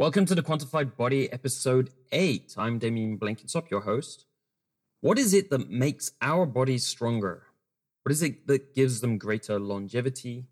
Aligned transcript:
Welcome 0.00 0.24
to 0.24 0.34
the 0.34 0.42
Quantified 0.42 0.96
Body, 0.96 1.30
episode 1.30 1.90
8. 2.10 2.54
I'm 2.56 2.78
Damien 2.78 3.18
Blenkinsopp, 3.18 3.68
your 3.68 3.82
host. 3.82 4.24
What 5.02 5.18
is 5.18 5.34
it 5.34 5.50
that 5.50 5.68
makes 5.68 6.12
our 6.22 6.46
bodies 6.46 6.86
stronger? 6.86 7.42
What 8.02 8.12
is 8.12 8.22
it 8.22 8.46
that 8.46 8.74
gives 8.74 9.02
them 9.02 9.18
greater 9.18 9.60
longevity? 9.60 10.46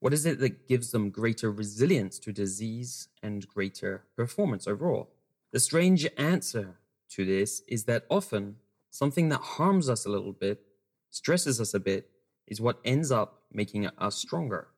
What 0.00 0.12
is 0.12 0.26
it 0.26 0.38
that 0.40 0.68
gives 0.68 0.90
them 0.90 1.08
greater 1.08 1.50
resilience 1.50 2.18
to 2.18 2.30
disease 2.30 3.08
and 3.22 3.48
greater 3.48 4.04
performance 4.16 4.66
overall? 4.66 5.08
The 5.50 5.60
strange 5.60 6.06
answer 6.18 6.76
to 7.12 7.24
this 7.24 7.62
is 7.66 7.84
that 7.84 8.04
often 8.10 8.56
something 8.90 9.30
that 9.30 9.40
harms 9.40 9.88
us 9.88 10.04
a 10.04 10.10
little 10.10 10.34
bit, 10.34 10.60
stresses 11.08 11.58
us 11.58 11.72
a 11.72 11.80
bit, 11.80 12.10
is 12.46 12.60
what 12.60 12.80
ends 12.84 13.10
up 13.10 13.44
making 13.50 13.86
us 13.86 14.16
stronger. 14.16 14.68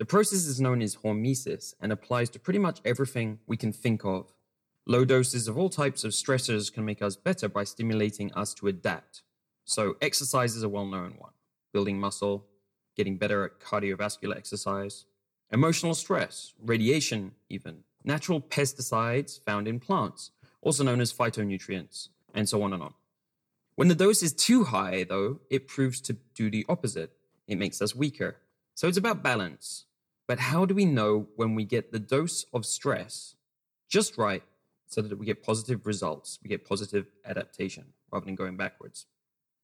The 0.00 0.06
process 0.06 0.46
is 0.46 0.62
known 0.62 0.80
as 0.80 0.96
hormesis 0.96 1.74
and 1.78 1.92
applies 1.92 2.30
to 2.30 2.40
pretty 2.40 2.58
much 2.58 2.80
everything 2.86 3.38
we 3.46 3.58
can 3.58 3.70
think 3.70 4.02
of. 4.02 4.32
Low 4.86 5.04
doses 5.04 5.46
of 5.46 5.58
all 5.58 5.68
types 5.68 6.04
of 6.04 6.12
stressors 6.12 6.72
can 6.72 6.86
make 6.86 7.02
us 7.02 7.16
better 7.16 7.50
by 7.50 7.64
stimulating 7.64 8.32
us 8.32 8.54
to 8.54 8.68
adapt. 8.68 9.20
So, 9.66 9.96
exercise 10.00 10.56
is 10.56 10.62
a 10.62 10.70
well 10.70 10.86
known 10.86 11.16
one 11.18 11.32
building 11.74 12.00
muscle, 12.00 12.46
getting 12.96 13.18
better 13.18 13.44
at 13.44 13.60
cardiovascular 13.60 14.34
exercise, 14.34 15.04
emotional 15.52 15.92
stress, 15.92 16.54
radiation, 16.64 17.32
even, 17.50 17.84
natural 18.02 18.40
pesticides 18.40 19.38
found 19.44 19.68
in 19.68 19.80
plants, 19.80 20.30
also 20.62 20.82
known 20.82 21.02
as 21.02 21.12
phytonutrients, 21.12 22.08
and 22.32 22.48
so 22.48 22.62
on 22.62 22.72
and 22.72 22.82
on. 22.82 22.94
When 23.74 23.88
the 23.88 23.94
dose 23.94 24.22
is 24.22 24.32
too 24.32 24.64
high, 24.64 25.04
though, 25.04 25.40
it 25.50 25.68
proves 25.68 26.00
to 26.00 26.14
do 26.34 26.50
the 26.50 26.64
opposite. 26.70 27.12
It 27.46 27.58
makes 27.58 27.82
us 27.82 27.94
weaker. 27.94 28.38
So 28.74 28.88
it's 28.88 28.96
about 28.96 29.22
balance. 29.22 29.84
But 30.30 30.38
how 30.38 30.64
do 30.64 30.76
we 30.76 30.84
know 30.84 31.26
when 31.34 31.56
we 31.56 31.64
get 31.64 31.90
the 31.90 31.98
dose 31.98 32.44
of 32.52 32.64
stress 32.64 33.34
just 33.88 34.16
right 34.16 34.44
so 34.86 35.02
that 35.02 35.18
we 35.18 35.26
get 35.26 35.42
positive 35.42 35.84
results, 35.84 36.38
we 36.40 36.48
get 36.48 36.64
positive 36.64 37.06
adaptation 37.24 37.86
rather 38.12 38.26
than 38.26 38.36
going 38.36 38.56
backwards? 38.56 39.06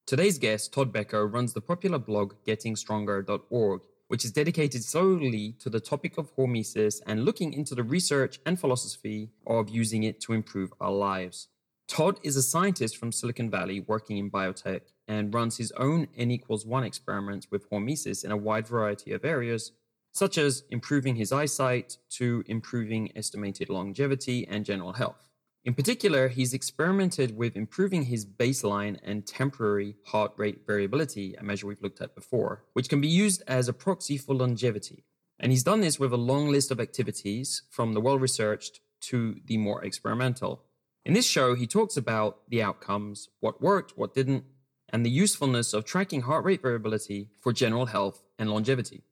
Today's 0.09 0.41
guest, 0.41 0.73
Todd 0.73 0.93
Becker, 0.93 1.25
runs 1.25 1.53
the 1.53 1.61
popular 1.61 2.01
blog 2.01 2.35
gettingstronger.org, 2.45 3.83
which 4.09 4.25
is 4.25 4.33
dedicated 4.33 4.83
solely 4.83 5.55
to 5.61 5.71
the 5.71 5.79
topic 5.79 6.19
of 6.19 6.35
hormesis 6.35 7.01
and 7.07 7.25
looking 7.25 7.53
into 7.53 7.77
the 7.77 7.85
research 7.85 8.41
and 8.45 8.59
philosophy 8.59 9.31
of 9.47 9.69
using 9.69 10.03
it 10.03 10.21
to 10.23 10.33
improve 10.33 10.73
our 10.81 10.91
lives. 10.91 11.47
Todd 11.87 12.19
is 12.25 12.37
a 12.37 12.43
scientist 12.43 12.97
from 12.97 13.13
Silicon 13.13 13.49
Valley 13.51 13.79
working 13.87 14.19
in 14.19 14.33
biotech 14.33 14.81
and 15.07 15.33
runs 15.33 15.59
his 15.59 15.71
own 15.77 16.09
N 16.17 16.33
equals 16.33 16.67
1 16.67 16.83
experiments 16.83 17.53
with 17.53 17.71
hormesis 17.71 18.25
in 18.25 18.33
a 18.33 18.37
wide 18.37 18.67
variety 18.67 19.13
of 19.13 19.25
areas, 19.25 19.71
such 20.17 20.39
as 20.39 20.65
improving 20.71 21.17
his 21.17 21.31
eyesight 21.31 21.99
to 22.09 22.43
improving 22.47 23.13
estimated 23.15 23.69
longevity 23.69 24.47
and 24.49 24.65
general 24.65 24.95
health. 24.95 25.29
In 25.63 25.75
particular, 25.75 26.29
he's 26.29 26.55
experimented 26.55 27.37
with 27.37 27.57
improving 27.57 28.05
his 28.05 28.25
baseline 28.25 28.99
and 29.03 29.27
temporary 29.27 29.97
heart 30.07 30.33
rate 30.37 30.61
variability, 30.67 31.35
a 31.35 31.43
measure 31.43 31.67
we've 31.67 31.83
looked 31.83 32.01
at 32.01 32.15
before, 32.15 32.65
which 32.73 32.89
can 32.89 33.01
be 33.01 33.09
used 33.09 33.43
as 33.47 33.69
a 33.69 33.73
proxy 33.75 34.17
for 34.17 34.35
longevity. 34.35 35.05
And 35.39 35.53
he's 35.53 35.65
done 35.65 35.81
this 35.81 35.99
with 35.99 36.13
a 36.13 36.17
long 36.17 36.49
list 36.51 36.71
of 36.71 36.81
activities 36.81 37.63
from 37.69 37.93
the 37.93 38.01
well 38.01 38.19
researched 38.19 38.81
to 39.03 39.37
the 39.45 39.59
more 39.59 39.85
experimental. 39.85 40.63
In 41.05 41.13
this 41.13 41.27
show, 41.27 41.55
he 41.55 41.67
talks 41.67 41.97
about 41.97 42.49
the 42.49 42.63
outcomes, 42.63 43.29
what 43.41 43.61
worked, 43.61 43.99
what 43.99 44.15
didn't, 44.15 44.45
and 44.89 45.05
the 45.05 45.11
usefulness 45.11 45.75
of 45.75 45.85
tracking 45.85 46.23
heart 46.23 46.45
rate 46.45 46.63
variability 46.63 47.29
for 47.41 47.53
general 47.53 47.87
health 47.87 48.23
and 48.39 48.51
longevity. 48.51 49.03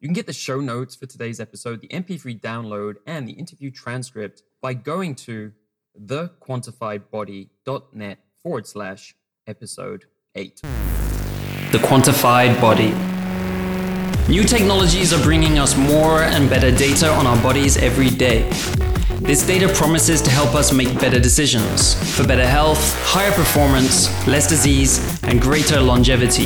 You 0.00 0.08
can 0.08 0.14
get 0.14 0.26
the 0.26 0.32
show 0.32 0.60
notes 0.62 0.96
for 0.96 1.04
today's 1.04 1.40
episode, 1.40 1.82
the 1.82 1.88
MP3 1.88 2.40
download, 2.40 2.94
and 3.06 3.28
the 3.28 3.32
interview 3.32 3.70
transcript 3.70 4.42
by 4.62 4.72
going 4.72 5.14
to 5.16 5.52
thequantifiedbody.net 6.00 8.18
forward 8.42 8.66
slash 8.66 9.14
episode 9.46 10.06
8. 10.34 10.62
The 10.62 11.78
Quantified 11.82 12.58
Body. 12.62 12.94
New 14.32 14.44
technologies 14.44 15.12
are 15.12 15.22
bringing 15.22 15.58
us 15.58 15.76
more 15.76 16.22
and 16.22 16.48
better 16.48 16.74
data 16.74 17.10
on 17.10 17.26
our 17.26 17.36
bodies 17.42 17.76
every 17.76 18.08
day. 18.08 18.48
This 19.20 19.46
data 19.46 19.68
promises 19.68 20.22
to 20.22 20.30
help 20.30 20.54
us 20.54 20.72
make 20.72 20.98
better 20.98 21.20
decisions 21.20 21.92
for 22.16 22.26
better 22.26 22.46
health, 22.46 22.98
higher 23.04 23.32
performance, 23.32 24.08
less 24.26 24.48
disease, 24.48 25.22
and 25.24 25.42
greater 25.42 25.78
longevity. 25.78 26.44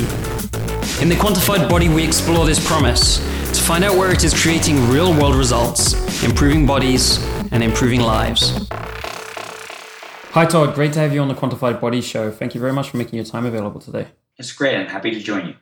In 1.01 1.07
the 1.07 1.15
quantified 1.15 1.69
body, 1.69 1.87
we 1.87 2.03
explore 2.03 2.45
this 2.45 2.59
promise 2.67 3.21
find 3.65 3.83
out 3.83 3.97
where 3.97 4.11
it 4.11 4.23
is 4.23 4.31
creating 4.39 4.75
real 4.89 5.11
world 5.11 5.33
results, 5.33 5.93
improving 6.23 6.67
bodies, 6.67 7.17
and 7.51 7.63
improving 7.63 7.99
lives. 7.99 8.69
Hi, 10.33 10.45
Todd. 10.45 10.75
Great 10.75 10.93
to 10.93 10.99
have 10.99 11.11
you 11.15 11.19
on 11.19 11.29
the 11.29 11.33
Quantified 11.33 11.81
Body 11.81 11.99
Show. 11.99 12.29
Thank 12.29 12.53
you 12.53 12.61
very 12.61 12.73
much 12.73 12.91
for 12.91 12.97
making 12.97 13.15
your 13.15 13.25
time 13.25 13.43
available 13.43 13.81
today. 13.81 14.09
It's 14.37 14.53
great. 14.53 14.75
I'm 14.75 14.85
happy 14.85 15.09
to 15.09 15.19
join 15.19 15.47
you. 15.47 15.55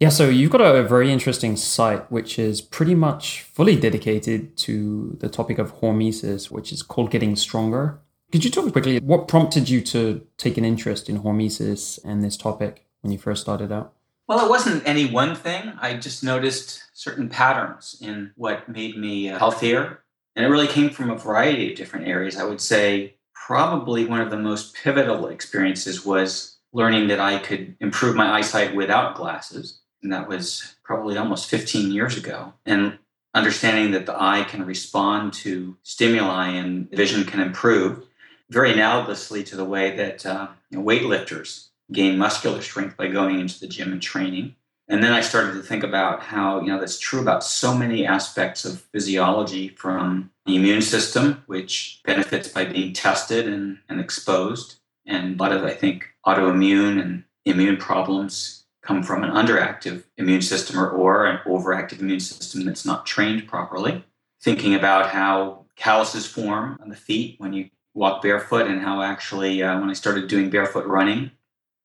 Yeah, 0.00 0.10
so 0.10 0.28
you've 0.28 0.50
got 0.50 0.60
a 0.60 0.82
very 0.82 1.10
interesting 1.10 1.56
site 1.56 2.12
which 2.12 2.38
is 2.38 2.60
pretty 2.60 2.94
much 2.94 3.40
fully 3.40 3.74
dedicated 3.74 4.58
to 4.58 5.16
the 5.20 5.30
topic 5.30 5.58
of 5.58 5.80
hormesis, 5.80 6.50
which 6.50 6.72
is 6.72 6.82
called 6.82 7.10
Getting 7.10 7.36
Stronger. 7.36 8.00
Could 8.32 8.44
you 8.44 8.50
talk 8.50 8.70
quickly 8.70 9.00
what 9.00 9.28
prompted 9.28 9.70
you 9.70 9.80
to 9.80 10.26
take 10.36 10.58
an 10.58 10.66
interest 10.66 11.08
in 11.08 11.20
hormesis 11.20 11.98
and 12.04 12.22
this 12.22 12.36
topic 12.36 12.86
when 13.00 13.12
you 13.12 13.18
first 13.18 13.40
started 13.40 13.72
out? 13.72 13.94
Well, 14.30 14.46
it 14.46 14.48
wasn't 14.48 14.86
any 14.86 15.06
one 15.06 15.34
thing. 15.34 15.72
I 15.80 15.94
just 15.94 16.22
noticed 16.22 16.84
certain 16.92 17.28
patterns 17.28 17.98
in 18.00 18.30
what 18.36 18.68
made 18.68 18.96
me 18.96 19.28
uh, 19.28 19.36
healthier. 19.36 20.04
And 20.36 20.46
it 20.46 20.48
really 20.48 20.68
came 20.68 20.90
from 20.90 21.10
a 21.10 21.16
variety 21.16 21.72
of 21.72 21.76
different 21.76 22.06
areas. 22.06 22.36
I 22.36 22.44
would 22.44 22.60
say 22.60 23.16
probably 23.34 24.04
one 24.04 24.20
of 24.20 24.30
the 24.30 24.38
most 24.38 24.76
pivotal 24.76 25.26
experiences 25.26 26.06
was 26.06 26.58
learning 26.72 27.08
that 27.08 27.18
I 27.18 27.40
could 27.40 27.74
improve 27.80 28.14
my 28.14 28.38
eyesight 28.38 28.72
without 28.72 29.16
glasses 29.16 29.80
and 30.00 30.12
that 30.12 30.28
was 30.28 30.76
probably 30.84 31.16
almost 31.16 31.50
15 31.50 31.90
years 31.90 32.16
ago. 32.16 32.52
And 32.64 33.00
understanding 33.34 33.90
that 33.90 34.06
the 34.06 34.14
eye 34.16 34.44
can 34.48 34.64
respond 34.64 35.32
to 35.42 35.76
stimuli 35.82 36.50
and 36.50 36.88
vision 36.92 37.24
can 37.24 37.40
improve, 37.40 38.06
very 38.48 38.72
analogously 38.72 39.44
to 39.46 39.56
the 39.56 39.64
way 39.64 39.96
that 39.96 40.24
uh, 40.24 40.46
you 40.70 40.78
know, 40.78 40.84
weightlifters 40.84 41.69
gain 41.92 42.18
muscular 42.18 42.62
strength 42.62 42.96
by 42.96 43.08
going 43.08 43.40
into 43.40 43.58
the 43.60 43.66
gym 43.66 43.92
and 43.92 44.02
training. 44.02 44.54
And 44.88 45.04
then 45.04 45.12
I 45.12 45.20
started 45.20 45.52
to 45.54 45.62
think 45.62 45.84
about 45.84 46.20
how, 46.20 46.60
you 46.60 46.66
know, 46.66 46.80
that's 46.80 46.98
true 46.98 47.20
about 47.20 47.44
so 47.44 47.76
many 47.76 48.04
aspects 48.04 48.64
of 48.64 48.80
physiology 48.80 49.68
from 49.68 50.32
the 50.46 50.56
immune 50.56 50.82
system, 50.82 51.44
which 51.46 52.00
benefits 52.04 52.48
by 52.48 52.64
being 52.64 52.92
tested 52.92 53.46
and, 53.46 53.78
and 53.88 54.00
exposed. 54.00 54.80
And 55.06 55.38
a 55.38 55.42
lot 55.42 55.52
of, 55.52 55.62
I 55.62 55.70
think, 55.70 56.08
autoimmune 56.26 57.00
and 57.00 57.24
immune 57.44 57.76
problems 57.76 58.64
come 58.82 59.02
from 59.02 59.22
an 59.22 59.30
underactive 59.30 60.02
immune 60.16 60.42
system 60.42 60.78
or, 60.80 60.90
or 60.90 61.26
an 61.26 61.38
overactive 61.46 62.00
immune 62.00 62.20
system 62.20 62.64
that's 62.64 62.84
not 62.84 63.06
trained 63.06 63.46
properly. 63.46 64.04
Thinking 64.42 64.74
about 64.74 65.10
how 65.10 65.66
calluses 65.76 66.26
form 66.26 66.78
on 66.82 66.88
the 66.88 66.96
feet 66.96 67.36
when 67.38 67.52
you 67.52 67.70
walk 67.94 68.22
barefoot, 68.22 68.66
and 68.66 68.80
how 68.80 69.02
actually, 69.02 69.62
uh, 69.62 69.78
when 69.80 69.90
I 69.90 69.94
started 69.94 70.28
doing 70.28 70.50
barefoot 70.50 70.86
running, 70.86 71.30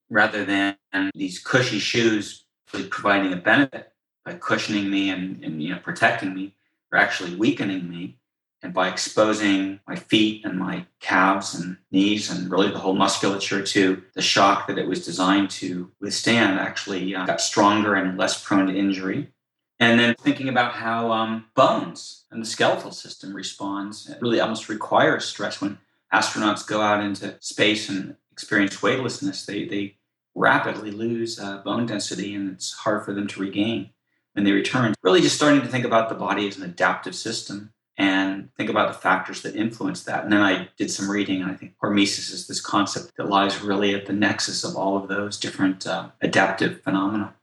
rather 0.10 0.46
than 0.46 0.78
these 1.14 1.40
cushy 1.40 1.80
shoes 1.80 2.46
providing 2.90 3.34
a 3.34 3.38
benefit 3.38 3.92
by 4.24 4.34
cushioning 4.34 4.90
me 4.90 5.10
and, 5.10 5.44
and 5.44 5.62
you 5.62 5.74
know 5.74 5.80
protecting 5.80 6.34
me, 6.34 6.56
are 6.92 7.00
actually 7.00 7.36
weakening 7.36 7.90
me 7.90 8.18
and 8.62 8.74
by 8.74 8.90
exposing 8.90 9.80
my 9.88 9.96
feet 9.96 10.44
and 10.44 10.58
my 10.58 10.86
calves 11.00 11.54
and 11.54 11.78
knees 11.92 12.32
and 12.32 12.50
really 12.50 12.72
the 12.72 12.80
whole 12.80 12.96
musculature 12.96 13.62
to 13.62 14.02
the 14.14 14.22
shock 14.22 14.68
that 14.68 14.78
it 14.78 14.88
was 14.88 15.06
designed 15.06 15.50
to 15.52 15.92
withstand, 16.02 16.60
actually 16.60 17.16
uh, 17.16 17.26
got 17.26 17.42
stronger 17.42 17.96
and 17.96 18.18
less 18.18 18.44
prone 18.44 18.68
to 18.68 18.76
injury. 18.76 19.30
And 19.80 20.00
then 20.00 20.16
thinking 20.16 20.50
about 20.50 20.72
how 20.72 21.12
um, 21.12 21.46
bones 21.54 22.24
and 22.32 22.42
the 22.42 22.48
skeletal 22.48 22.92
system 22.92 23.36
responds, 23.36 24.10
it 24.10 24.22
really 24.22 24.40
almost 24.40 24.70
requires 24.70 25.26
stress 25.26 25.62
when 25.62 25.78
astronauts 26.14 26.66
go 26.66 26.82
out 26.82 27.04
into 27.04 27.36
space 27.42 27.90
and 27.90 28.16
experience 28.32 28.82
weightlessness. 28.82 29.46
They, 29.46 29.66
they 29.66 29.98
rapidly 30.36 30.92
lose 30.92 31.40
uh, 31.40 31.58
bone 31.60 31.86
density 31.86 32.36
and 32.36 32.52
it's 32.52 32.74
hard 32.74 33.04
for 33.06 33.14
them 33.14 33.28
to 33.28 33.40
regain 33.40 33.90
when 34.34 34.44
they 34.44 34.52
return. 34.52 34.94
Really, 35.02 35.22
just 35.22 35.36
starting 35.36 35.62
to 35.62 35.68
think 35.68 35.86
about 35.86 36.10
the 36.10 36.16
body 36.16 36.48
as 36.48 36.58
an 36.58 36.64
adaptive 36.64 37.16
system 37.16 37.74
and 37.98 38.54
think 38.56 38.70
about 38.70 38.90
the 38.92 39.00
factors 39.00 39.42
that 39.42 39.56
influence 39.56 40.04
that. 40.04 40.24
And 40.24 40.34
then 40.34 40.42
I 40.42 40.68
did 40.78 40.92
some 40.92 41.10
reading, 41.10 41.42
and 41.42 41.50
I 41.50 41.56
think 41.56 41.76
hormesis 41.82 42.34
is 42.34 42.48
this 42.48 42.60
concept 42.60 43.14
that 43.16 43.30
lies 43.30 43.62
really 43.62 43.96
at 43.96 44.06
the 44.06 44.14
nexus 44.14 44.66
of 44.66 44.76
all 44.76 44.98
of 44.98 45.08
those 45.08 45.40
different 45.40 45.88
uh, 45.88 46.10
adaptive 46.22 46.82
phenomena. 46.82 47.34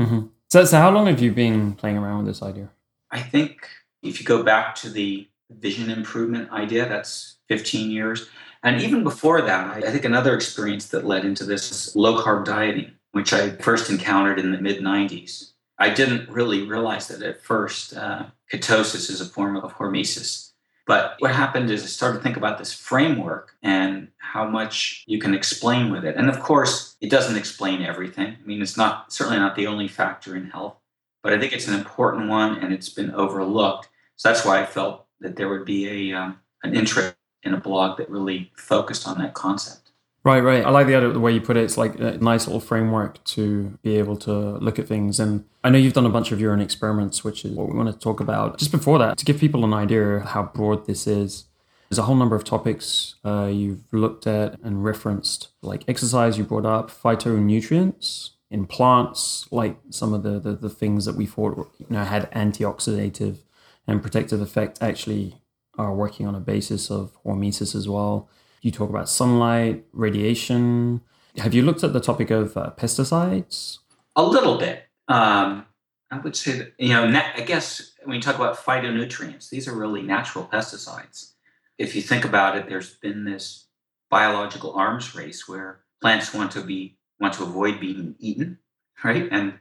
Mm-hmm. 0.00 0.26
So, 0.50 0.64
so, 0.64 0.78
how 0.78 0.90
long 0.90 1.06
have 1.06 1.20
you 1.20 1.30
been 1.32 1.74
playing 1.74 1.96
around 1.96 2.18
with 2.18 2.26
this 2.26 2.42
idea? 2.42 2.70
I 3.12 3.20
think 3.20 3.68
if 4.02 4.18
you 4.18 4.26
go 4.26 4.42
back 4.42 4.74
to 4.76 4.90
the 4.90 5.28
vision 5.50 5.90
improvement 5.90 6.50
idea, 6.50 6.88
that's 6.88 7.36
15 7.48 7.90
years. 7.90 8.28
And 8.62 8.82
even 8.82 9.02
before 9.02 9.40
that, 9.42 9.84
I, 9.84 9.90
think 9.90 10.04
another 10.04 10.34
experience 10.34 10.88
that 10.88 11.06
led 11.06 11.24
into 11.24 11.44
this 11.44 11.70
is 11.70 11.96
low 11.96 12.22
carb 12.22 12.44
dieting, 12.44 12.92
which 13.12 13.32
I 13.32 13.50
first 13.50 13.88
encountered 13.90 14.38
in 14.38 14.52
the 14.52 14.60
mid 14.60 14.80
90s. 14.80 15.52
I 15.78 15.88
didn't 15.88 16.28
really 16.28 16.66
realize 16.66 17.08
that 17.08 17.22
at 17.22 17.42
first. 17.42 17.96
Uh, 17.96 18.26
ketosis 18.52 19.08
is 19.10 19.20
a 19.20 19.26
form 19.26 19.56
of 19.56 19.72
hormesis. 19.74 20.50
But 20.86 21.16
what 21.20 21.30
happened 21.30 21.70
is 21.70 21.84
I 21.84 21.86
started 21.86 22.18
to 22.18 22.22
think 22.22 22.36
about 22.36 22.58
this 22.58 22.72
framework 22.72 23.56
and 23.62 24.08
how 24.18 24.46
much 24.46 25.04
you 25.06 25.18
can 25.18 25.34
explain 25.34 25.90
with 25.90 26.04
it. 26.04 26.16
And 26.16 26.28
of 26.28 26.40
course, 26.40 26.96
it 27.00 27.10
doesn't 27.10 27.36
explain 27.36 27.82
everything. 27.82 28.36
I 28.42 28.46
mean, 28.46 28.60
it's 28.60 28.76
not 28.76 29.12
certainly 29.12 29.38
not 29.38 29.54
the 29.54 29.68
only 29.68 29.88
factor 29.88 30.36
in 30.36 30.50
health, 30.50 30.76
but 31.22 31.32
I 31.32 31.38
think 31.38 31.52
it's 31.52 31.68
an 31.68 31.74
important 31.74 32.28
one 32.28 32.58
and 32.58 32.72
it's 32.72 32.88
been 32.88 33.12
overlooked. 33.12 33.88
So 34.16 34.28
that's 34.28 34.44
why 34.44 34.60
I 34.60 34.66
felt 34.66 35.06
that 35.20 35.36
there 35.36 35.48
would 35.48 35.64
be 35.64 36.10
a 36.10 36.18
um, 36.18 36.40
an 36.62 36.74
interest 36.74 37.14
in 37.42 37.54
a 37.54 37.60
blog 37.60 37.98
that 37.98 38.10
really 38.10 38.50
focused 38.54 39.06
on 39.06 39.18
that 39.18 39.34
concept. 39.34 39.90
Right, 40.22 40.40
right. 40.40 40.64
I 40.64 40.68
like 40.68 40.86
the 40.86 41.00
the 41.12 41.20
way 41.20 41.32
you 41.32 41.40
put 41.40 41.56
it. 41.56 41.64
It's 41.64 41.78
like 41.78 41.98
a 41.98 42.18
nice 42.18 42.46
little 42.46 42.60
framework 42.60 43.24
to 43.24 43.78
be 43.82 43.96
able 43.96 44.16
to 44.18 44.58
look 44.58 44.78
at 44.78 44.86
things. 44.86 45.18
And 45.18 45.46
I 45.64 45.70
know 45.70 45.78
you've 45.78 45.94
done 45.94 46.04
a 46.04 46.10
bunch 46.10 46.30
of 46.30 46.40
your 46.40 46.52
own 46.52 46.60
experiments, 46.60 47.24
which 47.24 47.44
is 47.44 47.52
what 47.52 47.68
we 47.70 47.76
want 47.76 47.90
to 47.90 47.98
talk 47.98 48.20
about. 48.20 48.58
Just 48.58 48.70
before 48.70 48.98
that, 48.98 49.16
to 49.16 49.24
give 49.24 49.40
people 49.40 49.64
an 49.64 49.72
idea 49.72 50.20
how 50.20 50.42
broad 50.42 50.86
this 50.86 51.06
is, 51.06 51.44
there's 51.88 51.98
a 51.98 52.02
whole 52.02 52.16
number 52.16 52.36
of 52.36 52.44
topics 52.44 53.14
uh, 53.24 53.46
you've 53.50 53.90
looked 53.92 54.26
at 54.26 54.60
and 54.62 54.84
referenced, 54.84 55.48
like 55.62 55.88
exercise. 55.88 56.36
You 56.36 56.44
brought 56.44 56.66
up 56.66 56.90
phytonutrients 56.90 58.30
in 58.50 58.66
plants, 58.66 59.48
like 59.50 59.78
some 59.88 60.12
of 60.12 60.22
the 60.22 60.38
the, 60.38 60.52
the 60.52 60.70
things 60.70 61.06
that 61.06 61.16
we 61.16 61.24
thought 61.24 61.56
you 61.78 61.86
know 61.88 62.04
had 62.04 62.30
antioxidative 62.32 63.38
and 63.86 64.02
protective 64.02 64.42
effect, 64.42 64.82
actually 64.82 65.39
are 65.78 65.94
working 65.94 66.26
on 66.26 66.34
a 66.34 66.40
basis 66.40 66.90
of 66.90 67.16
hormesis 67.24 67.74
as 67.74 67.88
well 67.88 68.28
you 68.62 68.70
talk 68.70 68.90
about 68.90 69.08
sunlight, 69.08 69.84
radiation. 69.92 71.00
Have 71.38 71.54
you 71.54 71.62
looked 71.62 71.82
at 71.82 71.92
the 71.92 72.00
topic 72.00 72.30
of 72.30 72.56
uh, 72.56 72.72
pesticides? 72.76 73.78
A 74.16 74.22
little 74.22 74.58
bit. 74.58 74.84
Um, 75.08 75.66
I 76.10 76.18
would 76.18 76.36
say 76.36 76.58
that, 76.58 76.74
you 76.78 76.90
know, 76.90 77.04
I 77.04 77.40
guess 77.42 77.92
when 78.04 78.16
you 78.16 78.22
talk 78.22 78.36
about 78.36 78.56
phytonutrients, 78.56 79.48
these 79.48 79.68
are 79.68 79.74
really 79.74 80.02
natural 80.02 80.48
pesticides. 80.52 81.32
If 81.78 81.94
you 81.94 82.02
think 82.02 82.24
about 82.24 82.56
it, 82.56 82.68
there's 82.68 82.94
been 82.96 83.24
this 83.24 83.66
biological 84.10 84.72
arms 84.74 85.14
race 85.14 85.48
where 85.48 85.80
plants 86.02 86.34
want 86.34 86.50
to 86.52 86.62
be 86.62 86.96
want 87.20 87.34
to 87.34 87.42
avoid 87.42 87.80
being 87.80 88.16
eaten, 88.18 88.58
right? 89.04 89.28
And 89.30 89.58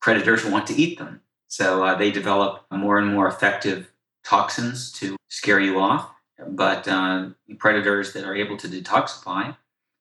predators 0.00 0.44
want 0.44 0.66
to 0.68 0.74
eat 0.74 0.98
them. 0.98 1.20
So 1.48 1.84
uh, 1.84 1.96
they 1.96 2.10
develop 2.10 2.66
more 2.70 2.98
and 2.98 3.12
more 3.12 3.26
effective 3.26 3.92
toxins 4.24 4.90
to 4.92 5.16
scare 5.34 5.60
you 5.60 5.78
off. 5.80 6.10
But 6.48 6.88
uh, 6.88 7.30
predators 7.58 8.12
that 8.12 8.24
are 8.24 8.34
able 8.34 8.56
to 8.58 8.68
detoxify 8.68 9.56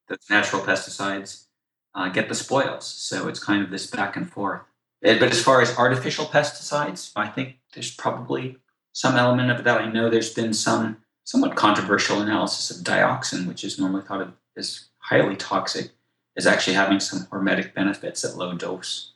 those 0.07 0.29
natural 0.29 0.61
pesticides 0.61 1.45
uh, 1.95 2.09
get 2.09 2.27
the 2.27 2.35
spoils. 2.35 2.85
So 2.87 3.27
it's 3.27 3.39
kind 3.39 3.63
of 3.63 3.69
this 3.69 3.87
back 3.87 4.15
and 4.15 4.29
forth. 4.29 4.61
But 5.01 5.21
as 5.23 5.43
far 5.43 5.61
as 5.61 5.77
artificial 5.77 6.25
pesticides, 6.25 7.11
I 7.15 7.27
think 7.27 7.57
there's 7.73 7.93
probably 7.93 8.57
some 8.93 9.15
element 9.15 9.51
of 9.51 9.63
that. 9.63 9.81
I 9.81 9.91
know 9.91 10.09
there's 10.09 10.33
been 10.33 10.53
some 10.53 10.97
somewhat 11.25 11.55
controversial 11.55 12.21
analysis 12.21 12.71
of 12.71 12.83
dioxin, 12.83 13.47
which 13.47 13.63
is 13.63 13.79
normally 13.79 14.03
thought 14.03 14.21
of 14.21 14.33
as 14.57 14.85
highly 14.99 15.35
toxic, 15.35 15.91
is 16.35 16.47
actually 16.47 16.75
having 16.75 16.99
some 16.99 17.25
hormetic 17.27 17.73
benefits 17.73 18.23
at 18.23 18.37
low 18.37 18.53
dose. 18.53 19.11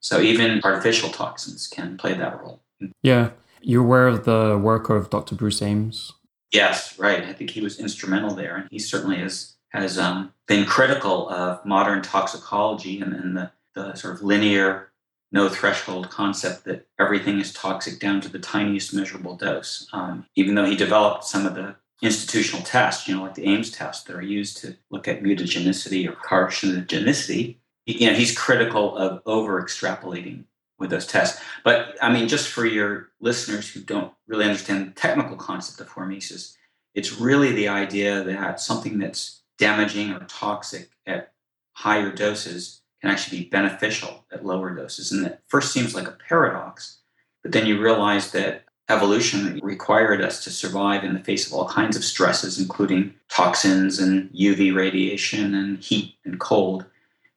So 0.00 0.20
even 0.20 0.60
artificial 0.64 1.08
toxins 1.10 1.66
can 1.66 1.96
play 1.96 2.14
that 2.14 2.40
role. 2.40 2.60
Yeah. 3.02 3.30
You're 3.60 3.84
aware 3.84 4.06
of 4.06 4.24
the 4.24 4.58
work 4.62 4.90
of 4.90 5.10
Dr. 5.10 5.34
Bruce 5.34 5.62
Ames? 5.62 6.12
Yes, 6.52 6.98
right. 6.98 7.24
I 7.24 7.32
think 7.32 7.50
he 7.50 7.60
was 7.60 7.78
instrumental 7.78 8.34
there, 8.34 8.56
and 8.56 8.68
he 8.70 8.78
certainly 8.78 9.18
has 9.18 9.54
has 9.70 9.98
um, 9.98 10.32
been 10.46 10.64
critical 10.64 11.28
of 11.28 11.64
modern 11.64 12.02
toxicology 12.02 13.00
and, 13.00 13.12
and 13.12 13.36
the, 13.36 13.50
the 13.74 13.94
sort 13.94 14.14
of 14.14 14.22
linear, 14.22 14.90
no 15.30 15.48
threshold 15.48 16.08
concept 16.08 16.64
that 16.64 16.86
everything 16.98 17.38
is 17.38 17.52
toxic 17.52 18.00
down 18.00 18.20
to 18.22 18.30
the 18.30 18.38
tiniest 18.38 18.94
measurable 18.94 19.36
dose. 19.36 19.86
Um, 19.92 20.26
even 20.36 20.54
though 20.54 20.64
he 20.64 20.74
developed 20.74 21.24
some 21.24 21.44
of 21.44 21.54
the 21.54 21.76
institutional 22.02 22.64
tests, 22.64 23.06
you 23.06 23.14
know, 23.14 23.22
like 23.22 23.34
the 23.34 23.46
Ames 23.46 23.70
test 23.70 24.06
that 24.06 24.16
are 24.16 24.22
used 24.22 24.56
to 24.58 24.74
look 24.90 25.06
at 25.06 25.22
mutagenicity 25.22 26.08
or 26.08 26.12
carcinogenicity, 26.12 27.56
you 27.84 28.06
know, 28.06 28.16
he's 28.16 28.36
critical 28.36 28.96
of 28.96 29.20
over 29.26 29.62
extrapolating 29.62 30.44
with 30.78 30.90
those 30.90 31.06
tests. 31.06 31.42
But 31.64 31.96
I 32.00 32.12
mean, 32.12 32.28
just 32.28 32.48
for 32.48 32.64
your 32.64 33.08
listeners 33.20 33.70
who 33.70 33.80
don't 33.80 34.12
really 34.26 34.44
understand 34.44 34.86
the 34.86 34.92
technical 34.92 35.36
concept 35.36 35.80
of 35.80 35.92
hormesis, 35.92 36.54
it's 36.94 37.20
really 37.20 37.52
the 37.52 37.68
idea 37.68 38.22
that 38.24 38.60
something 38.60 38.98
that's 38.98 39.42
damaging 39.58 40.12
or 40.12 40.20
toxic 40.28 40.90
at 41.06 41.32
higher 41.72 42.12
doses 42.12 42.82
can 43.00 43.10
actually 43.10 43.40
be 43.40 43.48
beneficial 43.48 44.24
at 44.32 44.44
lower 44.44 44.74
doses. 44.74 45.12
And 45.12 45.24
that 45.24 45.42
first 45.46 45.72
seems 45.72 45.94
like 45.94 46.08
a 46.08 46.16
paradox, 46.28 46.98
but 47.42 47.52
then 47.52 47.66
you 47.66 47.80
realize 47.80 48.32
that 48.32 48.64
evolution 48.88 49.60
required 49.62 50.20
us 50.20 50.42
to 50.44 50.50
survive 50.50 51.04
in 51.04 51.14
the 51.14 51.20
face 51.22 51.46
of 51.46 51.52
all 51.52 51.68
kinds 51.68 51.96
of 51.96 52.04
stresses, 52.04 52.58
including 52.58 53.14
toxins 53.28 53.98
and 53.98 54.30
UV 54.30 54.74
radiation 54.74 55.54
and 55.54 55.78
heat 55.78 56.14
and 56.24 56.40
cold. 56.40 56.86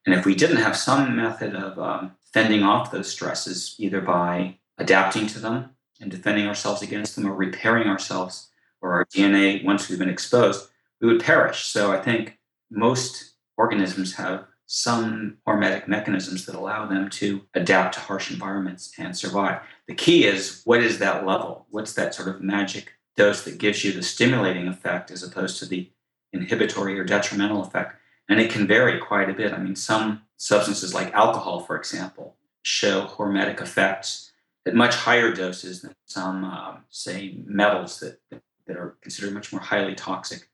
And 0.06 0.14
if 0.14 0.24
we 0.24 0.34
didn't 0.34 0.56
have 0.56 0.76
some 0.76 1.14
method 1.14 1.54
of 1.54 1.78
um, 1.78 2.12
fending 2.32 2.62
off 2.62 2.90
those 2.90 3.10
stresses 3.10 3.74
either 3.78 4.00
by 4.00 4.56
adapting 4.78 5.26
to 5.28 5.38
them 5.38 5.70
and 6.00 6.10
defending 6.10 6.46
ourselves 6.46 6.82
against 6.82 7.14
them 7.14 7.26
or 7.26 7.34
repairing 7.34 7.88
ourselves 7.88 8.50
or 8.80 8.92
our 8.94 9.04
DNA 9.06 9.64
once 9.64 9.88
we've 9.88 9.98
been 9.98 10.08
exposed, 10.08 10.68
we 11.00 11.08
would 11.08 11.22
perish. 11.22 11.66
So 11.66 11.92
I 11.92 12.00
think 12.00 12.38
most 12.70 13.34
organisms 13.56 14.14
have 14.14 14.46
some 14.66 15.36
hormetic 15.46 15.86
mechanisms 15.86 16.46
that 16.46 16.54
allow 16.54 16.86
them 16.86 17.10
to 17.10 17.42
adapt 17.54 17.94
to 17.94 18.00
harsh 18.00 18.30
environments 18.30 18.92
and 18.98 19.16
survive. 19.16 19.60
The 19.86 19.94
key 19.94 20.24
is 20.24 20.62
what 20.64 20.82
is 20.82 20.98
that 20.98 21.26
level? 21.26 21.66
What's 21.70 21.92
that 21.94 22.14
sort 22.14 22.28
of 22.28 22.40
magic 22.40 22.92
dose 23.16 23.44
that 23.44 23.58
gives 23.58 23.84
you 23.84 23.92
the 23.92 24.02
stimulating 24.02 24.68
effect 24.68 25.10
as 25.10 25.22
opposed 25.22 25.58
to 25.58 25.66
the 25.66 25.90
inhibitory 26.32 26.98
or 26.98 27.04
detrimental 27.04 27.62
effect? 27.62 27.96
And 28.28 28.40
it 28.40 28.50
can 28.50 28.66
vary 28.66 28.98
quite 28.98 29.28
a 29.28 29.34
bit. 29.34 29.52
I 29.52 29.58
mean, 29.58 29.76
some 29.76 30.22
substances 30.42 30.92
like 30.92 31.14
alcohol, 31.14 31.60
for 31.60 31.76
example, 31.76 32.34
show 32.62 33.06
hormetic 33.06 33.62
effects 33.62 34.32
at 34.66 34.74
much 34.74 34.96
higher 34.96 35.32
doses 35.32 35.82
than 35.82 35.94
some, 36.06 36.44
uh, 36.44 36.78
say, 36.88 37.38
metals 37.46 38.00
that, 38.00 38.18
that 38.66 38.76
are 38.76 38.96
considered 39.00 39.32
much 39.32 39.52
more 39.52 39.60
highly 39.60 39.94
toxic, 39.94 40.48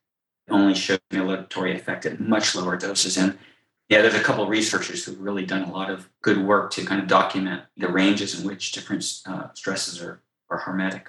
only 0.50 0.74
show 0.74 0.98
stimulatory 1.10 1.74
effect 1.74 2.04
at 2.04 2.20
much 2.20 2.54
lower 2.54 2.76
doses. 2.76 3.16
And 3.16 3.38
yeah, 3.88 4.02
there's 4.02 4.14
a 4.14 4.22
couple 4.22 4.44
of 4.44 4.50
researchers 4.50 5.06
who've 5.06 5.18
really 5.18 5.46
done 5.46 5.62
a 5.62 5.72
lot 5.72 5.88
of 5.88 6.10
good 6.20 6.44
work 6.44 6.70
to 6.72 6.84
kind 6.84 7.00
of 7.00 7.08
document 7.08 7.62
the 7.78 7.88
ranges 7.88 8.38
in 8.38 8.46
which 8.46 8.72
different 8.72 9.22
uh, 9.24 9.48
stresses 9.54 10.02
are, 10.02 10.20
are 10.50 10.60
hormetic. 10.60 11.04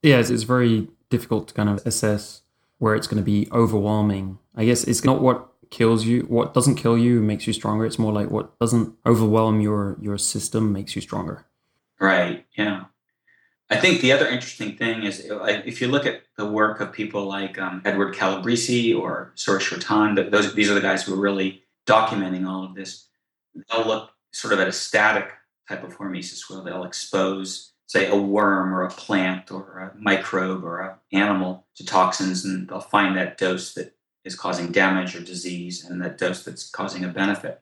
Yeah, 0.00 0.18
it's, 0.18 0.30
it's 0.30 0.44
very 0.44 0.86
difficult 1.10 1.48
to 1.48 1.54
kind 1.54 1.68
of 1.68 1.84
assess 1.84 2.42
where 2.78 2.94
it's 2.94 3.08
going 3.08 3.20
to 3.20 3.24
be 3.24 3.48
overwhelming. 3.50 4.38
I 4.54 4.64
guess 4.64 4.84
it's 4.84 5.02
not 5.04 5.20
what 5.20 5.51
kills 5.72 6.04
you 6.04 6.20
what 6.28 6.54
doesn't 6.54 6.76
kill 6.76 6.96
you 6.96 7.20
makes 7.20 7.46
you 7.46 7.52
stronger. 7.52 7.84
It's 7.84 7.98
more 7.98 8.12
like 8.12 8.30
what 8.30 8.56
doesn't 8.60 8.94
overwhelm 9.04 9.60
your 9.60 9.96
your 10.00 10.18
system 10.18 10.72
makes 10.72 10.94
you 10.94 11.02
stronger. 11.02 11.46
Right 11.98 12.46
yeah. 12.56 12.84
I 13.70 13.76
think 13.76 14.02
the 14.02 14.12
other 14.12 14.28
interesting 14.28 14.76
thing 14.76 15.04
is 15.04 15.26
if 15.26 15.80
you 15.80 15.88
look 15.88 16.04
at 16.04 16.22
the 16.36 16.44
work 16.44 16.80
of 16.80 16.92
people 16.92 17.24
like 17.24 17.58
um, 17.58 17.80
edward 17.84 18.14
calabrese 18.14 18.92
or 18.92 19.32
suresh 19.34 19.72
rattan 19.72 20.30
those 20.30 20.54
these 20.54 20.70
are 20.70 20.74
the 20.74 20.80
guys 20.80 21.02
who 21.02 21.14
are 21.14 21.20
really 21.20 21.62
documenting 21.86 22.46
all 22.46 22.64
of 22.64 22.74
this 22.74 23.06
they'll 23.54 23.86
look 23.86 24.10
sort 24.32 24.52
of 24.52 24.60
at 24.60 24.68
a 24.68 24.72
static 24.72 25.30
type 25.68 25.84
of 25.84 25.96
hormesis 25.96 26.50
where 26.50 26.62
they'll 26.62 26.84
expose 26.84 27.72
say 27.86 28.10
a 28.10 28.16
worm 28.16 28.74
or 28.74 28.82
a 28.82 28.90
plant 28.90 29.50
or 29.50 29.78
a 29.78 29.98
microbe 29.98 30.64
or 30.64 30.80
an 30.80 30.94
animal 31.12 31.66
to 31.74 31.84
toxins 31.84 32.44
and 32.44 32.68
they'll 32.68 32.80
find 32.80 33.16
that 33.16 33.38
dose 33.38 33.72
that 33.74 33.94
is 34.24 34.34
causing 34.34 34.72
damage 34.72 35.16
or 35.16 35.20
disease 35.20 35.84
and 35.84 36.00
that 36.02 36.18
dose 36.18 36.44
that's 36.44 36.70
causing 36.70 37.04
a 37.04 37.08
benefit. 37.08 37.60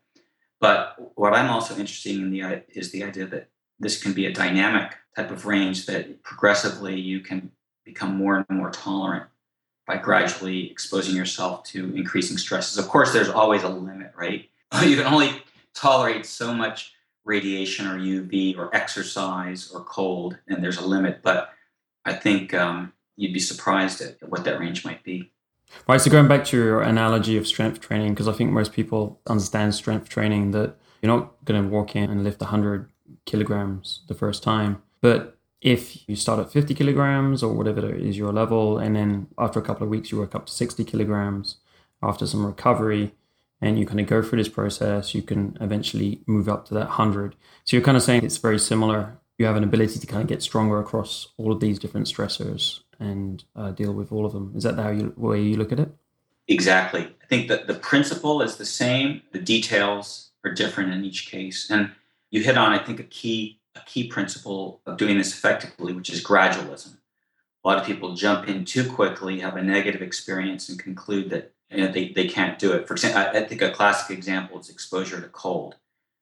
But 0.60 0.96
what 1.14 1.32
I'm 1.32 1.50
also 1.50 1.74
interested 1.76 2.16
in 2.16 2.30
the 2.30 2.62
is 2.68 2.90
the 2.90 3.02
idea 3.02 3.26
that 3.26 3.48
this 3.78 4.02
can 4.02 4.12
be 4.12 4.26
a 4.26 4.32
dynamic 4.32 4.94
type 5.16 5.30
of 5.30 5.46
range 5.46 5.86
that 5.86 6.22
progressively 6.22 7.00
you 7.00 7.20
can 7.20 7.50
become 7.84 8.16
more 8.16 8.44
and 8.48 8.58
more 8.58 8.70
tolerant 8.70 9.24
by 9.86 9.96
gradually 9.96 10.70
exposing 10.70 11.16
yourself 11.16 11.64
to 11.64 11.94
increasing 11.96 12.36
stresses. 12.36 12.78
Of 12.78 12.88
course, 12.88 13.12
there's 13.12 13.28
always 13.28 13.62
a 13.62 13.68
limit, 13.68 14.12
right? 14.16 14.48
You 14.84 14.96
can 14.96 15.12
only 15.12 15.42
tolerate 15.74 16.24
so 16.26 16.54
much 16.54 16.92
radiation 17.24 17.86
or 17.86 17.98
UV 17.98 18.56
or 18.56 18.74
exercise 18.74 19.70
or 19.72 19.80
cold, 19.80 20.38
and 20.46 20.62
there's 20.62 20.78
a 20.78 20.86
limit. 20.86 21.22
But 21.22 21.50
I 22.04 22.12
think 22.12 22.54
um, 22.54 22.92
you'd 23.16 23.34
be 23.34 23.40
surprised 23.40 24.00
at 24.00 24.16
what 24.28 24.44
that 24.44 24.60
range 24.60 24.84
might 24.84 25.02
be. 25.02 25.32
Right. 25.88 26.00
So 26.00 26.10
going 26.10 26.28
back 26.28 26.44
to 26.46 26.56
your 26.56 26.80
analogy 26.80 27.36
of 27.36 27.46
strength 27.46 27.80
training, 27.80 28.14
because 28.14 28.28
I 28.28 28.32
think 28.32 28.50
most 28.52 28.72
people 28.72 29.20
understand 29.26 29.74
strength 29.74 30.08
training 30.08 30.52
that 30.52 30.76
you're 31.02 31.14
not 31.14 31.44
going 31.44 31.62
to 31.62 31.68
walk 31.68 31.96
in 31.96 32.10
and 32.10 32.22
lift 32.22 32.40
100 32.40 32.90
kilograms 33.24 34.02
the 34.08 34.14
first 34.14 34.42
time. 34.42 34.82
But 35.00 35.36
if 35.60 36.08
you 36.08 36.16
start 36.16 36.40
at 36.40 36.52
50 36.52 36.74
kilograms 36.74 37.42
or 37.42 37.52
whatever 37.52 37.94
is 37.94 38.16
your 38.16 38.32
level, 38.32 38.78
and 38.78 38.96
then 38.96 39.28
after 39.38 39.58
a 39.58 39.62
couple 39.62 39.84
of 39.84 39.90
weeks 39.90 40.10
you 40.10 40.18
work 40.18 40.34
up 40.34 40.46
to 40.46 40.52
60 40.52 40.84
kilograms 40.84 41.56
after 42.02 42.26
some 42.26 42.46
recovery, 42.46 43.14
and 43.60 43.78
you 43.78 43.84
kind 43.84 44.00
of 44.00 44.06
go 44.06 44.22
through 44.22 44.38
this 44.38 44.48
process, 44.48 45.14
you 45.14 45.22
can 45.22 45.56
eventually 45.60 46.22
move 46.26 46.48
up 46.48 46.66
to 46.66 46.74
that 46.74 46.86
100. 46.86 47.36
So 47.64 47.76
you're 47.76 47.84
kind 47.84 47.96
of 47.96 48.02
saying 48.02 48.24
it's 48.24 48.38
very 48.38 48.58
similar. 48.58 49.18
You 49.38 49.46
have 49.46 49.56
an 49.56 49.64
ability 49.64 49.98
to 49.98 50.06
kind 50.06 50.22
of 50.22 50.28
get 50.28 50.42
stronger 50.42 50.78
across 50.78 51.28
all 51.36 51.52
of 51.52 51.60
these 51.60 51.78
different 51.78 52.06
stressors 52.06 52.80
and 53.00 53.42
uh, 53.56 53.70
deal 53.72 53.92
with 53.92 54.12
all 54.12 54.24
of 54.24 54.32
them. 54.32 54.52
Is 54.54 54.62
that 54.62 54.78
how 54.78 54.90
you 54.90 55.12
way 55.16 55.40
you 55.40 55.56
look 55.56 55.72
at 55.72 55.80
it? 55.80 55.90
Exactly. 56.46 57.02
I 57.22 57.26
think 57.26 57.48
that 57.48 57.66
the 57.66 57.74
principle 57.74 58.42
is 58.42 58.56
the 58.56 58.66
same. 58.66 59.22
The 59.32 59.38
details 59.38 60.30
are 60.44 60.52
different 60.52 60.92
in 60.92 61.04
each 61.04 61.30
case, 61.30 61.70
and 61.70 61.90
you 62.30 62.42
hit 62.42 62.56
on 62.56 62.72
I 62.72 62.78
think 62.78 63.00
a 63.00 63.04
key 63.04 63.58
a 63.74 63.80
key 63.80 64.06
principle 64.08 64.80
of 64.86 64.96
doing 64.96 65.16
this 65.18 65.32
effectively, 65.32 65.92
which 65.92 66.10
is 66.10 66.24
gradualism. 66.24 66.96
A 67.64 67.68
lot 67.68 67.78
of 67.78 67.84
people 67.84 68.14
jump 68.14 68.48
in 68.48 68.64
too 68.64 68.90
quickly, 68.90 69.40
have 69.40 69.56
a 69.56 69.62
negative 69.62 70.02
experience, 70.02 70.68
and 70.68 70.78
conclude 70.78 71.30
that 71.30 71.52
you 71.70 71.84
know, 71.84 71.92
they, 71.92 72.08
they 72.08 72.26
can't 72.26 72.58
do 72.58 72.72
it. 72.72 72.88
For 72.88 72.94
example, 72.94 73.20
I, 73.20 73.42
I 73.42 73.44
think 73.44 73.62
a 73.62 73.70
classic 73.70 74.16
example 74.16 74.58
is 74.58 74.68
exposure 74.68 75.20
to 75.20 75.28
cold. 75.28 75.76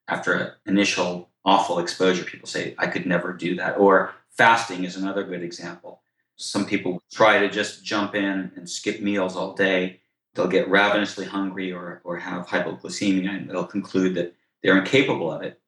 After 0.08 0.32
an 0.34 0.52
initial 0.66 1.30
awful 1.44 1.78
exposure, 1.78 2.24
people 2.24 2.48
say, 2.48 2.74
I 2.78 2.86
could 2.86 3.06
never 3.06 3.32
do 3.32 3.54
that. 3.56 3.78
Or 3.78 4.14
fasting 4.30 4.84
is 4.84 4.96
another 4.96 5.22
good 5.24 5.42
example. 5.42 6.02
Some 6.38 6.66
people 6.66 7.02
try 7.12 7.40
to 7.40 7.50
just 7.50 7.84
jump 7.84 8.14
in 8.14 8.52
and 8.54 8.68
skip 8.68 9.00
meals 9.00 9.36
all 9.36 9.54
day. 9.54 10.00
They'll 10.34 10.46
get 10.46 10.68
ravenously 10.68 11.26
hungry 11.26 11.72
or, 11.72 12.00
or 12.04 12.16
have 12.16 12.46
hypoglycemia, 12.46 13.28
and 13.28 13.50
they'll 13.50 13.66
conclude 13.66 14.14
that 14.14 14.34
they're 14.62 14.78
incapable 14.78 15.32
of 15.32 15.42
it, 15.42 15.60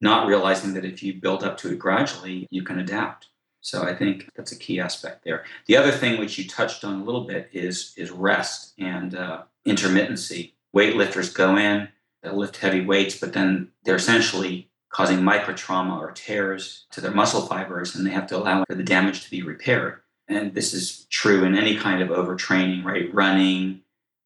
not 0.00 0.26
realizing 0.26 0.74
that 0.74 0.84
if 0.84 1.00
you 1.02 1.14
build 1.14 1.44
up 1.44 1.56
to 1.58 1.70
it 1.72 1.78
gradually, 1.78 2.48
you 2.50 2.64
can 2.64 2.80
adapt. 2.80 3.28
So 3.60 3.82
I 3.82 3.94
think 3.94 4.28
that's 4.36 4.52
a 4.52 4.58
key 4.58 4.80
aspect 4.80 5.24
there. 5.24 5.44
The 5.66 5.76
other 5.76 5.92
thing 5.92 6.18
which 6.18 6.38
you 6.38 6.48
touched 6.48 6.84
on 6.84 7.00
a 7.00 7.04
little 7.04 7.24
bit 7.24 7.48
is 7.52 7.94
is 7.96 8.10
rest 8.10 8.74
and 8.78 9.14
uh, 9.14 9.42
intermittency. 9.66 10.52
Weightlifters 10.74 11.34
go 11.34 11.56
in, 11.56 11.88
they 12.22 12.30
lift 12.30 12.56
heavy 12.56 12.84
weights, 12.84 13.18
but 13.18 13.32
then 13.32 13.68
they're 13.84 13.96
essentially 13.96 14.70
causing 14.90 15.22
micro 15.22 15.54
trauma 15.54 15.98
or 15.98 16.12
tears 16.12 16.86
to 16.90 17.00
their 17.00 17.10
muscle 17.10 17.42
fibers, 17.42 17.94
and 17.94 18.06
they 18.06 18.10
have 18.10 18.26
to 18.28 18.36
allow 18.36 18.64
for 18.64 18.74
the 18.74 18.82
damage 18.82 19.24
to 19.24 19.30
be 19.30 19.42
repaired. 19.42 20.00
And 20.28 20.54
this 20.54 20.74
is 20.74 21.06
true 21.10 21.44
in 21.44 21.56
any 21.56 21.76
kind 21.76 22.02
of 22.02 22.08
overtraining, 22.08 22.84
right? 22.84 23.12
Running, 23.14 23.82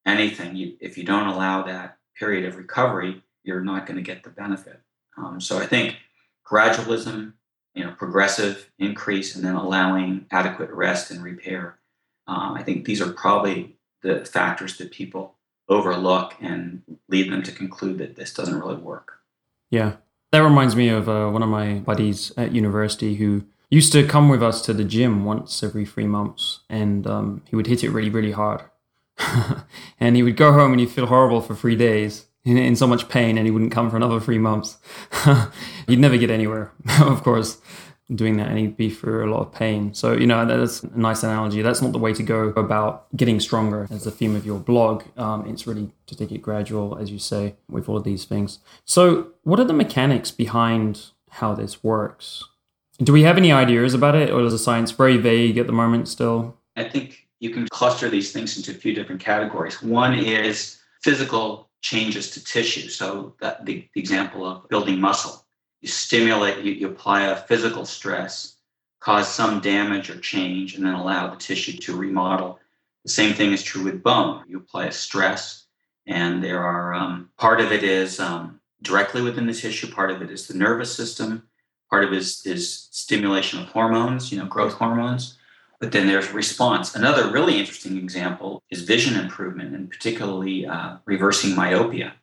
anything. 0.07 0.57
You, 0.57 0.77
if 0.81 0.97
you 0.97 1.05
don't 1.05 1.27
allow 1.27 1.63
that 1.63 1.99
period 2.19 2.47
of 2.47 2.57
recovery, 2.57 3.23
you're 3.43 3.61
not 3.61 3.87
going 3.87 3.97
to 3.97 4.03
get 4.03 4.23
the 4.23 4.31
benefit. 4.31 4.81
Um, 5.17 5.41
so 5.41 5.59
I 5.59 5.67
think 5.67 5.97
gradualism, 6.47 7.35
you 7.75 7.85
know, 7.85 7.93
progressive 7.93 8.71
increase, 8.79 9.35
and 9.35 9.45
then 9.45 9.55
allowing 9.55 10.27
adequate 10.31 10.71
rest 10.71 11.11
and 11.11 11.23
repair. 11.23 11.79
Um, 12.27 12.55
I 12.55 12.63
think 12.63 12.85
these 12.85 13.01
are 13.01 13.13
probably 13.13 13.77
the 14.03 14.25
factors 14.25 14.79
that 14.79 14.91
people 14.91 15.37
overlook 15.69 16.35
and 16.41 16.83
lead 17.09 17.31
them 17.31 17.43
to 17.43 17.53
conclude 17.53 17.99
that 17.99 18.17
this 18.17 18.35
doesn't 18.35 18.59
really 18.59 18.77
work. 18.77 19.21
Yeah, 19.71 19.97
that 20.33 20.41
reminds 20.41 20.75
me 20.75 20.89
of 20.89 21.09
uh, 21.09 21.29
one 21.31 21.43
of 21.43 21.49
my 21.49 21.75
buddies 21.75 22.33
at 22.37 22.53
university 22.53 23.17
who 23.17 23.45
used 23.71 23.93
to 23.93 24.07
come 24.07 24.29
with 24.29 24.43
us 24.43 24.63
to 24.63 24.73
the 24.73 24.85
gym 24.85 25.25
once 25.25 25.63
every 25.63 25.87
three 25.87 26.07
months, 26.07 26.61
and 26.69 27.07
um, 27.07 27.43
he 27.49 27.57
would 27.57 27.67
hit 27.67 27.85
it 27.85 27.91
really, 27.91 28.11
really 28.11 28.33
hard. 28.33 28.63
and 30.01 30.17
he 30.17 30.23
would 30.23 30.37
go 30.37 30.53
home 30.53 30.73
and 30.73 30.81
he'd 30.81 30.91
feel 30.91 31.07
horrible 31.07 31.41
for 31.41 31.55
three 31.55 31.77
days 31.77 32.27
in, 32.45 32.57
in 32.57 32.77
so 32.77 32.87
much 32.87 33.09
pain, 33.09 33.39
and 33.39 33.47
he 33.47 33.51
wouldn't 33.51 33.73
come 33.73 33.91
for 33.91 33.97
another 33.97 34.21
three 34.21 34.39
months. 34.39 34.79
he'd 35.87 35.99
never 35.99 36.17
get 36.17 36.31
anywhere, 36.31 36.73
of 37.01 37.23
course 37.23 37.59
doing 38.15 38.37
that 38.39 38.49
and 38.49 38.59
he'd 38.59 38.77
be 38.77 38.91
through 38.91 39.29
a 39.29 39.31
lot 39.31 39.41
of 39.41 39.53
pain. 39.53 39.95
So, 39.95 40.13
you 40.13 40.27
know, 40.27 40.45
that's 40.45 40.83
a 40.83 40.99
nice 40.99 41.23
analogy. 41.23 41.63
That's 41.63 41.81
not 41.81 41.93
the 41.93 41.99
way 41.99 42.13
to 42.15 42.23
go 42.23 42.49
about 42.57 43.15
getting 43.17 43.41
stronger 43.41 43.87
as 43.91 44.05
the 44.05 44.11
theme 44.11 44.35
of 44.35 44.45
your 44.45 44.59
blog. 44.59 45.05
Um, 45.17 45.47
it's 45.49 45.67
really 45.67 45.93
to 46.07 46.17
take 46.17 46.33
it 46.33 46.39
gradual, 46.39 46.99
as 46.99 47.11
you 47.11 47.19
say, 47.19 47.57
with 47.69 47.89
all 47.89 47.97
of 47.97 48.05
these 48.05 48.25
things. 48.25 48.59
So, 48.85 49.29
what 49.43 49.61
are 49.61 49.65
the 49.65 49.73
mechanics 49.73 50.31
behind 50.31 51.11
how 51.31 51.55
this 51.55 51.85
works? 51.85 52.45
Do 53.03 53.13
we 53.13 53.23
have 53.23 53.39
any 53.39 53.51
ideas 53.51 53.95
about 53.95 54.15
it, 54.15 54.31
or 54.31 54.43
is 54.43 54.53
the 54.53 54.59
science 54.59 54.91
very 54.91 55.17
vague 55.17 55.57
at 55.59 55.67
the 55.67 55.73
moment 55.73 56.09
still? 56.09 56.57
I 56.77 56.85
think 56.85 57.27
you 57.39 57.51
can 57.51 57.67
cluster 57.69 58.09
these 58.11 58.33
things 58.33 58.57
into 58.57 58.73
a 58.73 58.75
few 58.75 58.95
different 58.95 59.21
categories. 59.21 59.83
One 59.83 60.19
is 60.19 60.79
physical 61.03 61.71
changes 61.81 62.31
to 62.33 62.45
tissue. 62.45 62.89
So, 62.89 63.35
that 63.41 63.65
the, 63.65 63.89
the 63.95 64.01
example 64.01 64.45
of 64.45 64.69
building 64.69 65.01
muscle 65.01 65.47
you 65.81 65.89
stimulate, 65.89 66.65
you, 66.65 66.73
you 66.73 66.89
apply 66.89 67.23
a 67.23 67.37
physical 67.37 67.85
stress, 67.87 68.57
cause 69.01 69.29
some 69.29 69.61
damage 69.61 70.11
or 70.11 70.19
change, 70.19 70.75
and 70.75 70.85
then 70.85 70.95
allow 70.95 71.31
the 71.31 71.37
tissue 71.37 71.77
to 71.79 71.97
remodel. 71.97 72.59
The 73.05 73.11
same 73.11 73.35
thing 73.35 73.53
is 73.53 73.63
true 73.63 73.85
with 73.85 74.03
bone. 74.03 74.45
You 74.47 74.59
apply 74.59 74.87
a 74.87 74.93
stress, 74.93 75.67
and 76.07 76.45
there 76.45 76.63
are 76.63 76.95
um, 76.95 77.31
part 77.39 77.61
of 77.61 77.73
it 77.73 77.83
is 77.83 78.21
um, 78.21 78.61
directly 78.83 79.23
within 79.23 79.47
the 79.47 79.55
tissue, 79.55 79.91
part 79.91 80.11
of 80.11 80.21
it 80.21 80.31
is 80.31 80.47
the 80.47 80.57
nervous 80.57 80.95
system, 80.95 81.49
part 81.91 82.05
of 82.05 82.13
it 82.13 82.19
is, 82.19 82.43
is 82.47 82.89
stimulation 82.91 83.61
of 83.61 83.67
hormones, 83.69 84.31
you 84.31 84.39
know, 84.39 84.47
growth 84.47 84.75
hormones. 84.75 85.37
But 85.81 85.93
then 85.93 86.07
there's 86.07 86.31
response. 86.33 86.95
Another 86.95 87.31
really 87.31 87.59
interesting 87.59 87.97
example 87.97 88.63
is 88.71 88.83
vision 88.83 89.19
improvement, 89.19 89.75
and 89.75 89.91
particularly 89.91 90.67
uh, 90.67 90.97
reversing 91.07 91.57
myopia. 91.57 92.15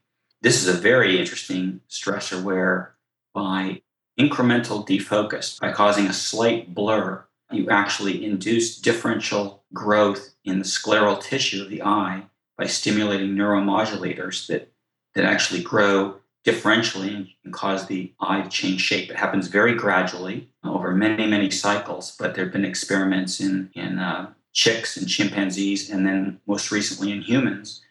This 0.42 0.62
is 0.62 0.68
a 0.68 0.80
very 0.80 1.20
interesting 1.20 1.82
stressor 1.90 2.42
where 2.44 2.96
by 3.34 3.82
incremental 4.20 4.88
defocus, 4.88 5.60
by 5.60 5.72
causing 5.72 6.06
a 6.06 6.14
slight 6.14 6.74
blur, 6.74 7.26
you 7.52 7.70
actually 7.70 8.26
induce 8.26 8.78
differential 8.80 9.64
growth 9.74 10.36
in 10.44 10.60
the 10.60 10.66
scleral 10.66 11.22
tissue 11.22 11.64
of 11.64 11.70
the 11.70 11.82
eye 11.82 12.24
by 12.58 12.66
stimulating 12.66 13.36
neuromodulators 13.36 14.48
that, 14.48 14.72
that 15.16 15.26
actually 15.26 15.62
grow 15.62 16.16
differentially 16.48 17.36
and 17.44 17.54
cause 17.54 17.88
the 17.88 18.14
eye 18.22 18.42
to 18.42 18.50
change 18.50 18.80
shape. 18.80 19.10
It 19.10 19.18
happens 19.18 19.48
very 19.48 19.76
gradually 19.76 20.50
over 20.64 20.94
many, 20.94 21.28
many 21.28 21.52
cycles, 21.52 22.16
but 22.18 22.34
there 22.34 22.46
have 22.46 22.54
been 22.54 22.64
experiments 22.64 23.42
in, 23.42 23.70
in 23.74 24.00
uh, 24.00 24.32
chicks 24.54 24.96
and 24.96 25.10
chimpanzees, 25.10 25.90
and 25.90 26.08
then 26.08 26.40
most 26.48 26.72
recently 26.72 27.12
in 27.12 27.22
humans, 27.22 27.82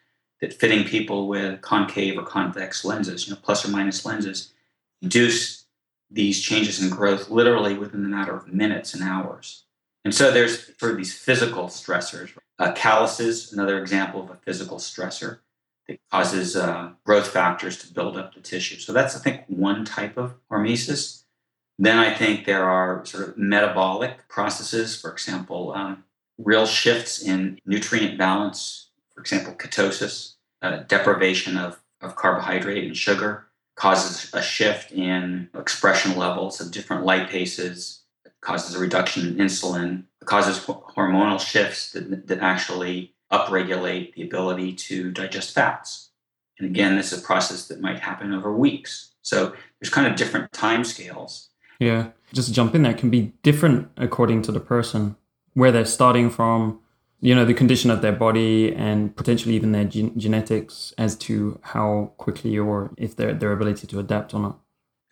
that 0.40 0.54
fitting 0.54 0.84
people 0.84 1.28
with 1.28 1.60
concave 1.60 2.18
or 2.18 2.22
convex 2.22 2.82
lenses, 2.82 3.28
you 3.28 3.34
know, 3.34 3.40
plus 3.42 3.62
or 3.66 3.68
minus 3.68 4.06
lenses, 4.06 4.54
induce 5.02 5.66
these 6.10 6.40
changes 6.40 6.82
in 6.82 6.88
growth 6.88 7.28
literally 7.28 7.74
within 7.76 8.02
the 8.02 8.08
matter 8.08 8.34
of 8.34 8.48
minutes 8.48 8.94
and 8.94 9.02
hours. 9.02 9.64
And 10.04 10.14
so 10.14 10.30
there's 10.30 10.74
sort 10.78 10.92
of 10.92 10.98
these 10.98 11.18
physical 11.18 11.64
stressors. 11.64 12.30
Uh, 12.58 12.72
calluses, 12.72 13.52
another 13.52 13.78
example 13.78 14.22
of 14.22 14.30
a 14.30 14.36
physical 14.36 14.78
stressor 14.78 15.40
that 15.88 15.98
causes 16.10 16.56
uh, 16.56 16.90
growth 17.04 17.28
factors 17.28 17.78
to 17.78 17.92
build 17.92 18.16
up 18.16 18.34
the 18.34 18.40
tissue. 18.40 18.78
So 18.78 18.92
that's, 18.92 19.16
I 19.16 19.20
think, 19.20 19.44
one 19.48 19.84
type 19.84 20.16
of 20.16 20.34
hormesis. 20.50 21.24
Then 21.78 21.98
I 21.98 22.12
think 22.12 22.44
there 22.44 22.64
are 22.64 23.04
sort 23.04 23.28
of 23.28 23.38
metabolic 23.38 24.28
processes, 24.28 25.00
for 25.00 25.12
example, 25.12 25.72
um, 25.74 26.04
real 26.38 26.66
shifts 26.66 27.22
in 27.22 27.60
nutrient 27.66 28.18
balance, 28.18 28.90
for 29.14 29.20
example, 29.20 29.54
ketosis, 29.54 30.34
uh, 30.62 30.78
deprivation 30.88 31.56
of, 31.56 31.80
of 32.00 32.16
carbohydrate 32.16 32.84
and 32.84 32.96
sugar, 32.96 33.46
causes 33.76 34.32
a 34.32 34.42
shift 34.42 34.90
in 34.90 35.48
expression 35.54 36.16
levels 36.16 36.60
of 36.60 36.70
different 36.70 37.04
lipases, 37.04 38.00
causes 38.40 38.74
a 38.74 38.78
reduction 38.78 39.26
in 39.26 39.34
insulin, 39.36 40.04
causes 40.24 40.58
hormonal 40.58 41.38
shifts 41.38 41.92
that, 41.92 42.26
that 42.26 42.40
actually 42.40 43.14
upregulate 43.32 44.14
the 44.14 44.22
ability 44.22 44.72
to 44.74 45.10
digest 45.10 45.54
fats. 45.54 46.10
And 46.58 46.68
again, 46.68 46.96
this 46.96 47.12
is 47.12 47.20
a 47.20 47.22
process 47.22 47.68
that 47.68 47.80
might 47.80 47.98
happen 47.98 48.32
over 48.32 48.52
weeks. 48.54 49.12
So 49.22 49.52
there's 49.80 49.90
kind 49.90 50.06
of 50.06 50.16
different 50.16 50.52
time 50.52 50.84
scales. 50.84 51.50
Yeah. 51.78 52.10
Just 52.32 52.54
jump 52.54 52.74
in 52.74 52.82
there 52.82 52.94
can 52.94 53.10
be 53.10 53.32
different 53.42 53.88
according 53.96 54.42
to 54.42 54.52
the 54.52 54.60
person, 54.60 55.16
where 55.54 55.70
they're 55.70 55.84
starting 55.84 56.30
from, 56.30 56.80
you 57.20 57.34
know 57.34 57.44
the 57.44 57.54
condition 57.54 57.90
of 57.90 58.02
their 58.02 58.12
body 58.12 58.74
and 58.74 59.16
potentially 59.16 59.54
even 59.54 59.72
their 59.72 59.84
gen- 59.84 60.18
genetics 60.18 60.92
as 60.98 61.16
to 61.16 61.58
how 61.62 62.12
quickly 62.18 62.58
or 62.58 62.92
if 62.96 63.16
their 63.16 63.32
their 63.34 63.52
ability 63.52 63.86
to 63.86 63.98
adapt 63.98 64.34
or 64.34 64.40
not 64.40 64.58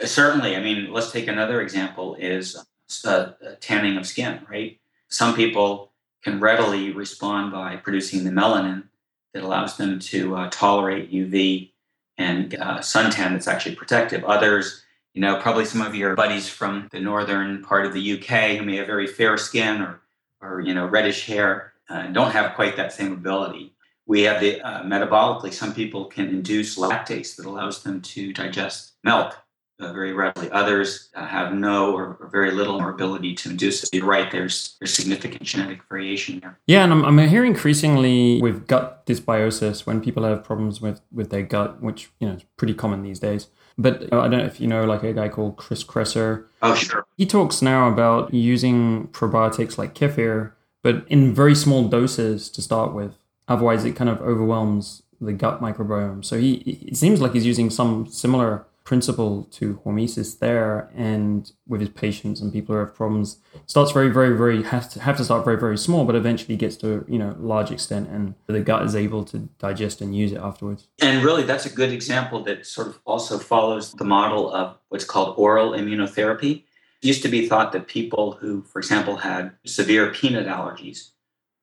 certainly 0.02 0.54
i 0.56 0.60
mean 0.60 0.92
let's 0.92 1.10
take 1.10 1.28
another 1.28 1.60
example 1.60 2.14
is 2.16 2.56
uh, 3.04 3.26
tanning 3.60 3.96
of 3.96 4.06
skin 4.06 4.40
right 4.50 4.78
some 5.08 5.34
people 5.34 5.92
can 6.24 6.40
readily 6.40 6.92
respond 6.92 7.52
by 7.52 7.76
producing 7.76 8.24
the 8.24 8.30
melanin 8.30 8.84
that 9.32 9.42
allows 9.42 9.76
them 9.76 9.98
to 9.98 10.36
uh, 10.36 10.48
tolerate 10.50 11.12
uv 11.12 11.70
and 12.18 12.54
uh, 12.56 12.78
suntan 12.78 13.32
that's 13.32 13.48
actually 13.48 13.74
protective 13.74 14.24
others 14.24 14.82
you 15.12 15.20
know 15.20 15.38
probably 15.40 15.64
some 15.64 15.82
of 15.82 15.94
your 15.94 16.14
buddies 16.16 16.48
from 16.48 16.88
the 16.92 17.00
northern 17.00 17.62
part 17.62 17.86
of 17.86 17.92
the 17.92 18.14
uk 18.14 18.28
who 18.56 18.64
may 18.64 18.76
have 18.76 18.86
very 18.86 19.06
fair 19.06 19.36
skin 19.36 19.80
or 19.80 20.00
or 20.40 20.60
you 20.60 20.74
know 20.74 20.86
reddish 20.86 21.26
hair 21.26 21.74
uh, 21.88 22.06
don't 22.08 22.32
have 22.32 22.54
quite 22.54 22.76
that 22.76 22.92
same 22.92 23.12
ability. 23.12 23.74
We 24.06 24.22
have 24.22 24.40
the 24.40 24.60
uh, 24.60 24.82
metabolically, 24.82 25.52
some 25.52 25.74
people 25.74 26.06
can 26.06 26.28
induce 26.28 26.76
lactase 26.78 27.36
that 27.36 27.46
allows 27.46 27.82
them 27.82 28.00
to 28.02 28.32
digest 28.32 28.92
milk 29.02 29.36
uh, 29.80 29.92
very 29.92 30.12
readily. 30.12 30.50
Others 30.50 31.10
uh, 31.14 31.26
have 31.26 31.52
no 31.52 31.94
or, 31.94 32.16
or, 32.20 32.28
very 32.28 32.50
little 32.50 32.80
ability 32.88 33.34
to 33.34 33.50
induce 33.50 33.82
it. 33.82 33.90
You're 33.92 34.06
right, 34.06 34.30
there's, 34.30 34.76
there's 34.78 34.94
significant 34.94 35.42
genetic 35.42 35.80
variation 35.88 36.40
there. 36.40 36.58
Yeah, 36.66 36.84
and 36.84 36.92
I'm, 36.92 37.04
I'm 37.04 37.18
hearing 37.28 37.52
increasingly 37.52 38.40
with 38.40 38.66
gut 38.66 39.04
dysbiosis 39.06 39.86
when 39.86 40.00
people 40.00 40.24
have 40.24 40.44
problems 40.44 40.80
with, 40.80 41.00
with 41.12 41.30
their 41.30 41.42
gut, 41.42 41.82
which 41.82 42.10
you 42.20 42.28
know 42.28 42.34
is 42.34 42.44
pretty 42.56 42.74
common 42.74 43.02
these 43.02 43.18
days. 43.18 43.48
But 43.76 44.12
uh, 44.12 44.20
I 44.20 44.28
don't 44.28 44.38
know 44.38 44.44
if 44.44 44.60
you 44.60 44.68
know 44.68 44.84
like 44.84 45.02
a 45.02 45.12
guy 45.12 45.28
called 45.28 45.56
Chris 45.56 45.82
Kresser. 45.82 46.44
Oh, 46.62 46.74
sure. 46.74 47.04
He 47.16 47.26
talks 47.26 47.60
now 47.60 47.88
about 47.88 48.32
using 48.32 49.08
probiotics 49.08 49.76
like 49.76 49.94
kefir 49.94 50.52
but 50.84 51.04
in 51.08 51.34
very 51.34 51.54
small 51.56 51.88
doses 51.88 52.48
to 52.50 52.62
start 52.62 52.94
with. 52.94 53.14
Otherwise, 53.48 53.84
it 53.84 53.96
kind 53.96 54.10
of 54.10 54.20
overwhelms 54.20 55.02
the 55.20 55.32
gut 55.32 55.60
microbiome. 55.60 56.24
So 56.24 56.38
he 56.38 56.54
it 56.86 56.96
seems 56.96 57.20
like 57.20 57.32
he's 57.32 57.46
using 57.46 57.70
some 57.70 58.06
similar 58.06 58.66
principle 58.84 59.48
to 59.50 59.80
hormesis 59.84 60.38
there 60.38 60.90
and 60.94 61.52
with 61.66 61.80
his 61.80 61.88
patients 61.88 62.42
and 62.42 62.52
people 62.52 62.74
who 62.74 62.78
have 62.78 62.94
problems 62.94 63.38
starts 63.64 63.90
very 63.92 64.10
very 64.10 64.36
very 64.36 64.62
have 64.62 64.90
to 64.90 65.00
have 65.00 65.16
to 65.16 65.24
start 65.24 65.42
very 65.42 65.58
very 65.58 65.78
small 65.78 66.04
but 66.04 66.14
eventually 66.14 66.54
gets 66.54 66.76
to 66.76 67.02
you 67.08 67.18
know 67.18 67.34
large 67.38 67.70
extent 67.70 68.06
and 68.10 68.34
the 68.46 68.60
gut 68.60 68.84
is 68.84 68.94
able 68.94 69.24
to 69.24 69.38
digest 69.58 70.02
and 70.02 70.14
use 70.14 70.32
it 70.32 70.38
afterwards. 70.38 70.88
And 71.00 71.24
really 71.24 71.44
that's 71.44 71.64
a 71.64 71.70
good 71.70 71.92
example 71.92 72.44
that 72.44 72.66
sort 72.66 72.88
of 72.88 73.00
also 73.06 73.38
follows 73.38 73.92
the 73.92 74.04
model 74.04 74.52
of 74.52 74.76
what's 74.90 75.06
called 75.06 75.34
oral 75.38 75.72
immunotherapy. 75.72 76.64
It 77.02 77.06
used 77.08 77.22
to 77.22 77.28
be 77.28 77.48
thought 77.48 77.72
that 77.72 77.88
people 77.88 78.32
who 78.32 78.62
for 78.64 78.78
example 78.80 79.16
had 79.16 79.52
severe 79.64 80.12
peanut 80.12 80.46
allergies 80.46 81.12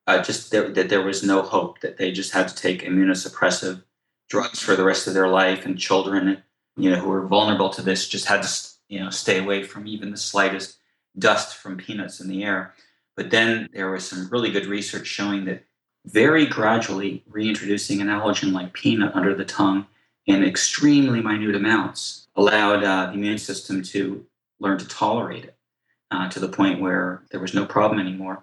uh, 0.08 0.20
just 0.20 0.50
that, 0.50 0.74
that 0.74 0.88
there 0.88 1.02
was 1.02 1.22
no 1.22 1.42
hope 1.42 1.80
that 1.80 1.98
they 1.98 2.10
just 2.10 2.32
had 2.32 2.48
to 2.48 2.54
take 2.56 2.82
immunosuppressive 2.82 3.84
drugs 4.28 4.60
for 4.60 4.74
the 4.74 4.84
rest 4.84 5.06
of 5.06 5.14
their 5.14 5.28
life 5.28 5.64
and 5.64 5.78
children 5.78 6.42
you 6.76 6.90
know, 6.90 6.96
who 6.96 7.08
were 7.08 7.26
vulnerable 7.26 7.70
to 7.70 7.82
this 7.82 8.08
just 8.08 8.26
had 8.26 8.42
to, 8.42 8.68
you 8.88 9.00
know, 9.00 9.10
stay 9.10 9.38
away 9.38 9.62
from 9.62 9.86
even 9.86 10.10
the 10.10 10.16
slightest 10.16 10.78
dust 11.18 11.56
from 11.56 11.76
peanuts 11.76 12.20
in 12.20 12.28
the 12.28 12.44
air. 12.44 12.74
But 13.16 13.30
then 13.30 13.68
there 13.72 13.90
was 13.90 14.08
some 14.08 14.28
really 14.30 14.50
good 14.50 14.66
research 14.66 15.06
showing 15.06 15.44
that 15.44 15.64
very 16.06 16.46
gradually 16.46 17.22
reintroducing 17.28 18.00
an 18.00 18.08
allergen 18.08 18.52
like 18.52 18.72
peanut 18.72 19.14
under 19.14 19.34
the 19.34 19.44
tongue 19.44 19.86
in 20.26 20.42
extremely 20.42 21.20
minute 21.20 21.54
amounts 21.54 22.28
allowed 22.36 22.82
uh, 22.82 23.06
the 23.06 23.12
immune 23.12 23.38
system 23.38 23.82
to 23.82 24.24
learn 24.60 24.78
to 24.78 24.88
tolerate 24.88 25.44
it 25.44 25.56
uh, 26.10 26.28
to 26.30 26.40
the 26.40 26.48
point 26.48 26.80
where 26.80 27.22
there 27.30 27.40
was 27.40 27.54
no 27.54 27.66
problem 27.66 28.00
anymore. 28.00 28.42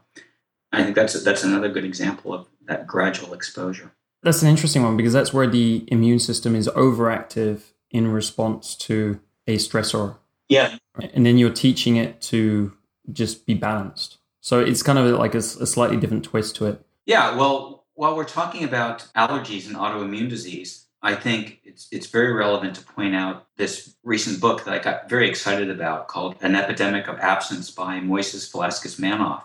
I 0.71 0.83
think 0.83 0.95
that's 0.95 1.21
that's 1.23 1.43
another 1.43 1.69
good 1.69 1.85
example 1.85 2.33
of 2.33 2.47
that 2.67 2.85
gradual 2.85 3.33
exposure. 3.33 3.91
That's 4.21 4.41
an 4.41 4.49
interesting 4.49 4.83
one 4.83 4.97
because 4.97 5.13
that's 5.13 5.33
where 5.33 5.47
the 5.47 5.85
immune 5.87 6.19
system 6.19 6.55
is 6.55 6.67
overactive 6.69 7.61
in 7.91 8.11
response 8.11 8.75
to 8.75 9.19
a 9.47 9.57
stressor. 9.57 10.17
Yeah. 10.47 10.77
And 11.13 11.25
then 11.25 11.37
you're 11.37 11.49
teaching 11.49 11.95
it 11.95 12.21
to 12.23 12.73
just 13.11 13.45
be 13.45 13.53
balanced. 13.53 14.17
So 14.41 14.59
it's 14.59 14.83
kind 14.83 14.97
of 14.99 15.19
like 15.19 15.35
a, 15.35 15.39
a 15.39 15.65
slightly 15.65 15.97
different 15.97 16.23
twist 16.23 16.55
to 16.57 16.67
it. 16.67 16.85
Yeah. 17.05 17.35
Well, 17.35 17.85
while 17.93 18.15
we're 18.15 18.23
talking 18.23 18.63
about 18.63 19.07
allergies 19.15 19.67
and 19.67 19.75
autoimmune 19.75 20.29
disease, 20.29 20.85
I 21.01 21.15
think 21.15 21.59
it's 21.63 21.87
it's 21.91 22.07
very 22.07 22.33
relevant 22.33 22.75
to 22.75 22.83
point 22.83 23.15
out 23.15 23.47
this 23.55 23.95
recent 24.03 24.41
book 24.41 24.65
that 24.65 24.73
I 24.73 24.79
got 24.79 25.09
very 25.09 25.29
excited 25.29 25.69
about 25.69 26.07
called 26.07 26.35
An 26.41 26.55
Epidemic 26.55 27.07
of 27.07 27.19
Absence 27.19 27.71
by 27.71 27.99
Moises 27.99 28.51
Velasquez 28.51 28.97
Manoff. 28.97 29.43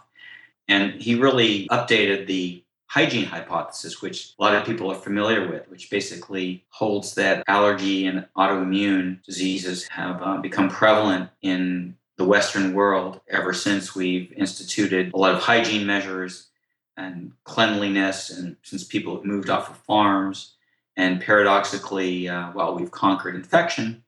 And 0.66 1.00
he 1.00 1.14
really 1.14 1.68
updated 1.68 2.26
the 2.26 2.63
hygiene 2.86 3.24
hypothesis, 3.24 4.00
which 4.02 4.34
a 4.38 4.42
lot 4.42 4.54
of 4.54 4.64
people 4.64 4.90
are 4.90 4.96
familiar 4.96 5.48
with, 5.48 5.68
which 5.68 5.90
basically 5.90 6.64
holds 6.68 7.14
that 7.14 7.42
allergy 7.48 8.06
and 8.06 8.26
autoimmune 8.36 9.22
diseases 9.24 9.88
have 9.88 10.22
uh, 10.22 10.36
become 10.38 10.68
prevalent 10.68 11.30
in 11.42 11.96
the 12.16 12.24
Western 12.24 12.74
world 12.74 13.20
ever 13.28 13.52
since 13.52 13.94
we've 13.94 14.32
instituted 14.32 15.12
a 15.12 15.16
lot 15.16 15.34
of 15.34 15.40
hygiene 15.40 15.86
measures 15.86 16.48
and 16.96 17.32
cleanliness, 17.42 18.30
and 18.30 18.56
since 18.62 18.84
people 18.84 19.16
have 19.16 19.24
moved 19.24 19.50
off 19.50 19.68
of 19.68 19.76
farms. 19.78 20.54
And 20.96 21.20
paradoxically, 21.20 22.28
uh, 22.28 22.52
while 22.52 22.76
we've 22.76 22.92
conquered 22.92 23.34
infection, 23.34 24.04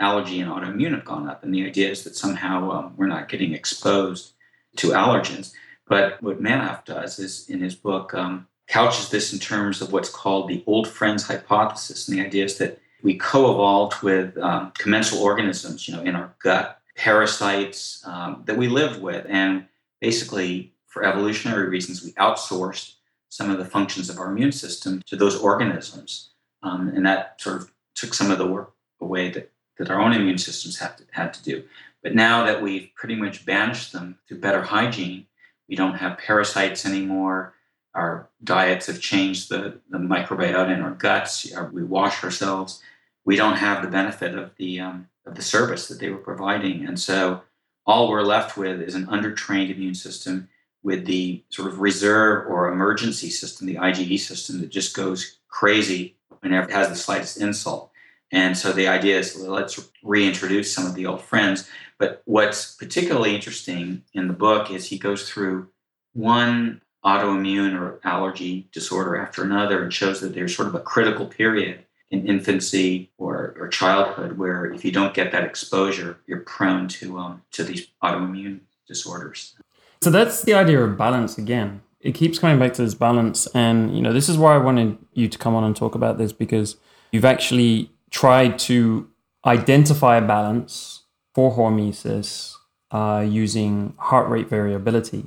allergy 0.00 0.40
and 0.40 0.50
autoimmune 0.50 0.92
have 0.92 1.04
gone 1.04 1.28
up. 1.28 1.44
And 1.44 1.54
the 1.54 1.64
idea 1.64 1.90
is 1.90 2.02
that 2.04 2.16
somehow 2.16 2.70
um, 2.70 2.94
we're 2.96 3.06
not 3.06 3.28
getting 3.28 3.52
exposed 3.52 4.32
to 4.76 4.88
allergens. 4.88 5.52
But 5.88 6.22
what 6.22 6.42
Manoff 6.42 6.84
does 6.84 7.18
is 7.18 7.48
in 7.48 7.60
his 7.60 7.74
book 7.74 8.12
um, 8.14 8.46
couches 8.66 9.10
this 9.10 9.32
in 9.32 9.38
terms 9.38 9.80
of 9.80 9.92
what's 9.92 10.08
called 10.08 10.48
the 10.48 10.64
old 10.66 10.88
friends 10.88 11.26
hypothesis. 11.26 12.08
And 12.08 12.18
the 12.18 12.24
idea 12.24 12.44
is 12.44 12.58
that 12.58 12.80
we 13.02 13.16
co-evolved 13.16 14.02
with 14.02 14.36
um, 14.38 14.72
commensal 14.76 15.22
organisms, 15.22 15.86
you 15.86 15.94
know, 15.94 16.02
in 16.02 16.16
our 16.16 16.34
gut, 16.42 16.80
parasites 16.96 18.02
um, 18.06 18.42
that 18.46 18.56
we 18.56 18.68
lived 18.68 19.00
with. 19.00 19.26
And 19.28 19.66
basically, 20.00 20.72
for 20.86 21.04
evolutionary 21.04 21.68
reasons, 21.68 22.02
we 22.02 22.12
outsourced 22.12 22.94
some 23.28 23.50
of 23.50 23.58
the 23.58 23.64
functions 23.64 24.08
of 24.08 24.18
our 24.18 24.30
immune 24.30 24.52
system 24.52 25.02
to 25.06 25.16
those 25.16 25.38
organisms. 25.38 26.30
Um, 26.62 26.88
and 26.88 27.04
that 27.06 27.40
sort 27.40 27.56
of 27.56 27.72
took 27.94 28.14
some 28.14 28.30
of 28.30 28.38
the 28.38 28.46
work 28.46 28.72
away 29.00 29.30
that, 29.30 29.52
that 29.78 29.90
our 29.90 30.00
own 30.00 30.12
immune 30.12 30.38
systems 30.38 30.78
had 30.78 30.96
to, 30.96 31.04
had 31.12 31.34
to 31.34 31.42
do. 31.44 31.62
But 32.02 32.14
now 32.14 32.44
that 32.44 32.62
we've 32.62 32.88
pretty 32.94 33.14
much 33.14 33.44
banished 33.44 33.92
them 33.92 34.18
through 34.26 34.40
better 34.40 34.62
hygiene, 34.62 35.26
we 35.68 35.76
don't 35.76 35.94
have 35.94 36.18
parasites 36.18 36.86
anymore. 36.86 37.54
Our 37.94 38.28
diets 38.44 38.86
have 38.86 39.00
changed 39.00 39.48
the, 39.48 39.80
the 39.88 39.98
microbiota 39.98 40.74
in 40.74 40.82
our 40.82 40.92
guts. 40.92 41.50
We 41.72 41.82
wash 41.82 42.22
ourselves. 42.22 42.82
We 43.24 43.36
don't 43.36 43.56
have 43.56 43.82
the 43.82 43.90
benefit 43.90 44.36
of 44.36 44.52
the 44.56 44.80
um, 44.80 45.08
of 45.26 45.34
the 45.34 45.42
service 45.42 45.88
that 45.88 45.98
they 45.98 46.10
were 46.10 46.18
providing, 46.18 46.86
and 46.86 47.00
so 47.00 47.42
all 47.86 48.08
we're 48.08 48.22
left 48.22 48.56
with 48.56 48.80
is 48.80 48.94
an 48.94 49.06
undertrained 49.06 49.74
immune 49.74 49.94
system 49.94 50.48
with 50.82 51.04
the 51.06 51.42
sort 51.50 51.68
of 51.68 51.80
reserve 51.80 52.46
or 52.48 52.70
emergency 52.70 53.30
system, 53.30 53.66
the 53.66 53.74
IgE 53.74 54.18
system, 54.20 54.60
that 54.60 54.70
just 54.70 54.94
goes 54.94 55.38
crazy 55.48 56.16
whenever 56.40 56.68
it 56.68 56.72
has 56.72 56.88
the 56.88 56.94
slightest 56.94 57.38
insult. 57.38 57.90
And 58.32 58.56
so 58.56 58.72
the 58.72 58.88
idea 58.88 59.18
is 59.18 59.36
let's 59.36 59.88
reintroduce 60.02 60.72
some 60.72 60.86
of 60.86 60.94
the 60.94 61.06
old 61.06 61.22
friends. 61.22 61.68
But 61.98 62.22
what's 62.26 62.74
particularly 62.74 63.34
interesting 63.34 64.02
in 64.12 64.28
the 64.28 64.34
book 64.34 64.70
is 64.70 64.86
he 64.86 64.98
goes 64.98 65.28
through 65.28 65.68
one 66.12 66.82
autoimmune 67.04 67.78
or 67.78 68.00
allergy 68.04 68.68
disorder 68.72 69.16
after 69.16 69.42
another 69.42 69.82
and 69.82 69.92
shows 69.92 70.20
that 70.20 70.34
there's 70.34 70.54
sort 70.54 70.68
of 70.68 70.74
a 70.74 70.80
critical 70.80 71.26
period 71.26 71.84
in 72.10 72.26
infancy 72.26 73.10
or, 73.18 73.54
or 73.58 73.68
childhood 73.68 74.38
where 74.38 74.66
if 74.66 74.84
you 74.84 74.92
don't 74.92 75.14
get 75.14 75.32
that 75.32 75.44
exposure, 75.44 76.18
you're 76.26 76.40
prone 76.40 76.88
to 76.88 77.18
um, 77.18 77.42
to 77.52 77.64
these 77.64 77.88
autoimmune 78.02 78.60
disorders. 78.86 79.54
So 80.02 80.10
that's 80.10 80.42
the 80.42 80.54
idea 80.54 80.82
of 80.82 80.96
balance 80.96 81.38
again. 81.38 81.82
It 82.00 82.14
keeps 82.14 82.38
coming 82.38 82.58
back 82.58 82.74
to 82.74 82.82
this 82.82 82.94
balance, 82.94 83.46
and 83.48 83.96
you 83.96 84.02
know 84.02 84.12
this 84.12 84.28
is 84.28 84.38
why 84.38 84.54
I 84.54 84.58
wanted 84.58 84.98
you 85.14 85.28
to 85.28 85.38
come 85.38 85.54
on 85.54 85.64
and 85.64 85.74
talk 85.74 85.94
about 85.94 86.18
this 86.18 86.32
because 86.32 86.76
you've 87.10 87.24
actually 87.24 87.90
tried 88.10 88.58
to 88.60 89.08
identify 89.44 90.16
a 90.16 90.26
balance 90.26 91.02
for 91.36 91.54
hormesis 91.54 92.54
uh, 92.92 93.22
using 93.28 93.92
heart 93.98 94.26
rate 94.30 94.48
variability. 94.48 95.26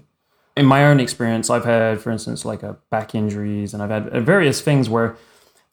In 0.58 0.66
my 0.66 0.84
own 0.84 1.00
experience, 1.00 1.52
I've 1.52 1.66
had, 1.66 2.02
for 2.02 2.10
instance, 2.10 2.44
like 2.44 2.64
a 2.64 2.80
back 2.90 3.14
injuries, 3.14 3.76
and 3.76 3.84
I've 3.84 3.92
had 3.92 4.10
uh, 4.10 4.20
various 4.20 4.60
things 4.60 4.90
where 4.90 5.16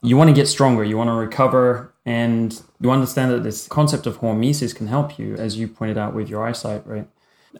you 0.02 0.14
want 0.14 0.28
to 0.28 0.34
get 0.34 0.46
stronger, 0.46 0.84
you 0.84 0.98
want 0.98 1.08
to 1.08 1.14
recover, 1.14 1.94
and 2.04 2.62
you 2.82 2.90
understand 2.90 3.30
that 3.30 3.44
this 3.44 3.66
concept 3.66 4.06
of 4.06 4.18
hormesis 4.18 4.76
can 4.76 4.88
help 4.88 5.18
you, 5.18 5.36
as 5.36 5.56
you 5.56 5.66
pointed 5.68 5.96
out 5.96 6.12
with 6.12 6.28
your 6.28 6.46
eyesight, 6.46 6.86
right? 6.86 7.08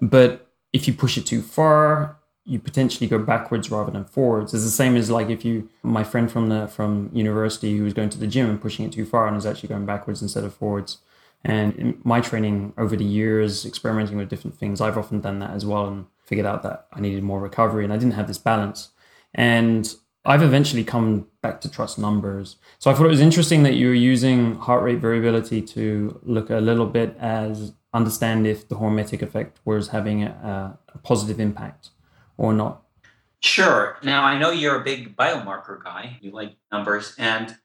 But 0.03 0.47
if 0.75 0.87
you 0.87 0.93
push 0.93 1.17
it 1.17 1.25
too 1.25 1.41
far, 1.41 2.19
you 2.45 2.59
potentially 2.59 3.09
go 3.09 3.19
backwards 3.19 3.71
rather 3.71 3.91
than 3.91 4.05
forwards. 4.05 4.53
It's 4.53 4.65
the 4.65 4.71
same 4.71 4.97
as 4.97 5.09
like 5.09 5.31
if 5.31 5.47
you, 5.47 5.71
my 5.83 6.05
friend 6.05 6.31
from 6.31 6.51
the 6.51 6.67
from 6.67 7.09
university 7.15 7.79
who 7.79 7.85
was 7.85 7.95
going 7.95 8.11
to 8.11 8.19
the 8.19 8.27
gym 8.27 8.51
and 8.51 8.61
pushing 8.61 8.85
it 8.85 8.93
too 8.93 9.07
far 9.07 9.27
and 9.27 9.35
was 9.35 9.47
actually 9.47 9.71
going 9.71 9.87
backwards 9.87 10.21
instead 10.21 10.45
of 10.45 10.53
forwards. 10.53 10.99
And 11.47 11.75
in 11.77 12.01
my 12.03 12.21
training 12.21 12.75
over 12.77 12.97
the 12.97 13.05
years, 13.05 13.65
experimenting 13.65 14.17
with 14.17 14.29
different 14.29 14.59
things, 14.59 14.81
I've 14.81 14.99
often 14.99 15.21
done 15.21 15.39
that 15.39 15.51
as 15.51 15.65
well 15.65 15.87
and 15.87 16.07
figured 16.25 16.45
out 16.45 16.65
that 16.65 16.89
I 16.93 16.99
needed 17.01 17.23
more 17.23 17.41
recovery 17.41 17.85
and 17.85 17.93
I 17.93 17.97
didn't 17.97 18.15
have 18.15 18.27
this 18.27 18.39
balance. 18.39 18.91
And 19.33 19.95
I've 20.25 20.43
eventually 20.43 20.83
come 20.83 21.29
back 21.43 21.61
to 21.61 21.71
trust 21.71 22.01
numbers. 22.01 22.57
So 22.81 22.91
I 22.91 22.95
thought 22.95 23.07
it 23.07 23.11
was 23.11 23.21
interesting 23.21 23.63
that 23.63 23.75
you 23.75 23.87
were 23.87 23.95
using 23.95 24.57
heart 24.57 24.83
rate 24.83 24.99
variability 24.99 25.63
to 25.63 26.19
look 26.25 26.51
a 26.51 26.57
little 26.57 26.87
bit 26.87 27.17
as 27.21 27.75
understand 27.95 28.45
if 28.45 28.69
the 28.69 28.75
hormetic 28.75 29.23
effect 29.23 29.61
was 29.65 29.89
having 29.89 30.25
a, 30.25 30.77
a 30.93 30.99
positive 30.99 31.39
impact 31.39 31.91
or 32.37 32.53
not? 32.53 32.83
Sure. 33.39 33.99
Now, 34.03 34.25
I 34.25 34.37
know 34.37 34.51
you're 34.51 34.81
a 34.81 34.85
big 34.85 35.17
biomarker 35.17 35.83
guy. 35.83 36.19
You 36.21 36.33
like 36.33 36.57
numbers. 36.73 37.15
And 37.19 37.57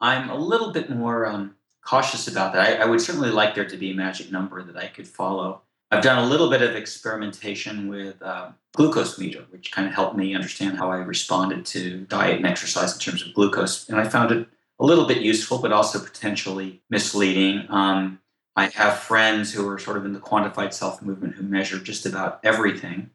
I'm 0.00 0.28
a 0.28 0.36
little 0.36 0.72
bit 0.72 0.90
more 0.90 1.24
um, 1.26 1.54
cautious 1.88 2.28
about 2.28 2.52
that. 2.52 2.80
I, 2.80 2.82
I, 2.82 2.84
would 2.84 3.00
certainly 3.00 3.30
like 3.30 3.54
there 3.54 3.64
to 3.64 3.76
be 3.78 3.92
a 3.92 3.94
magic 3.94 4.30
number 4.30 4.62
that 4.62 4.76
I 4.76 4.88
could 4.88 5.08
follow. 5.08 5.62
I've 5.90 6.02
done 6.02 6.22
a 6.22 6.26
little 6.26 6.50
bit 6.50 6.60
of 6.60 6.76
experimentation 6.76 7.88
with 7.88 8.20
uh, 8.20 8.50
glucose 8.74 9.18
meter, 9.18 9.46
which 9.48 9.72
kind 9.72 9.88
of 9.88 9.94
helped 9.94 10.14
me 10.14 10.34
understand 10.34 10.76
how 10.76 10.90
I 10.90 10.98
responded 10.98 11.64
to 11.66 12.00
diet 12.02 12.36
and 12.36 12.46
exercise 12.46 12.92
in 12.92 13.00
terms 13.00 13.26
of 13.26 13.32
glucose. 13.32 13.88
And 13.88 13.98
I 13.98 14.06
found 14.06 14.32
it 14.32 14.46
a 14.78 14.84
little 14.84 15.06
bit 15.06 15.22
useful, 15.22 15.60
but 15.60 15.72
also 15.72 15.98
potentially 15.98 16.82
misleading. 16.90 17.64
Um, 17.70 18.20
I 18.54 18.66
have 18.66 18.98
friends 18.98 19.54
who 19.54 19.66
are 19.66 19.78
sort 19.78 19.96
of 19.96 20.04
in 20.04 20.12
the 20.12 20.20
quantified 20.20 20.74
self 20.74 21.00
movement 21.00 21.36
who 21.36 21.42
measure 21.42 21.78
just 21.78 22.04
about 22.04 22.40
everything 22.44 23.08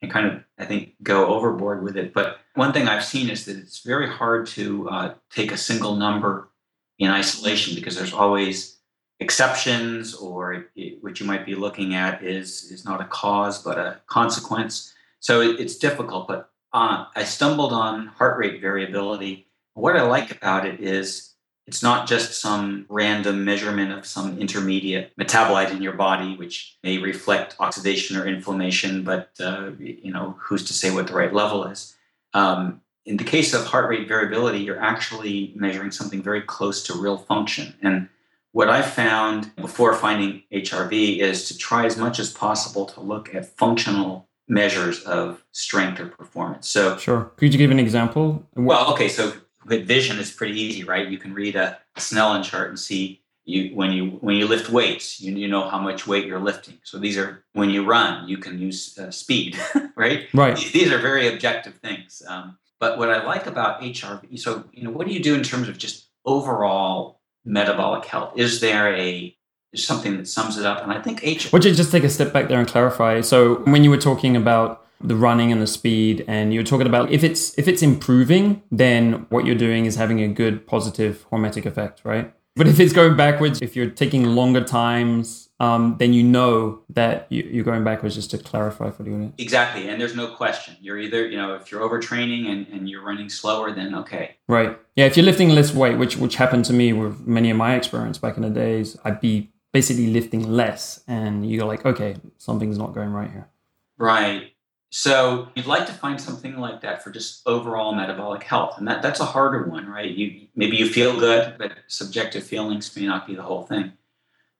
and 0.00 0.10
kind 0.10 0.26
of, 0.26 0.42
I 0.58 0.64
think, 0.64 0.94
go 1.02 1.26
overboard 1.26 1.82
with 1.82 1.98
it. 1.98 2.14
But 2.14 2.38
one 2.54 2.72
thing 2.72 2.88
I've 2.88 3.04
seen 3.04 3.28
is 3.28 3.44
that 3.44 3.58
it's 3.58 3.80
very 3.80 4.08
hard 4.08 4.46
to 4.48 4.88
uh, 4.88 5.14
take 5.28 5.52
a 5.52 5.58
single 5.58 5.96
number 5.96 6.48
in 6.98 7.10
isolation 7.10 7.74
because 7.74 7.96
there's 7.96 8.12
always 8.12 8.78
exceptions, 9.20 10.14
or 10.14 10.66
it, 10.76 11.02
what 11.02 11.20
you 11.20 11.26
might 11.26 11.46
be 11.46 11.54
looking 11.54 11.94
at 11.94 12.22
is 12.22 12.70
is 12.70 12.84
not 12.84 13.00
a 13.00 13.04
cause 13.04 13.62
but 13.62 13.78
a 13.78 14.00
consequence. 14.06 14.92
So 15.20 15.40
it, 15.40 15.60
it's 15.60 15.76
difficult, 15.76 16.28
but 16.28 16.50
uh, 16.72 17.06
I 17.14 17.24
stumbled 17.24 17.72
on 17.72 18.08
heart 18.08 18.38
rate 18.38 18.60
variability. 18.60 19.48
What 19.74 19.96
I 19.96 20.02
like 20.02 20.30
about 20.30 20.66
it 20.66 20.80
is 20.80 21.34
it's 21.66 21.82
not 21.82 22.06
just 22.06 22.40
some 22.40 22.84
random 22.88 23.44
measurement 23.44 23.92
of 23.92 24.04
some 24.04 24.38
intermediate 24.38 25.16
metabolite 25.16 25.70
in 25.70 25.80
your 25.80 25.94
body, 25.94 26.36
which 26.36 26.76
may 26.82 26.98
reflect 26.98 27.56
oxidation 27.58 28.16
or 28.16 28.26
inflammation, 28.26 29.02
but 29.02 29.30
uh, 29.40 29.70
you 29.78 30.12
know 30.12 30.36
who's 30.40 30.64
to 30.64 30.74
say 30.74 30.90
what 30.90 31.06
the 31.06 31.14
right 31.14 31.32
level 31.32 31.64
is. 31.64 31.94
Um, 32.34 32.80
in 33.06 33.16
the 33.16 33.24
case 33.24 33.52
of 33.52 33.64
heart 33.66 33.88
rate 33.88 34.08
variability, 34.08 34.58
you're 34.58 34.80
actually 34.80 35.52
measuring 35.56 35.90
something 35.90 36.22
very 36.22 36.42
close 36.42 36.82
to 36.84 36.94
real 36.94 37.18
function. 37.18 37.74
And 37.82 38.08
what 38.52 38.70
I 38.70 38.82
found 38.82 39.54
before 39.56 39.94
finding 39.94 40.42
HRV 40.52 41.18
is 41.18 41.48
to 41.48 41.58
try 41.58 41.84
as 41.84 41.96
much 41.96 42.18
as 42.18 42.32
possible 42.32 42.86
to 42.86 43.00
look 43.00 43.34
at 43.34 43.56
functional 43.56 44.28
measures 44.48 45.02
of 45.02 45.44
strength 45.52 46.00
or 46.00 46.06
performance. 46.06 46.68
So, 46.68 46.96
sure. 46.96 47.32
Could 47.36 47.52
you 47.52 47.58
give 47.58 47.70
an 47.70 47.78
example? 47.78 48.46
Well, 48.54 48.92
okay. 48.92 49.08
So, 49.08 49.32
with 49.66 49.86
vision, 49.86 50.18
it's 50.18 50.30
pretty 50.30 50.58
easy, 50.60 50.84
right? 50.84 51.08
You 51.08 51.18
can 51.18 51.34
read 51.34 51.56
a 51.56 51.78
Snellen 51.96 52.44
chart 52.44 52.68
and 52.68 52.78
see 52.78 53.22
you 53.44 53.74
when 53.74 53.92
you 53.92 54.10
when 54.20 54.36
you 54.36 54.46
lift 54.46 54.70
weights, 54.70 55.20
you, 55.20 55.34
you 55.34 55.48
know 55.48 55.68
how 55.68 55.78
much 55.78 56.06
weight 56.06 56.26
you're 56.26 56.40
lifting. 56.40 56.78
So 56.82 56.98
these 56.98 57.18
are 57.18 57.44
when 57.52 57.70
you 57.70 57.84
run, 57.84 58.28
you 58.28 58.38
can 58.38 58.58
use 58.58 58.98
uh, 58.98 59.10
speed, 59.10 59.58
right? 59.96 60.28
Right. 60.32 60.56
These 60.56 60.90
are 60.92 60.98
very 60.98 61.28
objective 61.32 61.74
things. 61.76 62.22
Um, 62.26 62.58
but 62.84 62.98
what 62.98 63.08
I 63.08 63.24
like 63.24 63.46
about 63.46 63.80
HRV, 63.80 64.38
so 64.38 64.64
you 64.74 64.84
know, 64.84 64.90
what 64.90 65.06
do 65.06 65.14
you 65.14 65.22
do 65.22 65.34
in 65.34 65.42
terms 65.42 65.70
of 65.70 65.78
just 65.78 66.06
overall 66.26 67.18
metabolic 67.42 68.04
health? 68.04 68.34
Is 68.36 68.60
there 68.60 68.94
a 68.94 69.34
is 69.72 69.82
something 69.82 70.18
that 70.18 70.28
sums 70.28 70.58
it 70.58 70.66
up? 70.66 70.82
And 70.82 70.92
I 70.92 71.00
think 71.00 71.20
H. 71.22 71.50
Would 71.50 71.64
you 71.64 71.74
just 71.74 71.90
take 71.90 72.04
a 72.04 72.10
step 72.10 72.30
back 72.34 72.48
there 72.48 72.58
and 72.58 72.68
clarify? 72.68 73.22
So 73.22 73.54
when 73.72 73.84
you 73.84 73.90
were 73.90 73.96
talking 74.10 74.36
about 74.36 74.84
the 75.00 75.16
running 75.16 75.50
and 75.50 75.62
the 75.62 75.66
speed, 75.66 76.26
and 76.28 76.52
you're 76.52 76.62
talking 76.62 76.86
about 76.86 77.10
if 77.10 77.24
it's 77.24 77.58
if 77.58 77.68
it's 77.68 77.80
improving, 77.80 78.62
then 78.70 79.24
what 79.30 79.46
you're 79.46 79.62
doing 79.66 79.86
is 79.86 79.96
having 79.96 80.20
a 80.20 80.28
good 80.28 80.66
positive 80.66 81.24
hormetic 81.32 81.64
effect, 81.64 82.02
right? 82.04 82.34
But 82.54 82.66
if 82.66 82.78
it's 82.78 82.92
going 82.92 83.16
backwards, 83.16 83.62
if 83.62 83.74
you're 83.74 83.88
taking 83.88 84.24
longer 84.36 84.62
times, 84.62 85.43
um, 85.60 85.96
then 85.98 86.12
you 86.12 86.22
know 86.22 86.80
that 86.90 87.26
you, 87.30 87.60
are 87.60 87.64
going 87.64 87.84
backwards. 87.84 88.14
Just 88.14 88.30
to 88.32 88.38
clarify 88.38 88.90
for 88.90 89.02
the 89.04 89.14
audience. 89.14 89.34
Exactly, 89.38 89.88
and 89.88 90.00
there's 90.00 90.16
no 90.16 90.34
question. 90.34 90.76
You're 90.80 90.98
either 90.98 91.26
you 91.28 91.36
know 91.36 91.54
if 91.54 91.70
you're 91.70 91.80
overtraining 91.88 92.48
and, 92.50 92.66
and 92.68 92.88
you're 92.88 93.04
running 93.04 93.28
slower, 93.28 93.72
then 93.72 93.94
okay. 93.94 94.36
Right. 94.48 94.78
Yeah. 94.96 95.06
If 95.06 95.16
you're 95.16 95.26
lifting 95.26 95.50
less 95.50 95.72
weight, 95.72 95.96
which 95.96 96.16
which 96.16 96.36
happened 96.36 96.64
to 96.66 96.72
me 96.72 96.92
with 96.92 97.26
many 97.26 97.50
of 97.50 97.56
my 97.56 97.76
experience 97.76 98.18
back 98.18 98.36
in 98.36 98.42
the 98.42 98.50
days, 98.50 98.98
I'd 99.04 99.20
be 99.20 99.52
basically 99.72 100.08
lifting 100.08 100.50
less, 100.50 101.02
and 101.06 101.48
you're 101.48 101.66
like, 101.66 101.86
okay, 101.86 102.16
something's 102.38 102.78
not 102.78 102.94
going 102.94 103.10
right 103.10 103.30
here. 103.30 103.48
Right. 103.96 104.50
So 104.90 105.48
you'd 105.56 105.66
like 105.66 105.86
to 105.86 105.92
find 105.92 106.20
something 106.20 106.56
like 106.56 106.80
that 106.82 107.02
for 107.02 107.10
just 107.10 107.42
overall 107.46 107.94
metabolic 107.94 108.44
health, 108.44 108.78
and 108.78 108.86
that, 108.86 109.02
that's 109.02 109.18
a 109.18 109.24
harder 109.24 109.64
one, 109.64 109.88
right? 109.88 110.08
You 110.10 110.46
maybe 110.54 110.76
you 110.76 110.88
feel 110.88 111.18
good, 111.18 111.54
but 111.58 111.72
subjective 111.88 112.44
feelings 112.44 112.94
may 112.96 113.04
not 113.06 113.26
be 113.26 113.34
the 113.34 113.42
whole 113.42 113.62
thing. 113.64 113.92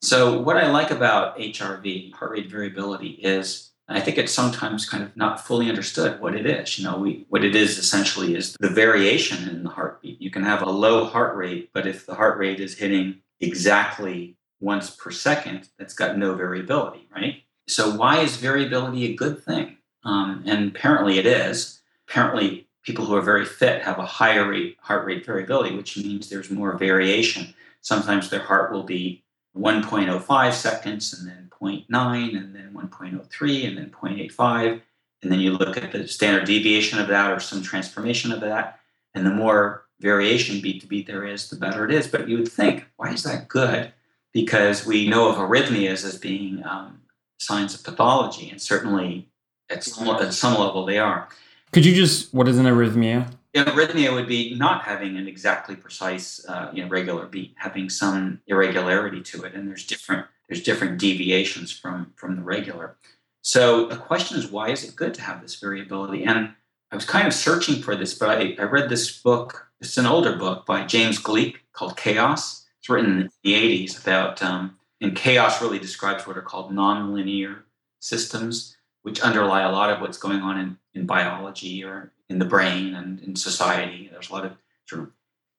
So 0.05 0.39
what 0.39 0.59
I 0.59 0.67
like 0.67 0.91
about 0.91 1.39
HRV, 1.39 2.13
heart 2.13 2.33
rate 2.33 2.51
variability, 2.51 3.13
is 3.23 3.71
I 3.89 4.01
think 4.01 4.19
it's 4.19 4.33
sometimes 4.33 4.87
kind 4.87 5.03
of 5.03 5.17
not 5.17 5.41
fully 5.41 5.71
understood 5.71 6.21
what 6.21 6.35
it 6.35 6.45
is. 6.45 6.79
You 6.79 6.85
know, 6.85 6.99
we 6.99 7.25
what 7.31 7.43
it 7.43 7.57
is 7.57 7.79
essentially 7.79 8.35
is 8.35 8.55
the 8.61 8.69
variation 8.69 9.49
in 9.49 9.63
the 9.63 9.71
heartbeat. 9.71 10.21
You 10.21 10.31
can 10.31 10.43
have 10.43 10.61
a 10.61 10.69
low 10.69 11.07
heart 11.07 11.37
rate, 11.37 11.71
but 11.73 11.87
if 11.87 12.05
the 12.05 12.15
heart 12.15 12.39
rate 12.39 12.61
is 12.61 12.77
hitting 12.77 13.23
exactly 13.41 14.37
once 14.61 14.91
per 14.91 15.11
second, 15.11 15.71
that's 15.79 15.95
got 15.95 16.19
no 16.19 16.35
variability, 16.35 17.09
right? 17.15 17.43
So 17.67 17.97
why 17.97 18.21
is 18.21 18.37
variability 18.37 19.07
a 19.07 19.17
good 19.17 19.43
thing? 19.43 19.79
Um, 20.05 20.43
and 20.45 20.69
apparently 20.69 21.19
it 21.19 21.25
is. 21.25 21.81
Apparently, 22.07 22.69
people 22.83 23.07
who 23.07 23.17
are 23.17 23.23
very 23.23 23.47
fit 23.47 23.81
have 23.81 23.99
a 23.99 24.05
higher 24.05 24.47
rate, 24.47 24.77
heart 24.81 25.07
rate 25.07 25.25
variability, 25.25 25.75
which 25.75 25.97
means 25.97 26.29
there's 26.29 26.51
more 26.51 26.77
variation. 26.77 27.55
Sometimes 27.81 28.29
their 28.29 28.41
heart 28.41 28.71
will 28.71 28.83
be 28.83 29.24
1.05 29.57 30.53
seconds, 30.53 31.13
and 31.13 31.29
then 31.29 31.51
0.9, 31.61 32.37
and 32.37 32.55
then 32.55 32.73
1.03, 32.75 33.69
and 33.69 33.79
then 33.79 33.91
0.85. 33.91 34.81
And 35.23 35.33
then 35.33 35.41
you 35.41 35.53
look 35.53 35.77
at 35.77 35.93
the 35.93 36.07
standard 36.07 36.45
deviation 36.45 36.99
of 36.99 37.09
that 37.09 37.31
or 37.31 37.41
some 37.41 37.63
transformation 37.63 38.33
of 38.33 38.41
that. 38.41 38.81
And 39.15 39.25
the 39.25 39.31
more 39.31 39.85
variation 40.01 40.61
beat 40.61 40.81
to 40.83 40.87
beat 40.87 41.07
there 41.07 41.25
is, 41.25 41.49
the 41.49 41.57
better 41.57 41.85
it 41.85 41.93
is. 41.93 42.07
But 42.07 42.29
you 42.29 42.39
would 42.39 42.51
think, 42.51 42.87
why 42.97 43.13
is 43.13 43.23
that 43.23 43.49
good? 43.49 43.93
Because 44.33 44.85
we 44.85 45.09
know 45.09 45.29
of 45.29 45.37
arrhythmias 45.37 46.05
as 46.05 46.19
being 46.19 46.65
um, 46.67 47.01
signs 47.39 47.75
of 47.75 47.85
pathology, 47.85 48.51
and 48.51 48.61
certainly 48.61 49.29
at 49.71 49.85
some, 49.85 50.09
at 50.09 50.35
some 50.35 50.59
level 50.59 50.85
they 50.85 50.99
are. 50.99 51.29
Could 51.73 51.87
you 51.87 51.95
just, 51.95 52.35
what 52.35 52.49
is 52.49 52.59
an 52.59 52.67
arrhythmia? 52.67 53.31
An 53.55 53.67
arrhythmia 53.67 54.13
would 54.13 54.27
be 54.27 54.55
not 54.57 54.83
having 54.83 55.17
an 55.17 55.29
exactly 55.29 55.77
precise, 55.77 56.45
uh, 56.49 56.71
you 56.73 56.83
know, 56.83 56.89
regular 56.89 57.27
beat, 57.27 57.55
having 57.57 57.89
some 57.89 58.41
irregularity 58.49 59.23
to 59.23 59.45
it, 59.45 59.55
and 59.55 59.69
there's 59.69 59.87
different 59.87 60.27
there's 60.49 60.63
different 60.63 60.99
deviations 60.99 61.71
from 61.71 62.13
from 62.17 62.37
the 62.37 62.43
regular. 62.43 62.97
So 63.43 63.87
the 63.87 63.97
question 63.97 64.39
is, 64.39 64.51
why 64.51 64.71
is 64.71 64.85
it 64.85 64.97
good 64.97 65.15
to 65.15 65.23
have 65.23 65.43
this 65.43 65.61
variability? 65.61 66.25
And 66.25 66.55
I 66.91 66.95
was 66.95 67.05
kind 67.05 67.27
of 67.27 67.35
searching 67.35 67.83
for 67.83 67.95
this, 67.95 68.15
but 68.15 68.31
I, 68.31 68.57
I 68.59 68.63
read 68.63 68.89
this 68.89 69.21
book. 69.21 69.69
It's 69.81 69.99
an 69.99 70.07
older 70.07 70.37
book 70.37 70.65
by 70.65 70.85
James 70.85 71.21
Gleick 71.21 71.57
called 71.73 71.97
Chaos. 71.97 72.65
It's 72.79 72.89
written 72.89 73.23
in 73.23 73.31
the 73.43 73.55
80s 73.55 74.01
about, 74.01 74.43
um, 74.43 74.79
and 75.01 75.15
chaos 75.15 75.61
really 75.61 75.79
describes 75.79 76.27
what 76.27 76.39
are 76.39 76.43
called 76.43 76.73
nonlinear 76.73 77.63
systems 78.01 78.74
which 79.05 79.21
underlie 79.21 79.61
a 79.61 79.71
lot 79.71 79.91
of 79.91 80.01
what's 80.01 80.17
going 80.17 80.41
on 80.41 80.59
in, 80.59 80.79
in 80.95 81.07
biology 81.07 81.85
or 81.85 82.11
in 82.31 82.39
the 82.39 82.45
brain 82.45 82.95
and 82.95 83.21
in 83.21 83.37
society. 83.37 84.09
There's 84.11 84.31
a 84.31 84.33
lot 84.33 84.47
of 84.47 84.53
sort 84.87 85.03
of 85.03 85.11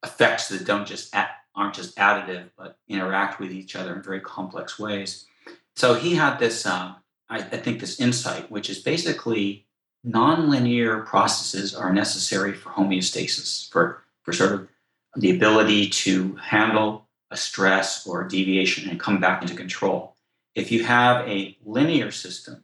effects 0.04 0.50
that 0.50 0.66
don't 0.66 0.88
just 0.88 1.16
aren't 1.56 1.76
just 1.76 1.96
additive, 1.96 2.50
but 2.58 2.80
interact 2.90 3.40
with 3.40 3.52
each 3.52 3.76
other 3.76 3.96
in 3.96 4.02
very 4.02 4.20
complex 4.20 4.80
ways. 4.80 5.28
So 5.76 5.94
he 5.94 6.16
had 6.16 6.40
this, 6.40 6.66
uh, 6.66 6.96
I, 7.30 7.38
I 7.38 7.42
think, 7.42 7.80
this 7.80 8.00
insight, 8.00 8.50
which 8.50 8.68
is 8.68 8.80
basically 8.80 9.68
nonlinear 10.06 11.06
processes 11.06 11.76
are 11.76 11.94
necessary 11.94 12.54
for 12.54 12.70
homeostasis, 12.70 13.70
for, 13.70 14.04
for 14.24 14.34
sort 14.34 14.54
of 14.54 14.68
the 15.16 15.36
ability 15.36 15.90
to 15.90 16.36
handle 16.36 17.08
a 17.30 17.38
stress 17.38 18.08
or 18.08 18.24
a 18.26 18.30
deviation 18.30 18.90
and 18.90 19.00
come 19.00 19.20
back 19.20 19.44
into 19.44 19.56
control. 19.56 20.16
If 20.56 20.72
you 20.72 20.84
have 20.84 21.28
a 21.28 21.58
linear 21.64 22.12
system, 22.12 22.64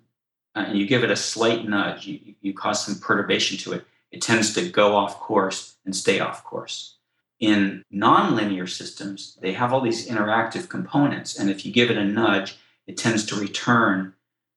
uh, 0.55 0.65
and 0.67 0.77
you 0.77 0.85
give 0.85 1.03
it 1.03 1.11
a 1.11 1.15
slight 1.15 1.67
nudge, 1.67 2.05
you, 2.05 2.35
you 2.41 2.53
cause 2.53 2.85
some 2.85 2.99
perturbation 2.99 3.57
to 3.59 3.73
it, 3.73 3.85
it 4.11 4.21
tends 4.21 4.53
to 4.53 4.69
go 4.69 4.95
off 4.95 5.19
course 5.19 5.75
and 5.85 5.95
stay 5.95 6.19
off 6.19 6.43
course. 6.43 6.97
In 7.39 7.83
nonlinear 7.93 8.69
systems, 8.69 9.37
they 9.41 9.53
have 9.53 9.73
all 9.73 9.81
these 9.81 10.07
interactive 10.07 10.69
components, 10.69 11.39
and 11.39 11.49
if 11.49 11.65
you 11.65 11.71
give 11.71 11.89
it 11.89 11.97
a 11.97 12.03
nudge, 12.03 12.57
it 12.85 12.97
tends 12.97 13.25
to 13.27 13.35
return 13.35 14.13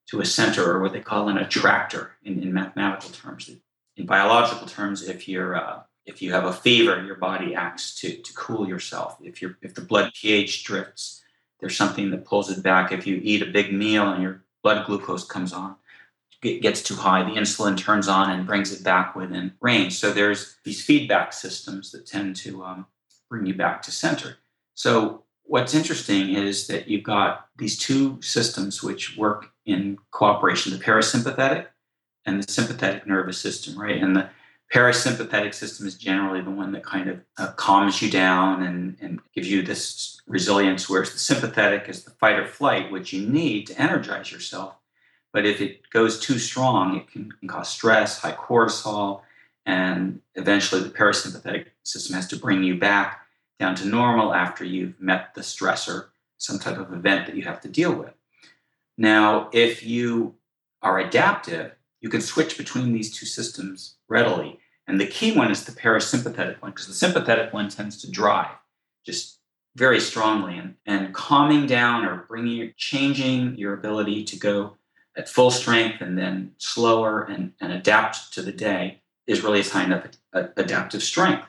to 0.06 0.20
a 0.20 0.24
center 0.24 0.70
or 0.70 0.80
what 0.80 0.92
they 0.92 1.00
call 1.00 1.28
an 1.28 1.38
attractor 1.38 2.12
in, 2.24 2.42
in 2.42 2.52
mathematical 2.52 3.10
terms. 3.10 3.50
In 3.96 4.06
biological 4.06 4.66
terms, 4.66 5.08
if 5.08 5.28
you're 5.28 5.56
uh, 5.56 5.82
if 6.04 6.20
you 6.20 6.32
have 6.32 6.44
a 6.44 6.52
fever, 6.52 7.02
your 7.04 7.14
body 7.16 7.54
acts 7.54 7.94
to, 8.00 8.16
to 8.16 8.34
cool 8.34 8.68
yourself. 8.68 9.16
If 9.22 9.40
you 9.40 9.54
if 9.62 9.74
the 9.74 9.80
blood 9.80 10.12
pH 10.14 10.64
drifts, 10.64 11.22
there's 11.60 11.76
something 11.76 12.10
that 12.10 12.24
pulls 12.26 12.50
it 12.50 12.62
back. 12.62 12.92
If 12.92 13.06
you 13.06 13.20
eat 13.22 13.42
a 13.42 13.46
big 13.46 13.72
meal 13.72 14.10
and 14.10 14.22
your 14.22 14.42
blood 14.62 14.84
glucose 14.86 15.24
comes 15.24 15.52
on, 15.52 15.76
gets 16.44 16.82
too 16.82 16.96
high, 16.96 17.22
the 17.22 17.36
insulin 17.36 17.76
turns 17.76 18.08
on 18.08 18.30
and 18.30 18.46
brings 18.46 18.72
it 18.72 18.84
back 18.84 19.16
within 19.16 19.52
range. 19.60 19.94
So 19.94 20.12
there's 20.12 20.56
these 20.64 20.82
feedback 20.84 21.32
systems 21.32 21.90
that 21.92 22.06
tend 22.06 22.36
to 22.36 22.64
um, 22.64 22.86
bring 23.28 23.46
you 23.46 23.54
back 23.54 23.82
to 23.82 23.90
center. 23.90 24.36
So 24.74 25.24
what's 25.44 25.74
interesting 25.74 26.34
is 26.34 26.66
that 26.68 26.88
you've 26.88 27.02
got 27.02 27.46
these 27.56 27.78
two 27.78 28.20
systems 28.22 28.82
which 28.82 29.16
work 29.16 29.50
in 29.66 29.98
cooperation: 30.10 30.72
the 30.72 30.84
parasympathetic 30.84 31.66
and 32.26 32.42
the 32.42 32.52
sympathetic 32.52 33.06
nervous 33.06 33.38
system, 33.38 33.78
right? 33.78 34.02
And 34.02 34.16
the 34.16 34.28
parasympathetic 34.72 35.54
system 35.54 35.86
is 35.86 35.96
generally 35.96 36.40
the 36.40 36.50
one 36.50 36.72
that 36.72 36.84
kind 36.84 37.08
of 37.08 37.20
uh, 37.38 37.52
calms 37.52 38.00
you 38.00 38.10
down 38.10 38.62
and, 38.62 38.96
and 39.00 39.20
gives 39.34 39.50
you 39.50 39.62
this 39.62 40.20
resilience, 40.26 40.88
whereas 40.88 41.12
the 41.12 41.18
sympathetic 41.18 41.88
is 41.88 42.04
the 42.04 42.10
fight 42.12 42.38
or 42.38 42.46
flight, 42.46 42.90
which 42.90 43.12
you 43.12 43.26
need 43.26 43.66
to 43.66 43.80
energize 43.80 44.32
yourself 44.32 44.74
but 45.34 45.44
if 45.44 45.60
it 45.60 45.90
goes 45.90 46.20
too 46.20 46.38
strong, 46.38 46.96
it 46.96 47.10
can, 47.10 47.30
can 47.32 47.48
cause 47.48 47.68
stress, 47.68 48.20
high 48.20 48.32
cortisol, 48.32 49.22
and 49.66 50.20
eventually 50.36 50.80
the 50.80 50.88
parasympathetic 50.88 51.66
system 51.82 52.14
has 52.14 52.28
to 52.28 52.36
bring 52.36 52.62
you 52.62 52.78
back 52.78 53.26
down 53.58 53.74
to 53.74 53.84
normal 53.84 54.32
after 54.32 54.64
you've 54.64 54.98
met 55.00 55.34
the 55.34 55.40
stressor, 55.40 56.06
some 56.38 56.60
type 56.60 56.78
of 56.78 56.92
event 56.92 57.26
that 57.26 57.34
you 57.34 57.42
have 57.42 57.60
to 57.60 57.68
deal 57.68 57.92
with. 57.92 58.14
Now, 58.96 59.50
if 59.52 59.84
you 59.84 60.36
are 60.82 61.00
adaptive, 61.00 61.72
you 62.00 62.08
can 62.08 62.20
switch 62.20 62.56
between 62.56 62.92
these 62.92 63.12
two 63.12 63.26
systems 63.26 63.96
readily. 64.08 64.60
And 64.86 65.00
the 65.00 65.06
key 65.06 65.36
one 65.36 65.50
is 65.50 65.64
the 65.64 65.72
parasympathetic 65.72 66.62
one, 66.62 66.70
because 66.70 66.86
the 66.86 66.94
sympathetic 66.94 67.52
one 67.52 67.70
tends 67.70 68.00
to 68.02 68.10
drive 68.10 68.54
just 69.04 69.40
very 69.74 69.98
strongly 69.98 70.58
and, 70.58 70.76
and 70.86 71.12
calming 71.12 71.66
down 71.66 72.04
or 72.04 72.24
bringing 72.28 72.72
changing 72.76 73.58
your 73.58 73.74
ability 73.74 74.22
to 74.22 74.36
go 74.36 74.76
at 75.16 75.28
full 75.28 75.50
strength 75.50 76.00
and 76.00 76.18
then 76.18 76.52
slower 76.58 77.22
and, 77.22 77.52
and 77.60 77.72
adapt 77.72 78.32
to 78.34 78.42
the 78.42 78.52
day 78.52 79.00
is 79.26 79.42
really 79.42 79.60
a 79.60 79.64
sign 79.64 79.92
of 79.92 80.06
adaptive 80.56 81.02
strength. 81.02 81.46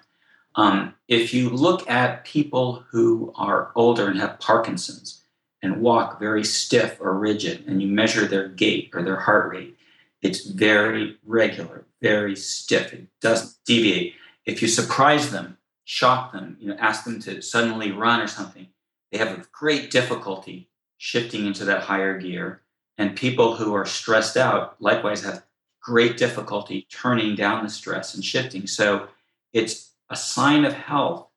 Um, 0.56 0.94
if 1.08 1.34
you 1.34 1.50
look 1.50 1.90
at 1.90 2.24
people 2.24 2.86
who 2.90 3.34
are 3.36 3.72
older 3.76 4.08
and 4.08 4.20
have 4.20 4.40
Parkinson's 4.40 5.22
and 5.62 5.82
walk 5.82 6.20
very 6.20 6.44
stiff 6.44 6.98
or 7.02 7.18
rigid, 7.18 7.66
and 7.68 7.82
you 7.82 7.88
measure 7.88 8.28
their 8.28 8.48
gait 8.50 8.92
or 8.94 9.02
their 9.02 9.20
heart 9.20 9.52
rate, 9.52 9.76
it's 10.22 10.46
very 10.46 11.18
regular, 11.26 11.86
very 12.02 12.36
stiff. 12.36 12.94
It 12.94 13.08
doesn't 13.20 13.56
deviate. 13.66 14.14
If 14.46 14.62
you 14.62 14.68
surprise 14.68 15.32
them, 15.32 15.58
shock 15.84 16.32
them, 16.32 16.58
you 16.60 16.70
know, 16.70 16.76
ask 16.80 17.04
them 17.04 17.20
to 17.22 17.42
suddenly 17.42 17.92
run 17.92 18.22
or 18.22 18.28
something, 18.28 18.68
they 19.12 19.18
have 19.18 19.38
a 19.38 19.46
great 19.52 19.92
difficulty 19.92 20.70
shifting 20.98 21.46
into 21.46 21.66
that 21.66 21.84
higher 21.84 22.18
gear. 22.18 22.62
And 22.98 23.16
people 23.16 23.56
who 23.56 23.74
are 23.74 23.86
stressed 23.86 24.38
out 24.38 24.82
likewise 24.82 25.24
have 25.24 25.44
great 25.82 26.18
difficulty 26.18 26.88
turning 26.90 27.36
down 27.36 27.64
the 27.64 27.70
stress 27.70 28.16
and 28.16 28.24
shifting. 28.24 28.68
So 28.68 29.08
it's 29.54 29.92
a 30.10 30.16
sign 30.16 30.66
of 30.66 30.74
health 30.74 31.28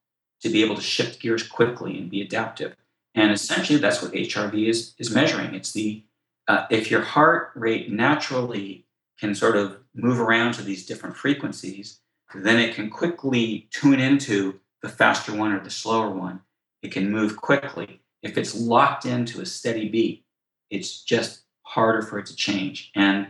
to 0.40 0.48
be 0.48 0.62
able 0.62 0.76
to 0.76 0.82
shift 0.82 1.20
gears 1.20 1.46
quickly 1.46 1.98
and 1.98 2.10
be 2.10 2.22
adaptive. 2.22 2.74
And 3.14 3.32
essentially, 3.32 3.78
that's 3.78 4.00
what 4.00 4.12
HRV 4.12 4.68
is, 4.68 4.94
is 4.98 5.10
measuring. 5.10 5.54
It's 5.54 5.72
the 5.72 6.04
uh, 6.46 6.66
if 6.70 6.90
your 6.90 7.02
heart 7.02 7.50
rate 7.54 7.92
naturally 7.92 8.86
can 9.20 9.34
sort 9.34 9.56
of 9.56 9.78
move 9.94 10.18
around 10.18 10.54
to 10.54 10.62
these 10.62 10.86
different 10.86 11.16
frequencies, 11.16 12.00
then 12.34 12.58
it 12.58 12.74
can 12.74 12.88
quickly 12.88 13.68
tune 13.70 14.00
into 14.00 14.58
the 14.82 14.88
faster 14.88 15.34
one 15.34 15.52
or 15.52 15.60
the 15.60 15.70
slower 15.70 16.10
one. 16.10 16.40
It 16.82 16.92
can 16.92 17.10
move 17.10 17.36
quickly. 17.36 18.00
If 18.22 18.38
it's 18.38 18.54
locked 18.54 19.04
into 19.04 19.40
a 19.40 19.46
steady 19.46 19.88
beat, 19.88 20.24
it's 20.70 21.02
just 21.02 21.42
harder 21.68 22.02
for 22.02 22.18
it 22.18 22.26
to 22.26 22.34
change. 22.34 22.90
And 22.94 23.28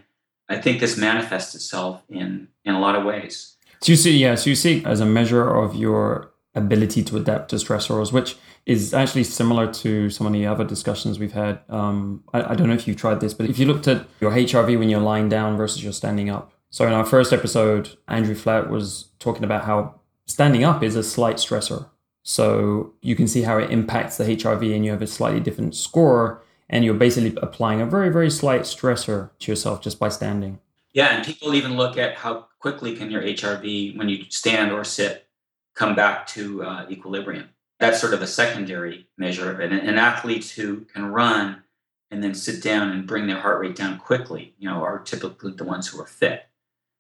I 0.49 0.57
think 0.61 0.81
this 0.81 0.97
manifests 0.97 1.55
itself 1.55 2.03
in 2.09 2.49
in 2.65 2.75
a 2.75 2.81
lot 2.81 2.95
of 2.95 3.05
ways. 3.05 3.57
So 3.83 3.93
you 3.93 3.97
see, 3.97 4.17
yeah, 4.17 4.35
so 4.35 4.51
you 4.51 4.57
see 4.57 4.85
as 4.85 5.01
a 5.01 5.07
measure 5.07 5.49
of 5.49 5.77
your 5.77 6.33
ability 6.55 7.03
to 7.05 7.17
adapt 7.17 7.51
to 7.51 7.57
stressors, 7.57 8.13
which 8.13 8.37
is 8.67 8.93
actually 8.93 9.25
similar 9.25 9.73
to 9.73 10.11
some 10.11 10.27
of 10.27 10.33
the 10.33 10.47
other 10.47 10.65
discussions 10.65 11.19
we've 11.19 11.33
had. 11.33 11.61
Um, 11.69 12.25
I, 12.33 12.53
I, 12.53 12.55
don't 12.55 12.69
know 12.69 12.75
if 12.75 12.89
you've 12.89 12.97
tried 12.97 13.21
this, 13.21 13.33
but 13.33 13.49
if 13.49 13.59
you 13.59 13.67
looked 13.67 13.87
at 13.87 14.07
your 14.21 14.33
HRV 14.33 14.79
when 14.79 14.89
you're 14.91 15.01
lying 15.01 15.29
down 15.29 15.57
versus 15.57 15.83
you're 15.85 15.93
standing 15.93 16.29
up. 16.29 16.53
So 16.71 16.87
in 16.87 16.93
our 16.93 17.05
first 17.05 17.33
episode, 17.33 17.97
Andrew 18.09 18.35
Flatt 18.35 18.69
was 18.69 19.11
talking 19.21 19.45
about 19.45 19.65
how 19.65 20.01
standing 20.27 20.65
up 20.65 20.83
is 20.83 20.97
a 20.97 21.03
slight 21.03 21.37
stressor. 21.37 21.89
So 22.25 22.93
you 23.01 23.15
can 23.15 23.29
see 23.29 23.43
how 23.43 23.57
it 23.59 23.71
impacts 23.71 24.17
the 24.17 24.25
HRV 24.25 24.75
and 24.75 24.85
you 24.85 24.91
have 24.91 25.03
a 25.03 25.07
slightly 25.07 25.41
different 25.41 25.75
score 25.75 26.43
and 26.69 26.85
you're 26.85 26.95
basically 26.95 27.37
applying 27.43 27.81
a 27.81 27.87
very 27.87 28.11
very 28.11 28.31
slight 28.31 28.63
stressor 28.63 29.31
to 29.39 29.53
yourself 29.53 29.81
just 29.81 29.99
by 29.99 30.09
standing. 30.09 30.59
Yeah 30.93 31.09
and 31.09 31.25
people 31.25 31.55
even 31.55 31.77
look 31.77 31.97
at 31.97 32.15
how 32.17 32.47
quickly 32.59 32.97
can 32.97 33.11
your 33.11 33.23
hrv 33.23 33.97
when 33.97 34.09
you 34.09 34.25
stand 34.29 34.73
or 34.73 34.85
sit 34.85 35.27
come 35.75 35.95
back 35.95 36.27
to 36.27 36.63
uh, 36.65 36.87
equilibrium. 36.91 37.49
That's 37.79 38.01
sort 38.01 38.13
of 38.13 38.23
a 38.23 38.27
secondary 38.27 39.07
measure 39.17 39.53
of 39.53 39.61
it. 39.61 39.73
And, 39.73 39.81
and 39.81 39.97
athletes 39.97 40.51
who 40.51 40.81
can 40.81 41.07
run 41.07 41.63
and 42.11 42.23
then 42.23 42.35
sit 42.35 42.63
down 42.63 42.91
and 42.91 43.07
bring 43.07 43.29
their 43.29 43.39
heart 43.39 43.61
rate 43.61 43.77
down 43.77 43.99
quickly 43.99 44.55
you 44.59 44.69
know 44.69 44.83
are 44.83 44.99
typically 44.99 45.53
the 45.53 45.65
ones 45.65 45.89
who 45.89 46.01
are 46.01 46.07
fit. 46.07 46.45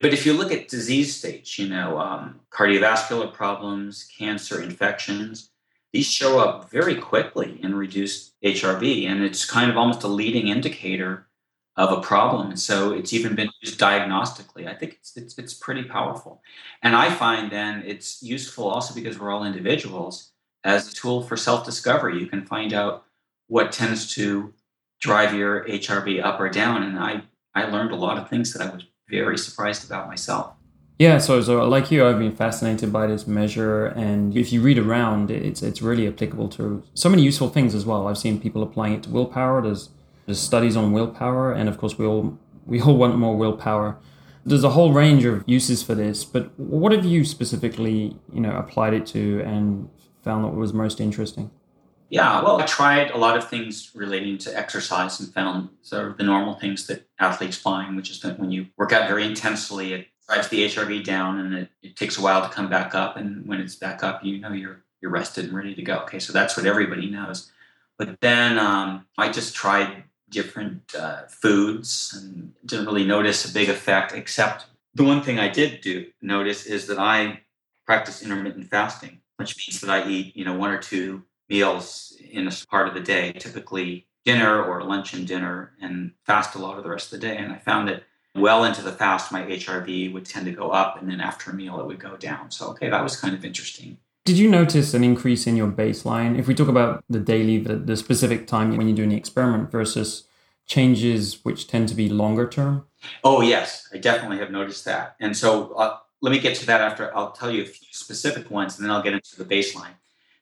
But 0.00 0.12
if 0.12 0.24
you 0.24 0.32
look 0.32 0.52
at 0.52 0.68
disease 0.68 1.16
states 1.16 1.58
you 1.58 1.68
know 1.68 1.98
um, 1.98 2.40
cardiovascular 2.50 3.32
problems 3.32 4.08
cancer 4.16 4.62
infections 4.62 5.50
these 5.92 6.10
show 6.10 6.38
up 6.38 6.70
very 6.70 6.96
quickly 6.96 7.58
in 7.62 7.74
reduced 7.74 8.34
HRV, 8.44 9.06
and 9.06 9.22
it's 9.22 9.44
kind 9.44 9.70
of 9.70 9.76
almost 9.76 10.02
a 10.02 10.08
leading 10.08 10.48
indicator 10.48 11.28
of 11.76 11.96
a 11.96 12.00
problem. 12.00 12.50
And 12.50 12.58
so 12.58 12.92
it's 12.92 13.12
even 13.12 13.36
been 13.36 13.50
used 13.62 13.80
diagnostically. 13.80 14.66
I 14.66 14.74
think 14.74 14.94
it's, 14.94 15.16
it's, 15.16 15.38
it's 15.38 15.54
pretty 15.54 15.84
powerful. 15.84 16.42
And 16.82 16.96
I 16.96 17.08
find 17.08 17.50
then 17.50 17.84
it's 17.86 18.22
useful 18.22 18.66
also 18.66 18.92
because 18.94 19.18
we're 19.18 19.30
all 19.30 19.44
individuals 19.44 20.32
as 20.64 20.90
a 20.90 20.94
tool 20.94 21.22
for 21.22 21.36
self 21.36 21.64
discovery. 21.64 22.18
You 22.18 22.26
can 22.26 22.44
find 22.44 22.72
out 22.72 23.04
what 23.46 23.70
tends 23.70 24.12
to 24.16 24.52
drive 25.00 25.32
your 25.34 25.64
HRV 25.66 26.22
up 26.22 26.40
or 26.40 26.48
down. 26.48 26.82
And 26.82 26.98
I, 26.98 27.22
I 27.54 27.66
learned 27.66 27.92
a 27.92 27.96
lot 27.96 28.18
of 28.18 28.28
things 28.28 28.52
that 28.52 28.62
I 28.62 28.74
was 28.74 28.84
very 29.08 29.38
surprised 29.38 29.86
about 29.86 30.08
myself. 30.08 30.57
Yeah, 30.98 31.18
so 31.18 31.40
so 31.40 31.64
like 31.68 31.92
you, 31.92 32.04
I've 32.04 32.18
been 32.18 32.34
fascinated 32.34 32.92
by 32.92 33.06
this 33.06 33.24
measure, 33.24 33.86
and 33.86 34.36
if 34.36 34.52
you 34.52 34.60
read 34.60 34.78
around, 34.78 35.30
it's 35.30 35.62
it's 35.62 35.80
really 35.80 36.08
applicable 36.08 36.48
to 36.50 36.82
so 36.94 37.08
many 37.08 37.22
useful 37.22 37.48
things 37.48 37.72
as 37.72 37.86
well. 37.86 38.08
I've 38.08 38.18
seen 38.18 38.40
people 38.40 38.64
applying 38.64 38.94
it 38.94 39.04
to 39.04 39.10
willpower. 39.10 39.62
There's 39.62 39.90
there's 40.26 40.40
studies 40.40 40.76
on 40.76 40.90
willpower, 40.90 41.52
and 41.52 41.68
of 41.68 41.78
course 41.78 41.96
we 41.98 42.04
all 42.04 42.36
we 42.66 42.80
all 42.82 42.96
want 42.96 43.16
more 43.16 43.36
willpower. 43.36 43.96
There's 44.44 44.64
a 44.64 44.70
whole 44.70 44.92
range 44.92 45.24
of 45.24 45.44
uses 45.46 45.84
for 45.84 45.94
this, 45.94 46.24
but 46.24 46.58
what 46.58 46.90
have 46.90 47.04
you 47.04 47.24
specifically 47.24 48.16
you 48.32 48.40
know 48.40 48.56
applied 48.56 48.92
it 48.92 49.06
to 49.08 49.40
and 49.42 49.88
found 50.24 50.44
that 50.44 50.48
was 50.48 50.72
most 50.72 51.00
interesting? 51.00 51.52
Yeah, 52.10 52.42
well, 52.42 52.60
I 52.60 52.66
tried 52.66 53.10
a 53.10 53.18
lot 53.18 53.36
of 53.36 53.48
things 53.48 53.92
relating 53.94 54.38
to 54.38 54.58
exercise 54.58 55.20
and 55.20 55.32
found 55.32 55.68
sort 55.82 56.08
of 56.08 56.16
the 56.16 56.24
normal 56.24 56.54
things 56.54 56.86
that 56.88 57.06
athletes 57.20 57.58
find, 57.58 57.96
which 57.96 58.10
is 58.10 58.20
that 58.20 58.40
when 58.40 58.50
you 58.50 58.66
work 58.78 58.92
out 58.92 59.08
very 59.08 59.26
intensely, 59.26 59.92
it 59.92 60.06
drives 60.28 60.48
the 60.48 60.66
HRV 60.66 61.04
down 61.04 61.40
and 61.40 61.54
it, 61.54 61.70
it 61.82 61.96
takes 61.96 62.18
a 62.18 62.22
while 62.22 62.42
to 62.42 62.54
come 62.54 62.68
back 62.68 62.94
up. 62.94 63.16
And 63.16 63.46
when 63.46 63.60
it's 63.60 63.74
back 63.74 64.02
up, 64.04 64.24
you 64.24 64.38
know 64.38 64.52
you're 64.52 64.82
you're 65.00 65.10
rested 65.10 65.46
and 65.46 65.54
ready 65.54 65.74
to 65.74 65.82
go. 65.82 65.98
Okay, 66.00 66.18
so 66.18 66.32
that's 66.32 66.56
what 66.56 66.66
everybody 66.66 67.08
knows. 67.08 67.50
But 67.96 68.20
then 68.20 68.58
um, 68.58 69.06
I 69.16 69.30
just 69.30 69.54
tried 69.54 70.04
different 70.28 70.94
uh, 70.94 71.22
foods 71.28 72.14
and 72.16 72.52
didn't 72.66 72.86
really 72.86 73.06
notice 73.06 73.48
a 73.48 73.52
big 73.52 73.68
effect. 73.68 74.12
Except 74.12 74.66
the 74.94 75.04
one 75.04 75.22
thing 75.22 75.38
I 75.38 75.48
did 75.48 75.80
do 75.80 76.06
notice 76.20 76.66
is 76.66 76.86
that 76.88 76.98
I 76.98 77.40
practice 77.86 78.22
intermittent 78.22 78.68
fasting, 78.68 79.20
which 79.36 79.56
means 79.56 79.80
that 79.80 79.90
I 79.90 80.08
eat 80.08 80.36
you 80.36 80.44
know 80.44 80.54
one 80.54 80.70
or 80.70 80.78
two 80.78 81.22
meals 81.48 82.16
in 82.30 82.46
a 82.46 82.52
part 82.68 82.88
of 82.88 82.94
the 82.94 83.00
day, 83.00 83.32
typically 83.32 84.06
dinner 84.26 84.62
or 84.62 84.82
lunch 84.82 85.14
and 85.14 85.26
dinner, 85.26 85.72
and 85.80 86.12
fast 86.26 86.54
a 86.54 86.58
lot 86.58 86.76
of 86.76 86.84
the 86.84 86.90
rest 86.90 87.12
of 87.12 87.20
the 87.20 87.26
day. 87.26 87.38
And 87.38 87.52
I 87.52 87.58
found 87.58 87.88
that 87.88 88.02
well 88.40 88.64
into 88.64 88.82
the 88.82 88.92
fast, 88.92 89.32
my 89.32 89.42
HRV 89.42 90.12
would 90.12 90.24
tend 90.24 90.46
to 90.46 90.52
go 90.52 90.70
up, 90.70 91.00
and 91.00 91.10
then 91.10 91.20
after 91.20 91.50
a 91.50 91.54
meal, 91.54 91.80
it 91.80 91.86
would 91.86 91.98
go 91.98 92.16
down. 92.16 92.50
So, 92.50 92.68
okay, 92.70 92.88
that 92.88 93.02
was 93.02 93.16
kind 93.16 93.34
of 93.34 93.44
interesting. 93.44 93.98
Did 94.24 94.38
you 94.38 94.50
notice 94.50 94.92
an 94.94 95.04
increase 95.04 95.46
in 95.46 95.56
your 95.56 95.68
baseline? 95.68 96.38
If 96.38 96.46
we 96.46 96.54
talk 96.54 96.68
about 96.68 97.02
the 97.08 97.18
daily, 97.18 97.58
the, 97.58 97.76
the 97.76 97.96
specific 97.96 98.46
time 98.46 98.76
when 98.76 98.86
you're 98.86 98.96
doing 98.96 99.08
the 99.08 99.16
experiment 99.16 99.70
versus 99.70 100.24
changes 100.66 101.44
which 101.44 101.66
tend 101.66 101.88
to 101.88 101.94
be 101.94 102.08
longer 102.08 102.46
term? 102.46 102.84
Oh, 103.24 103.40
yes, 103.40 103.88
I 103.92 103.98
definitely 103.98 104.38
have 104.38 104.50
noticed 104.50 104.84
that. 104.84 105.16
And 105.18 105.36
so 105.36 105.72
uh, 105.72 105.96
let 106.20 106.30
me 106.30 106.40
get 106.40 106.56
to 106.56 106.66
that 106.66 106.80
after 106.80 107.16
I'll 107.16 107.32
tell 107.32 107.50
you 107.50 107.62
a 107.62 107.66
few 107.66 107.88
specific 107.90 108.50
ones, 108.50 108.76
and 108.76 108.84
then 108.84 108.94
I'll 108.94 109.02
get 109.02 109.14
into 109.14 109.42
the 109.42 109.44
baseline. 109.44 109.94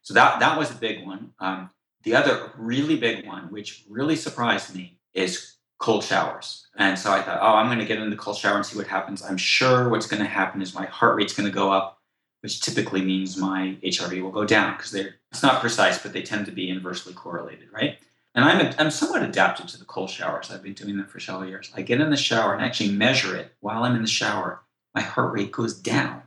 So 0.03 0.15
that, 0.15 0.41
that 0.41 0.59
was 0.59 0.71
a 0.71 0.75
big 0.75 1.07
one. 1.07 1.33
Um, 1.39 1.71
the 2.03 2.15
other 2.15 2.53
really 2.57 2.97
big 2.97 3.27
one, 3.27 3.51
which 3.51 3.85
really 3.89 4.17
surprised 4.17 4.75
me, 4.75 4.99
is 5.15 5.56
cold 5.79 6.05
showers. 6.05 6.67
And 6.77 6.99
so 6.99 7.13
I 7.13 7.23
thought, 7.23 7.39
oh, 7.41 7.55
I'm 7.55 7.67
going 7.67 7.79
to 7.79 7.85
get 7.85 7.99
in 7.99 8.11
the 8.11 8.17
cold 8.17 8.37
shower 8.37 8.57
and 8.57 8.65
see 8.65 8.77
what 8.77 8.87
happens. 8.87 9.23
I'm 9.23 9.37
sure 9.37 9.89
what's 9.89 10.07
going 10.07 10.23
to 10.23 10.29
happen 10.29 10.63
is 10.63 10.75
my 10.75 10.87
heart 10.87 11.17
rate's 11.17 11.35
going 11.35 11.49
to 11.49 11.55
go 11.55 11.71
up, 11.71 12.01
which 12.41 12.61
typically 12.61 13.03
means 13.03 13.37
my 13.37 13.77
HRV 13.83 14.23
will 14.23 14.31
go 14.31 14.45
down 14.45 14.77
because 14.77 14.91
they're 14.91 15.17
it's 15.33 15.43
not 15.43 15.61
precise, 15.61 15.99
but 15.99 16.15
they 16.15 16.23
tend 16.23 16.47
to 16.47 16.53
be 16.53 16.71
inversely 16.71 17.13
correlated, 17.13 17.69
right? 17.73 17.99
And 18.35 18.45
I'm 18.45 18.75
I'm 18.79 18.91
somewhat 18.91 19.23
adapted 19.23 19.69
to 19.69 19.79
the 19.79 19.85
cold 19.85 20.11
showers. 20.11 20.51
I've 20.51 20.63
been 20.63 20.73
doing 20.73 20.97
them 20.97 21.07
for 21.07 21.21
several 21.21 21.49
years. 21.49 21.71
I 21.75 21.83
get 21.83 22.01
in 22.01 22.11
the 22.11 22.17
shower 22.17 22.55
and 22.55 22.65
actually 22.65 22.93
measure 22.93 23.37
it 23.37 23.53
while 23.61 23.85
I'm 23.85 23.97
in 23.97 24.03
the 24.03 24.09
shower. 24.09 24.63
My 24.95 25.03
heart 25.03 25.35
rate 25.35 25.53
goes 25.53 25.75
down, 25.75 26.23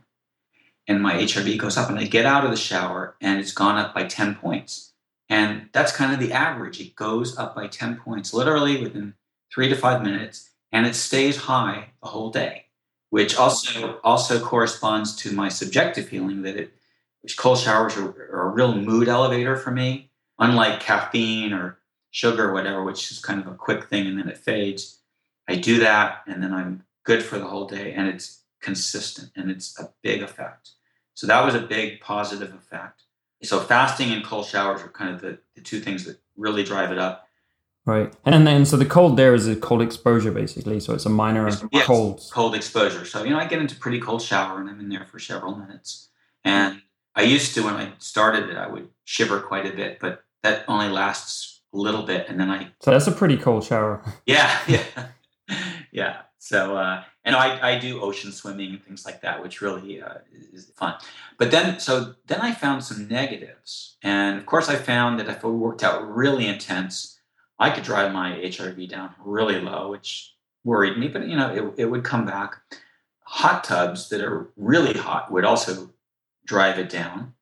and 0.89 1.01
my 1.01 1.13
HRV 1.13 1.57
goes 1.57 1.77
up. 1.77 1.89
And 1.89 1.99
I 1.99 2.05
get 2.05 2.25
out 2.25 2.43
of 2.43 2.51
the 2.51 2.57
shower 2.57 3.15
and 3.21 3.39
it's 3.39 3.53
gone 3.53 3.77
up 3.77 3.93
by 3.93 4.05
10 4.05 4.35
points. 4.35 4.91
And 5.29 5.69
that's 5.71 5.95
kind 5.95 6.11
of 6.11 6.19
the 6.19 6.33
average. 6.33 6.81
It 6.81 6.95
goes 6.95 7.37
up 7.37 7.55
by 7.55 7.67
10 7.67 7.97
points, 7.97 8.33
literally 8.33 8.81
within 8.81 9.13
three 9.53 9.69
to 9.69 9.75
five 9.75 10.03
minutes, 10.03 10.49
and 10.71 10.85
it 10.85 10.95
stays 10.95 11.37
high 11.37 11.91
the 12.01 12.09
whole 12.09 12.29
day, 12.29 12.65
which 13.09 13.35
also 13.35 13.99
also 14.03 14.39
corresponds 14.39 15.15
to 15.17 15.31
my 15.31 15.49
subjective 15.49 16.07
feeling 16.07 16.41
that 16.43 16.55
it 16.55 16.73
which 17.21 17.37
cold 17.37 17.57
showers 17.57 17.97
are, 17.97 18.09
are 18.31 18.49
a 18.49 18.53
real 18.53 18.73
mood 18.73 19.07
elevator 19.07 19.57
for 19.57 19.71
me, 19.71 20.09
unlike 20.37 20.79
caffeine 20.79 21.53
or 21.53 21.79
sugar 22.11 22.49
or 22.49 22.53
whatever, 22.53 22.83
which 22.83 23.11
is 23.11 23.19
kind 23.19 23.39
of 23.39 23.47
a 23.47 23.55
quick 23.55 23.85
thing 23.85 24.07
and 24.07 24.17
then 24.17 24.29
it 24.29 24.37
fades. 24.37 24.99
I 25.47 25.55
do 25.55 25.79
that 25.79 26.21
and 26.27 26.41
then 26.41 26.53
I'm 26.53 26.83
good 27.03 27.23
for 27.23 27.37
the 27.37 27.47
whole 27.47 27.65
day 27.65 27.93
and 27.93 28.07
it's 28.07 28.43
consistent 28.61 29.31
and 29.35 29.49
it's 29.51 29.79
a 29.79 29.91
big 30.01 30.21
effect. 30.21 30.71
So 31.13 31.27
that 31.27 31.43
was 31.43 31.55
a 31.55 31.61
big 31.61 31.99
positive 32.01 32.53
effect. 32.53 33.03
So 33.43 33.59
fasting 33.59 34.11
and 34.11 34.23
cold 34.23 34.45
showers 34.45 34.81
are 34.81 34.89
kind 34.89 35.13
of 35.13 35.21
the, 35.21 35.39
the 35.55 35.61
two 35.61 35.79
things 35.79 36.05
that 36.05 36.19
really 36.37 36.63
drive 36.63 36.91
it 36.91 36.97
up. 36.97 37.27
Right. 37.89 38.13
And 38.23 38.45
then 38.45 38.65
so 38.65 38.77
the 38.77 38.85
cold 38.85 39.17
there 39.17 39.33
is 39.33 39.47
a 39.47 39.55
cold 39.55 39.81
exposure 39.81 40.31
basically. 40.31 40.79
So 40.79 40.93
it's 40.93 41.07
a 41.07 41.09
minor 41.09 41.49
yes, 41.71 41.85
cold. 41.85 42.21
Cold 42.31 42.53
exposure. 42.53 43.03
So, 43.03 43.23
you 43.23 43.31
know, 43.31 43.39
I 43.39 43.47
get 43.47 43.59
into 43.59 43.75
pretty 43.75 43.99
cold 43.99 44.21
shower 44.21 44.61
and 44.61 44.69
I'm 44.69 44.79
in 44.79 44.89
there 44.89 45.05
for 45.05 45.17
several 45.17 45.55
minutes. 45.55 46.09
And 46.43 46.83
I 47.15 47.23
used 47.23 47.55
to 47.55 47.63
when 47.63 47.73
I 47.73 47.93
started 47.97 48.47
it, 48.47 48.57
I 48.57 48.67
would 48.67 48.89
shiver 49.05 49.39
quite 49.39 49.65
a 49.65 49.75
bit, 49.75 49.99
but 49.99 50.23
that 50.43 50.65
only 50.67 50.89
lasts 50.89 51.61
a 51.73 51.77
little 51.77 52.03
bit 52.03 52.27
and 52.29 52.39
then 52.39 52.51
I 52.51 52.67
So 52.79 52.91
that's 52.91 53.07
a 53.07 53.11
pretty 53.11 53.37
cold 53.37 53.63
shower. 53.63 54.03
Yeah, 54.27 54.55
yeah. 54.67 55.07
yeah. 55.91 56.17
So, 56.37 56.77
uh, 56.77 57.03
and 57.25 57.35
I, 57.35 57.71
I 57.71 57.79
do 57.79 58.01
ocean 58.01 58.31
swimming 58.31 58.69
and 58.69 58.83
things 58.83 59.03
like 59.03 59.21
that, 59.21 59.41
which 59.41 59.61
really 59.61 60.01
uh, 60.01 60.19
is 60.53 60.71
fun. 60.75 60.93
But 61.39 61.49
then, 61.49 61.79
so 61.79 62.13
then 62.27 62.39
I 62.39 62.53
found 62.53 62.83
some 62.83 63.07
negatives. 63.07 63.97
And 64.03 64.37
of 64.37 64.45
course, 64.45 64.69
I 64.69 64.75
found 64.75 65.19
that 65.19 65.27
if 65.27 65.43
I 65.43 65.47
worked 65.47 65.83
out 65.83 66.07
really 66.07 66.47
intense, 66.47 67.18
I 67.59 67.69
could 67.69 67.83
drive 67.83 68.13
my 68.13 68.33
HRV 68.33 68.89
down 68.89 69.13
really 69.23 69.59
low, 69.59 69.91
which 69.91 70.33
worried 70.63 70.97
me, 70.97 71.07
but 71.07 71.27
you 71.27 71.35
know, 71.35 71.53
it, 71.53 71.81
it 71.81 71.85
would 71.85 72.03
come 72.03 72.25
back. 72.25 72.55
Hot 73.23 73.63
tubs 73.63 74.09
that 74.09 74.21
are 74.21 74.49
really 74.55 74.97
hot 74.97 75.31
would 75.31 75.45
also 75.45 75.91
drive 76.45 76.79
it 76.79 76.89
down. 76.89 77.33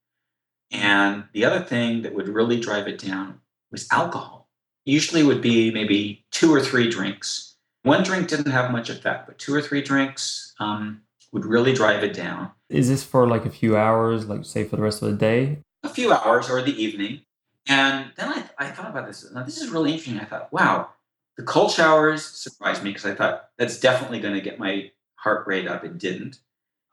And 0.71 1.25
the 1.33 1.45
other 1.45 1.61
thing 1.61 2.01
that 2.01 2.13
would 2.13 2.27
really 2.27 2.59
drive 2.59 2.87
it 2.87 2.97
down 2.97 3.39
was 3.71 3.87
alcohol. 3.91 4.49
Usually 4.85 5.23
would 5.23 5.41
be 5.41 5.71
maybe 5.71 6.25
two 6.31 6.53
or 6.53 6.61
three 6.61 6.89
drinks. 6.89 7.55
One 7.83 8.03
drink 8.03 8.27
didn't 8.27 8.51
have 8.51 8.71
much 8.71 8.89
effect, 8.89 9.27
but 9.27 9.37
two 9.37 9.53
or 9.53 9.61
three 9.61 9.81
drinks 9.81 10.53
um, 10.59 11.01
would 11.31 11.45
really 11.45 11.73
drive 11.73 12.03
it 12.03 12.13
down. 12.13 12.51
Is 12.69 12.89
this 12.89 13.03
for 13.03 13.27
like 13.27 13.45
a 13.45 13.49
few 13.49 13.77
hours, 13.77 14.25
like 14.25 14.43
say 14.43 14.65
for 14.65 14.75
the 14.75 14.81
rest 14.81 15.01
of 15.01 15.09
the 15.09 15.15
day? 15.15 15.59
A 15.83 15.89
few 15.89 16.11
hours 16.11 16.49
or 16.49 16.61
the 16.61 16.81
evening. 16.81 17.21
And 17.67 18.11
then 18.15 18.29
I, 18.29 18.43
I 18.57 18.67
thought 18.69 18.89
about 18.89 19.07
this. 19.07 19.29
Now, 19.33 19.43
this 19.43 19.61
is 19.61 19.69
really 19.69 19.91
interesting. 19.91 20.19
I 20.19 20.25
thought, 20.25 20.51
wow, 20.53 20.89
the 21.37 21.43
cold 21.43 21.71
showers 21.71 22.25
surprised 22.25 22.83
me 22.83 22.91
because 22.91 23.05
I 23.05 23.13
thought 23.13 23.49
that's 23.57 23.79
definitely 23.79 24.19
going 24.19 24.33
to 24.33 24.41
get 24.41 24.59
my 24.59 24.91
heart 25.15 25.45
rate 25.47 25.67
up. 25.67 25.83
It 25.83 25.97
didn't. 25.97 26.39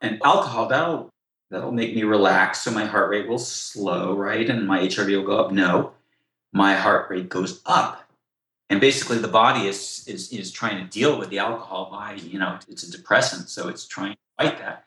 And 0.01 0.21
alcohol, 0.23 0.67
that'll 0.67 1.09
that'll 1.49 1.71
make 1.71 1.95
me 1.95 2.03
relax 2.03 2.61
so 2.61 2.71
my 2.71 2.85
heart 2.85 3.09
rate 3.09 3.27
will 3.27 3.39
slow, 3.39 4.15
right? 4.15 4.49
And 4.49 4.67
my 4.67 4.81
HRV 4.81 5.17
will 5.17 5.25
go 5.25 5.39
up. 5.39 5.51
No, 5.51 5.93
my 6.51 6.75
heart 6.75 7.09
rate 7.09 7.29
goes 7.29 7.61
up. 7.65 8.01
And 8.69 8.81
basically 8.81 9.19
the 9.19 9.27
body 9.27 9.67
is 9.67 10.03
is 10.07 10.31
is 10.31 10.51
trying 10.51 10.83
to 10.83 10.89
deal 10.89 11.17
with 11.17 11.29
the 11.29 11.39
alcohol 11.39 11.89
by, 11.91 12.13
you 12.13 12.39
know, 12.39 12.59
it's 12.67 12.83
a 12.83 12.91
depressant, 12.91 13.49
so 13.49 13.67
it's 13.67 13.87
trying 13.87 14.13
to 14.13 14.17
fight 14.37 14.57
that. 14.59 14.85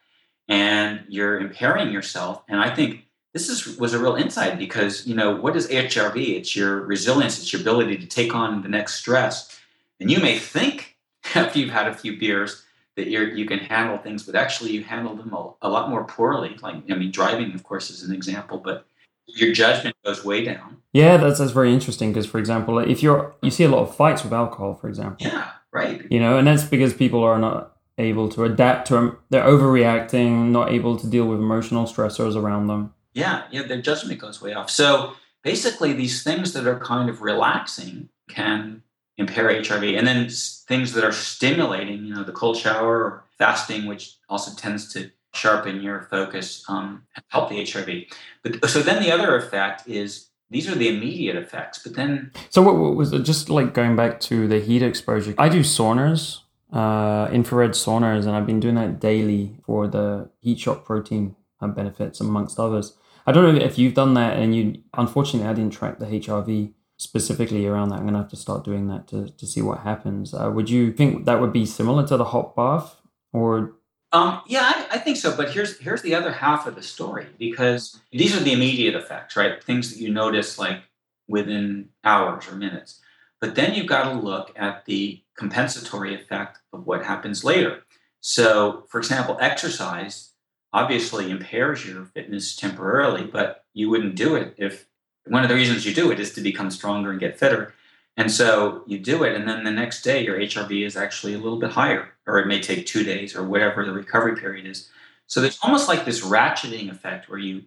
And 0.49 1.05
you're 1.09 1.39
impairing 1.39 1.93
yourself. 1.93 2.43
And 2.49 2.61
I 2.61 2.75
think 2.75 3.08
this 3.33 3.49
is 3.49 3.79
was 3.79 3.95
a 3.95 3.99
real 3.99 4.17
insight 4.17 4.59
because 4.59 5.07
you 5.07 5.15
know 5.15 5.37
what 5.37 5.57
is 5.57 5.69
HRV? 5.69 6.37
It's 6.37 6.57
your 6.57 6.81
resilience, 6.81 7.39
it's 7.39 7.53
your 7.53 7.63
ability 7.63 7.99
to 7.99 8.07
take 8.07 8.35
on 8.35 8.63
the 8.63 8.69
next 8.69 8.97
stress. 8.97 9.59
And 10.01 10.11
you 10.11 10.21
may 10.21 10.39
think 10.39 10.97
after 11.35 11.59
you've 11.59 11.71
had 11.71 11.89
a 11.89 11.95
few 11.95 12.19
beers 12.19 12.65
that 12.97 13.09
you're 13.09 13.29
you 13.29 13.47
can 13.47 13.59
handle 13.59 13.99
things, 13.99 14.25
but 14.25 14.35
actually 14.35 14.73
you 14.73 14.85
handle 14.85 15.15
them 15.15 15.33
a, 15.33 15.53
a 15.63 15.69
lot 15.69 15.91
more 15.91 16.05
poorly. 16.05 16.57
Like 16.63 16.77
I 16.91 16.95
mean, 16.95 17.11
driving, 17.11 17.55
of 17.55 17.63
course, 17.63 17.91
is 17.91 18.03
an 18.03 18.15
example, 18.15 18.59
but 18.59 18.87
your 19.27 19.53
judgment 19.53 19.95
goes 20.05 20.25
way 20.25 20.45
down. 20.45 20.79
Yeah, 20.93 21.17
that's 21.19 21.39
that's 21.39 21.53
very 21.53 21.73
interesting 21.73 22.13
because, 22.13 22.27
for 22.27 22.39
example, 22.39 22.79
if 22.79 23.03
you're 23.03 23.35
you 23.43 23.51
see 23.51 23.65
a 23.65 23.69
lot 23.69 23.83
of 23.83 23.95
fights 23.95 24.25
with 24.25 24.33
alcohol, 24.33 24.75
for 24.75 24.89
example. 24.89 25.27
Yeah, 25.27 25.51
right. 25.73 26.05
You 26.11 26.21
know, 26.21 26.39
and 26.39 26.47
that's 26.47 26.65
because 26.65 26.95
people 26.95 27.23
are 27.23 27.39
not 27.39 27.77
able 27.99 28.29
to 28.31 28.45
adapt 28.45 28.89
to 28.89 28.95
them. 28.95 29.19
They're 29.31 29.45
overreacting, 29.45 30.51
not 30.51 30.73
able 30.73 30.97
to 30.97 31.07
deal 31.07 31.27
with 31.27 31.39
emotional 31.39 31.85
stressors 31.85 32.37
around 32.37 32.69
them. 32.69 32.95
Yeah, 33.19 33.43
yeah, 33.51 33.63
their 33.65 33.83
judgment 33.83 34.21
goes 34.21 34.41
way 34.41 34.53
off. 34.53 34.71
So 34.71 35.15
basically, 35.43 35.93
these 35.93 36.23
things 36.23 36.53
that 36.53 36.67
are 36.69 36.79
kind 36.79 37.11
of 37.11 37.21
relaxing 37.21 38.09
can 38.29 38.83
impair 39.17 39.49
HRV. 39.49 39.99
And 39.99 40.07
then 40.07 40.29
things 40.69 40.93
that 40.93 41.03
are 41.03 41.13
stimulating, 41.13 42.05
you 42.05 42.15
know, 42.15 42.23
the 42.23 42.33
cold 42.33 42.57
shower 42.57 42.97
or 42.97 43.25
fasting, 43.37 43.87
which 43.87 44.17
also 44.29 44.55
tends 44.55 44.93
to 44.93 45.11
sharpen 45.35 45.83
your 45.83 46.03
focus, 46.03 46.65
um, 46.69 47.03
help 47.29 47.49
the 47.49 47.57
HRV. 47.57 48.07
But 48.45 48.71
so 48.71 48.83
then 48.83 49.03
the 49.03 49.11
other 49.11 49.37
effect 49.37 49.89
is 49.89 50.29
these 50.51 50.69
are 50.71 50.77
the 50.77 50.89
immediate 50.89 51.35
effects. 51.35 51.81
But 51.83 51.97
then, 51.97 52.31
so 52.51 52.63
what, 52.63 52.77
what 52.77 52.95
was 52.95 53.13
it? 53.13 53.25
Just 53.25 53.51
like 53.51 53.75
going 53.75 53.97
back 53.97 54.21
to 54.21 54.47
the 54.47 54.61
heat 54.61 54.83
exposure, 54.83 55.35
I 55.39 55.49
do 55.49 55.61
saunas, 55.61 56.43
uh, 56.73 57.29
infrared 57.33 57.73
saunas, 57.73 58.27
and 58.27 58.31
I've 58.31 58.47
been 58.47 58.61
doing 58.61 58.77
that 58.77 59.01
daily 59.01 59.59
for 59.65 59.89
the 59.89 60.31
heat 60.41 60.61
shock 60.61 60.85
protein 60.85 61.35
benefits, 61.61 62.21
amongst 62.21 62.61
others. 62.61 62.97
I 63.29 63.33
don't 63.33 63.55
know 63.55 63.61
if 63.61 63.79
you've 63.79 63.93
done 63.93 64.15
that, 64.15 64.39
and 64.39 64.57
you. 64.57 64.83
Unfortunately, 64.95 65.47
I 65.47 65.53
didn't 65.53 65.75
track 65.75 65.99
the 65.99 66.07
HRV 66.07 66.73
specifically 66.97 67.67
around 67.67 67.91
that. 67.91 67.99
I'm 67.99 68.09
to 68.09 68.17
have 68.17 68.31
to 68.31 68.37
start 68.37 68.65
doing 68.65 68.89
that 68.89 69.07
to, 69.09 69.29
to 69.29 69.47
see 69.47 69.61
what 69.61 69.81
happens. 69.81 70.33
Uh, 70.33 70.51
would 70.51 70.71
you 70.71 70.95
think 70.95 71.27
that 71.27 71.39
would 71.39 71.53
be 71.53 71.67
similar 71.67 72.07
to 72.07 72.17
the 72.17 72.25
hot 72.25 72.57
bath 72.57 72.97
or? 73.35 73.75
Um, 74.13 74.41
yeah, 74.47 74.63
I, 74.65 74.87
I, 74.93 74.99
think 74.99 75.19
so. 75.19 75.37
But 75.37 75.51
here's 75.51 75.79
here's 75.79 76.01
the 76.01 76.15
other 76.15 76.33
half 76.33 76.67
of 76.67 76.75
the 76.75 76.83
story 76.83 77.27
because 77.39 78.01
these 78.13 78.35
are 78.35 78.41
the 78.43 78.55
immediate 78.55 78.95
effects, 78.95 79.37
right? 79.37 79.63
Things 79.63 79.93
that 79.93 80.03
you 80.03 80.11
notice 80.11 80.59
like 80.59 80.81
within 81.29 81.91
hours 82.05 82.49
or 82.49 82.57
minutes. 82.57 82.99
But 83.43 83.57
then 83.57 83.75
you've 83.75 83.89
got 83.89 84.11
to 84.11 84.19
look 84.19 84.55
at 84.57 84.87
the 84.87 85.23
compensatory 85.37 86.15
effect 86.15 86.61
of 86.73 86.87
what 86.87 87.05
happens 87.05 87.45
later. 87.45 87.83
So, 88.21 88.87
for 88.89 88.97
example, 88.97 89.37
exercise 89.39 90.28
obviously 90.73 91.31
impairs 91.31 91.87
your 91.87 92.05
fitness 92.05 92.55
temporarily, 92.57 93.25
but 93.25 93.65
you 93.75 93.89
wouldn't 93.89 94.17
do 94.17 94.37
it 94.37 94.55
if 94.57 94.87
one 95.27 95.43
of 95.43 95.49
the 95.49 95.55
reasons 95.55 95.85
you 95.87 95.95
do 95.95 96.11
it 96.11 96.21
is 96.21 96.33
to 96.35 96.41
become 96.41 96.71
stronger 96.71 97.11
and 97.11 97.21
get 97.21 97.39
fitter. 97.39 97.75
And 98.17 98.31
so 98.31 98.83
you 98.87 98.99
do 98.99 99.23
it, 99.23 99.37
and 99.37 99.49
then 99.49 99.63
the 99.63 99.71
next 99.71 100.03
day 100.03 100.25
your 100.25 100.39
HRV 100.39 100.85
is 100.85 100.97
actually 100.97 101.35
a 101.35 101.39
little 101.39 101.59
bit 101.59 101.71
higher, 101.71 102.09
or 102.27 102.39
it 102.39 102.47
may 102.47 102.61
take 102.61 102.87
two 102.87 103.05
days 103.05 103.37
or 103.37 103.45
whatever 103.45 103.85
the 103.85 103.93
recovery 103.93 104.37
period 104.37 104.67
is. 104.67 104.91
So 105.27 105.41
there's 105.41 105.59
almost 105.63 105.89
like 105.89 106.05
this 106.05 106.25
ratcheting 106.25 106.91
effect 106.91 107.29
where 107.29 107.39
you 107.39 107.65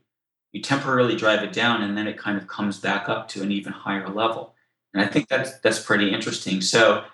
you 0.52 0.62
temporarily 0.62 1.16
drive 1.16 1.44
it 1.44 1.54
down 1.54 1.82
and 1.82 1.98
then 1.98 2.08
it 2.08 2.18
kind 2.18 2.38
of 2.38 2.48
comes 2.48 2.78
back 2.78 3.08
up 3.08 3.30
to 3.30 3.42
an 3.42 3.52
even 3.52 3.72
higher 3.72 4.10
level. 4.10 4.54
And 4.94 5.02
I 5.02 5.08
think 5.08 5.30
that's 5.30 5.58
that's 5.60 5.80
pretty 5.80 6.12
interesting. 6.12 6.60
So 6.62 7.06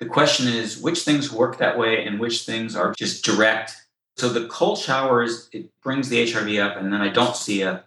the 0.00 0.06
question 0.06 0.48
is 0.48 0.80
which 0.80 1.02
things 1.02 1.30
work 1.30 1.58
that 1.58 1.78
way 1.78 2.06
and 2.06 2.18
which 2.18 2.46
things 2.46 2.74
are 2.74 2.94
just 2.96 3.24
direct. 3.24 3.76
So 4.18 4.28
the 4.28 4.46
cold 4.48 4.78
showers, 4.78 5.48
it 5.52 5.70
brings 5.80 6.08
the 6.08 6.24
HRV 6.24 6.62
up, 6.62 6.76
and 6.76 6.92
then 6.92 7.00
I 7.00 7.08
don't 7.08 7.36
see 7.36 7.62
a, 7.62 7.84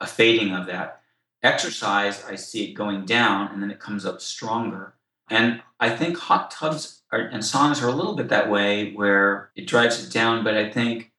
a 0.00 0.06
fading 0.06 0.54
of 0.54 0.66
that 0.66 1.02
exercise, 1.46 2.24
I 2.24 2.34
see 2.34 2.64
it 2.64 2.74
going 2.74 3.04
down 3.04 3.52
and 3.52 3.62
then 3.62 3.70
it 3.70 3.78
comes 3.78 4.04
up 4.04 4.20
stronger. 4.20 4.94
And 5.30 5.62
I 5.80 5.90
think 5.90 6.18
hot 6.18 6.50
tubs 6.50 7.02
are, 7.12 7.20
and 7.20 7.42
saunas 7.42 7.82
are 7.82 7.88
a 7.88 7.92
little 7.92 8.14
bit 8.14 8.28
that 8.28 8.50
way 8.50 8.92
where 8.92 9.50
it 9.56 9.66
drives 9.66 10.04
it 10.04 10.12
down, 10.12 10.44
but 10.44 10.56
I 10.56 10.70
think 10.70 11.12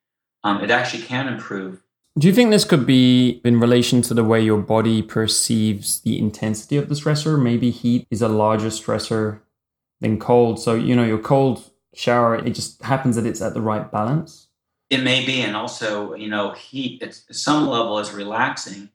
um, 0.43 0.63
it 0.63 0.71
actually 0.71 1.03
can 1.03 1.27
improve. 1.27 1.81
Do 2.17 2.27
you 2.27 2.33
think 2.33 2.49
this 2.49 2.65
could 2.65 2.85
be 2.85 3.41
in 3.43 3.59
relation 3.59 4.01
to 4.03 4.13
the 4.13 4.23
way 4.23 4.41
your 4.41 4.57
body 4.57 5.01
perceives 5.01 5.99
the 6.01 6.17
intensity 6.17 6.77
of 6.77 6.89
the 6.89 6.95
stressor? 6.95 7.41
Maybe 7.41 7.69
heat 7.69 8.07
is 8.09 8.21
a 8.21 8.27
larger 8.27 8.69
stressor 8.69 9.39
than 10.01 10.19
cold. 10.19 10.59
So, 10.59 10.73
you 10.73 10.95
know, 10.95 11.03
your 11.03 11.19
cold 11.19 11.69
shower, 11.93 12.35
it 12.35 12.51
just 12.51 12.81
happens 12.81 13.17
that 13.17 13.25
it's 13.25 13.41
at 13.41 13.53
the 13.53 13.61
right 13.61 13.91
balance. 13.91 14.46
It 14.89 15.04
may 15.04 15.26
be. 15.26 15.41
And 15.41 15.56
also, 15.56 16.13
you 16.13 16.30
know, 16.30 16.52
heat 16.52 17.04
at 17.04 17.13
some 17.32 17.67
level 17.67 18.00
is 18.00 18.12
relaxing 18.12 18.89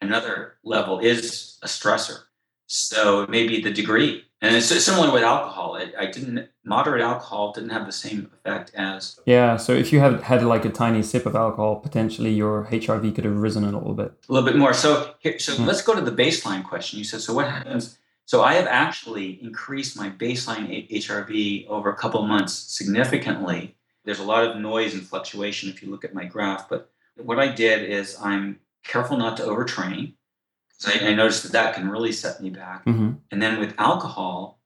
another 0.00 0.54
level 0.64 0.98
is 1.00 1.58
a 1.62 1.66
stressor. 1.66 2.20
So 2.66 3.26
maybe 3.28 3.62
the 3.62 3.72
degree, 3.72 4.24
and 4.42 4.54
it's 4.54 4.66
similar 4.84 5.10
with 5.10 5.22
alcohol. 5.22 5.76
It, 5.76 5.94
I 5.98 6.06
didn't 6.06 6.48
moderate 6.64 7.00
alcohol 7.00 7.52
didn't 7.52 7.70
have 7.70 7.86
the 7.86 7.92
same 7.92 8.30
effect 8.34 8.72
as 8.74 9.18
yeah. 9.24 9.56
So 9.56 9.72
if 9.72 9.90
you 9.90 10.00
had 10.00 10.20
had 10.20 10.42
like 10.44 10.66
a 10.66 10.70
tiny 10.70 11.02
sip 11.02 11.24
of 11.24 11.34
alcohol, 11.34 11.76
potentially 11.76 12.30
your 12.30 12.66
HRV 12.66 13.14
could 13.14 13.24
have 13.24 13.38
risen 13.38 13.64
a 13.64 13.70
little 13.70 13.94
bit. 13.94 14.12
A 14.28 14.32
little 14.32 14.46
bit 14.46 14.58
more. 14.58 14.74
So 14.74 15.14
here, 15.20 15.38
so 15.38 15.56
hmm. 15.56 15.64
let's 15.64 15.80
go 15.80 15.94
to 15.94 16.02
the 16.02 16.12
baseline 16.12 16.62
question. 16.62 16.98
You 16.98 17.06
said 17.06 17.22
so. 17.22 17.32
What 17.32 17.48
happens? 17.48 17.98
So 18.26 18.42
I 18.42 18.54
have 18.54 18.66
actually 18.66 19.42
increased 19.42 19.96
my 19.96 20.10
baseline 20.10 20.90
HRV 20.90 21.66
over 21.68 21.88
a 21.88 21.96
couple 21.96 22.20
months 22.26 22.52
significantly. 22.52 23.77
There's 24.08 24.20
a 24.20 24.24
lot 24.24 24.44
of 24.44 24.56
noise 24.56 24.94
and 24.94 25.06
fluctuation 25.06 25.68
if 25.68 25.82
you 25.82 25.90
look 25.90 26.02
at 26.02 26.14
my 26.14 26.24
graph, 26.24 26.66
but 26.70 26.90
what 27.16 27.38
I 27.38 27.46
did 27.46 27.90
is 27.90 28.16
I'm 28.18 28.58
careful 28.82 29.18
not 29.18 29.36
to 29.36 29.42
overtrain. 29.42 30.14
So 30.78 30.90
I, 30.90 31.08
I 31.08 31.14
noticed 31.14 31.42
that 31.42 31.52
that 31.52 31.74
can 31.74 31.90
really 31.90 32.12
set 32.12 32.40
me 32.40 32.48
back. 32.48 32.86
Mm-hmm. 32.86 33.10
And 33.30 33.42
then 33.42 33.60
with 33.60 33.74
alcohol, 33.76 34.60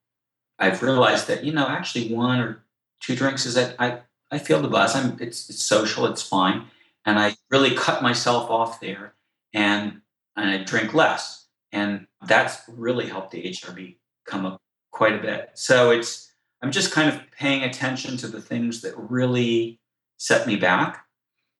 I've 0.60 0.80
realized 0.80 1.26
that 1.26 1.42
you 1.42 1.52
know 1.52 1.66
actually 1.66 2.14
one 2.14 2.38
or 2.38 2.64
two 3.00 3.16
drinks 3.16 3.44
is 3.44 3.54
that 3.54 3.74
I 3.80 4.02
I 4.30 4.38
feel 4.38 4.62
the 4.62 4.68
buzz. 4.68 4.94
I'm 4.94 5.18
it's 5.20 5.50
it's 5.50 5.64
social, 5.64 6.06
it's 6.06 6.22
fine, 6.22 6.66
and 7.04 7.18
I 7.18 7.34
really 7.50 7.74
cut 7.74 8.00
myself 8.00 8.48
off 8.48 8.78
there, 8.78 9.14
and 9.52 10.02
and 10.36 10.50
I 10.50 10.62
drink 10.62 10.94
less, 10.94 11.48
and 11.72 12.06
that's 12.28 12.62
really 12.68 13.08
helped 13.08 13.32
the 13.32 13.42
HRV 13.42 13.96
come 14.24 14.46
up 14.46 14.62
quite 14.92 15.14
a 15.14 15.18
bit. 15.18 15.50
So 15.54 15.90
it's 15.90 16.31
I'm 16.62 16.70
just 16.70 16.92
kind 16.92 17.08
of 17.08 17.20
paying 17.36 17.62
attention 17.62 18.16
to 18.18 18.28
the 18.28 18.40
things 18.40 18.82
that 18.82 18.94
really 18.96 19.80
set 20.16 20.46
me 20.46 20.56
back. 20.56 21.04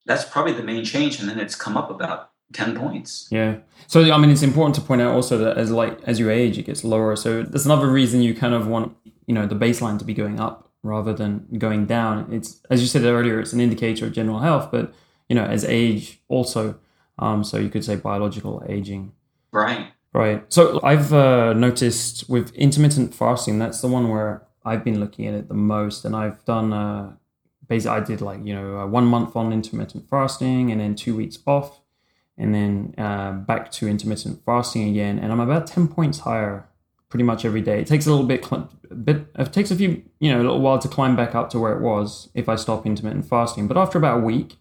That's 0.07 0.25
probably 0.25 0.53
the 0.53 0.63
main 0.63 0.85
change, 0.85 1.21
and 1.21 1.29
then 1.29 1.39
it's 1.39 1.55
come 1.55 1.77
up 1.77 1.91
about 1.91 2.31
10 2.53 2.77
points. 2.77 3.29
Yeah. 3.31 3.59
So 3.87 4.13
I 4.13 4.19
mean 4.19 4.31
it's 4.31 4.43
important 4.43 4.75
to 4.77 4.81
point 4.81 5.01
out 5.01 5.15
also 5.15 5.39
that 5.39 5.57
as 5.57 5.71
like 5.71 6.01
as 6.05 6.19
you 6.19 6.31
age 6.31 6.59
it 6.59 6.65
gets 6.65 6.85
lower. 6.85 7.17
So 7.17 7.43
that's 7.43 7.65
another 7.65 7.89
reason 7.89 8.23
you 8.23 8.35
kind 8.35 8.55
of 8.55 8.67
want, 8.67 8.97
you 9.27 9.35
know, 9.35 9.47
the 9.47 9.55
baseline 9.55 9.99
to 9.99 10.05
be 10.05 10.15
going 10.15 10.39
up 10.39 10.71
rather 10.83 11.13
than 11.13 11.47
going 11.59 11.87
down. 11.87 12.33
It's 12.33 12.61
as 12.71 12.81
you 12.81 12.87
said 12.87 13.05
earlier, 13.05 13.41
it's 13.41 13.53
an 13.53 13.61
indicator 13.61 14.07
of 14.07 14.13
general 14.13 14.41
health, 14.41 14.71
but 14.71 14.93
you 15.29 15.35
know, 15.35 15.45
as 15.45 15.65
age 15.65 16.21
also 16.29 16.79
um 17.19 17.45
so 17.45 17.59
you 17.59 17.71
could 17.71 17.85
say 17.85 17.97
biological 17.97 18.63
aging. 18.69 19.13
Right. 19.53 19.89
Right. 20.15 20.45
So 20.53 20.79
I've 20.83 21.13
uh, 21.13 21.55
noticed 21.55 22.29
with 22.29 22.55
intermittent 22.55 23.15
fasting, 23.15 23.59
that's 23.59 23.81
the 23.81 23.89
one 23.89 24.11
where 24.11 24.43
I've 24.65 24.85
been 24.85 25.01
looking 25.01 25.27
at 25.27 25.35
it 25.35 25.49
the 25.49 25.55
most, 25.55 26.05
and 26.05 26.15
I've 26.15 26.45
done 26.45 26.73
uh, 26.73 27.13
basically 27.69 27.97
I 27.97 28.01
did 28.01 28.21
like 28.21 28.45
you 28.45 28.55
know 28.55 28.87
one 28.87 29.05
month 29.07 29.37
on 29.37 29.53
intermittent 29.53 30.09
fasting, 30.09 30.71
and 30.71 30.81
then 30.81 30.95
two 30.95 31.17
weeks 31.17 31.39
off, 31.47 31.81
and 32.39 32.55
then 32.55 32.95
uh, 32.99 33.33
back 33.33 33.71
to 33.73 33.89
intermittent 33.89 34.45
fasting 34.45 34.89
again, 34.89 35.19
and 35.19 35.33
I'm 35.33 35.41
about 35.41 35.67
ten 35.67 35.89
points 35.89 36.21
higher 36.21 36.69
pretty 37.09 37.25
much 37.25 37.45
every 37.45 37.61
day. 37.61 37.79
It 37.79 37.87
takes 37.87 38.07
a 38.07 38.11
little 38.11 38.27
bit, 38.27 38.51
a 38.51 38.95
bit. 38.95 39.27
It 39.39 39.53
takes 39.53 39.71
a 39.71 39.77
few, 39.77 40.03
you 40.19 40.31
know, 40.31 40.39
a 40.39 40.45
little 40.45 40.61
while 40.61 40.79
to 40.79 40.89
climb 40.89 41.15
back 41.15 41.35
up 41.35 41.51
to 41.51 41.59
where 41.59 41.75
it 41.77 41.83
was 41.83 42.31
if 42.35 42.49
I 42.49 42.57
stop 42.57 42.87
intermittent 42.87 43.27
fasting. 43.27 43.69
But 43.69 43.77
after 43.77 43.99
about 43.99 44.19
a 44.19 44.23
week, 44.23 44.57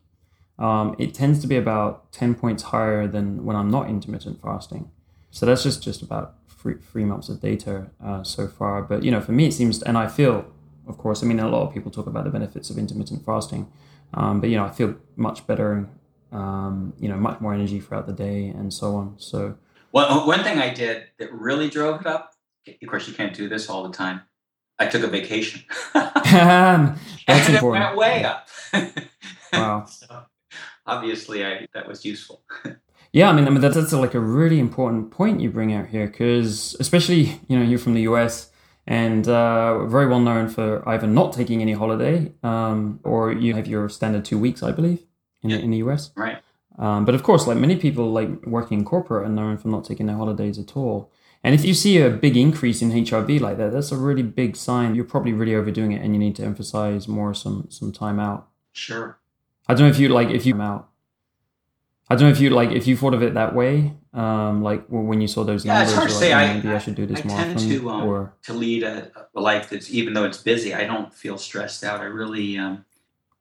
um, 0.59 0.95
it 0.99 1.13
tends 1.13 1.39
to 1.41 1.47
be 1.47 1.55
about 1.55 2.11
ten 2.11 2.35
points 2.35 2.63
higher 2.63 3.07
than 3.07 3.45
when 3.45 3.55
I'm 3.55 3.71
not 3.71 3.89
intermittent 3.89 4.41
fasting. 4.41 4.91
So 5.29 5.45
that's 5.45 5.63
just 5.63 5.81
just 5.81 6.01
about 6.01 6.35
three, 6.61 6.75
three 6.91 7.05
months 7.05 7.29
of 7.29 7.41
data 7.41 7.87
uh, 8.03 8.23
so 8.23 8.47
far. 8.47 8.81
But 8.81 9.03
you 9.03 9.11
know, 9.11 9.21
for 9.21 9.31
me, 9.31 9.47
it 9.47 9.53
seems, 9.53 9.81
and 9.81 9.97
I 9.97 10.07
feel, 10.07 10.45
of 10.87 10.97
course, 10.97 11.23
I 11.23 11.25
mean, 11.25 11.39
a 11.39 11.49
lot 11.49 11.67
of 11.67 11.73
people 11.73 11.91
talk 11.91 12.07
about 12.07 12.23
the 12.23 12.29
benefits 12.29 12.69
of 12.69 12.77
intermittent 12.77 13.25
fasting, 13.25 13.71
um, 14.13 14.41
but 14.41 14.49
you 14.49 14.57
know, 14.57 14.65
I 14.65 14.69
feel 14.69 14.95
much 15.15 15.47
better, 15.47 15.87
um, 16.31 16.93
you 16.99 17.09
know, 17.09 17.17
much 17.17 17.39
more 17.41 17.53
energy 17.53 17.79
throughout 17.79 18.07
the 18.07 18.13
day 18.13 18.47
and 18.47 18.73
so 18.73 18.95
on. 18.95 19.15
So. 19.17 19.57
Well, 19.93 20.25
one 20.25 20.41
thing 20.43 20.57
I 20.57 20.73
did 20.73 21.07
that 21.19 21.33
really 21.33 21.69
drove 21.69 21.99
it 21.99 22.07
up 22.07 22.31
of 22.67 22.87
course, 22.87 23.07
you 23.07 23.13
can't 23.13 23.33
do 23.33 23.49
this 23.49 23.69
all 23.69 23.83
the 23.83 23.95
time. 23.95 24.21
I 24.79 24.87
took 24.87 25.03
a 25.03 25.07
vacation. 25.07 25.63
That's 25.93 26.97
and 27.27 27.55
important. 27.55 27.85
it 27.85 27.87
went 27.87 27.97
way 27.97 28.23
up. 28.23 28.47
wow. 29.53 29.85
So 29.85 30.23
obviously, 30.85 31.45
I, 31.45 31.67
that 31.73 31.87
was 31.87 32.05
useful. 32.05 32.43
Yeah, 33.13 33.29
I 33.29 33.33
mean, 33.33 33.45
I 33.45 33.49
mean 33.49 33.61
that's, 33.61 33.75
that's 33.75 33.91
like 33.93 34.13
a 34.13 34.19
really 34.19 34.59
important 34.59 35.11
point 35.11 35.41
you 35.41 35.49
bring 35.49 35.73
out 35.73 35.87
here 35.87 36.07
because, 36.07 36.75
especially, 36.79 37.39
you 37.47 37.57
know, 37.57 37.63
you're 37.63 37.79
from 37.79 37.93
the 37.93 38.01
US 38.03 38.51
and 38.87 39.27
uh, 39.27 39.85
very 39.85 40.07
well 40.07 40.19
known 40.21 40.47
for 40.47 40.87
either 40.87 41.07
not 41.07 41.33
taking 41.33 41.61
any 41.61 41.73
holiday 41.73 42.31
um, 42.43 42.99
or 43.03 43.31
you 43.31 43.53
have 43.53 43.67
your 43.67 43.89
standard 43.89 44.23
two 44.25 44.39
weeks, 44.39 44.63
I 44.63 44.71
believe, 44.71 45.03
in, 45.43 45.49
Yeah. 45.49 45.57
in 45.57 45.71
the 45.71 45.77
US. 45.77 46.11
right. 46.15 46.37
Um, 46.79 47.03
but 47.03 47.13
of 47.13 47.21
course, 47.21 47.47
like 47.47 47.57
many 47.57 47.75
people, 47.75 48.11
like 48.11 48.29
working 48.45 48.79
in 48.79 48.85
corporate, 48.85 49.25
are 49.27 49.29
known 49.29 49.57
for 49.57 49.67
not 49.67 49.83
taking 49.83 50.05
their 50.07 50.15
holidays 50.15 50.57
at 50.57 50.75
all. 50.77 51.11
And 51.43 51.53
if 51.53 51.65
you 51.65 51.73
see 51.73 51.97
a 51.99 52.09
big 52.09 52.37
increase 52.37 52.81
in 52.81 52.91
HRV 52.91 53.41
like 53.41 53.57
that, 53.57 53.73
that's 53.73 53.91
a 53.91 53.97
really 53.97 54.23
big 54.23 54.55
sign. 54.55 54.95
You're 54.95 55.03
probably 55.05 55.33
really 55.33 55.53
overdoing 55.53 55.91
it, 55.91 56.01
and 56.01 56.13
you 56.13 56.19
need 56.19 56.35
to 56.37 56.43
emphasize 56.43 57.07
more 57.09 57.33
some 57.33 57.67
some 57.69 57.91
time 57.91 58.19
out. 58.19 58.47
Sure. 58.71 59.19
I 59.67 59.73
don't 59.73 59.83
know 59.87 59.89
if 59.89 59.99
you 59.99 60.07
like 60.09 60.29
if 60.29 60.45
you 60.45 60.53
come 60.53 60.61
out. 60.61 60.89
I 62.11 62.15
don't 62.15 62.23
know 62.27 62.29
if 62.31 62.39
you 62.41 62.49
like 62.49 62.71
if 62.71 62.85
you 62.87 62.97
thought 62.97 63.13
of 63.13 63.23
it 63.23 63.33
that 63.35 63.55
way. 63.55 63.93
Um, 64.13 64.61
like 64.61 64.85
when 64.89 65.21
you 65.21 65.27
saw 65.27 65.45
those 65.45 65.63
Yeah, 65.65 65.83
it's 65.83 65.93
hard 65.93 66.09
to 66.09 66.13
you're 66.13 66.19
say. 66.21 66.33
"Oh, 66.33 66.37
I- 66.37 66.53
maybe 66.55 66.67
I, 66.69 66.77
should 66.79 66.95
do 66.95 67.05
this 67.05 67.21
I 67.21 67.27
more 67.29 67.37
tend 67.37 67.55
often. 67.55 67.69
to, 67.69 67.89
um, 67.89 68.03
or 68.09 68.33
To 68.43 68.53
lead 68.53 68.83
a, 68.83 69.09
a 69.33 69.39
life 69.39 69.69
that's, 69.69 69.89
even 69.89 70.13
though 70.13 70.25
it's 70.25 70.37
busy, 70.37 70.73
I 70.73 70.83
don't 70.85 71.13
feel 71.13 71.37
stressed 71.37 71.83
out. 71.85 72.01
I 72.01 72.09
really, 72.21 72.57
um, 72.57 72.83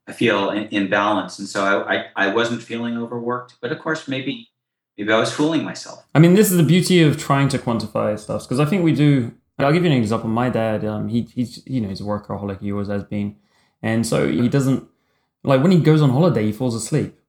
I 0.07 0.13
feel 0.13 0.51
in, 0.51 0.65
in 0.69 0.89
balance. 0.89 1.41
And 1.41 1.49
so 1.49 1.65
I, 1.65 1.95
I, 1.97 2.05
I 2.25 2.27
wasn't 2.35 2.63
feeling 2.63 2.97
overworked. 2.97 3.57
But 3.61 3.73
of 3.73 3.81
course, 3.81 4.07
maybe, 4.07 4.49
maybe 4.97 5.13
I 5.13 5.19
was 5.19 5.33
fooling 5.33 5.65
myself. 5.65 6.05
I 6.15 6.21
mean, 6.21 6.35
this 6.35 6.53
is 6.53 6.57
the 6.57 6.63
beauty 6.63 7.03
of 7.03 7.19
trying 7.19 7.49
to 7.49 7.59
quantify 7.59 8.17
stuff 8.17 8.43
because 8.45 8.61
I 8.61 8.65
think 8.65 8.85
we 8.85 8.93
do. 8.93 9.33
I'll 9.59 9.73
give 9.73 9.85
you 9.85 9.91
an 9.91 9.97
example. 9.97 10.31
My 10.31 10.49
dad, 10.49 10.85
um, 10.85 11.09
he 11.09 11.23
he's 11.23 11.63
you 11.67 11.81
know 11.83 11.89
he's 11.89 12.01
a 12.01 12.05
workaholic. 12.05 12.61
He 12.61 12.71
always 12.73 12.89
has 12.89 13.05
been, 13.05 13.37
and 13.83 14.07
so 14.07 14.27
he 14.27 14.49
doesn't 14.49 14.89
like 15.43 15.61
when 15.63 15.71
he 15.73 15.81
goes 15.81 16.01
on 16.01 16.09
holiday, 16.11 16.45
he 16.47 16.53
falls 16.53 16.75
asleep. 16.75 17.20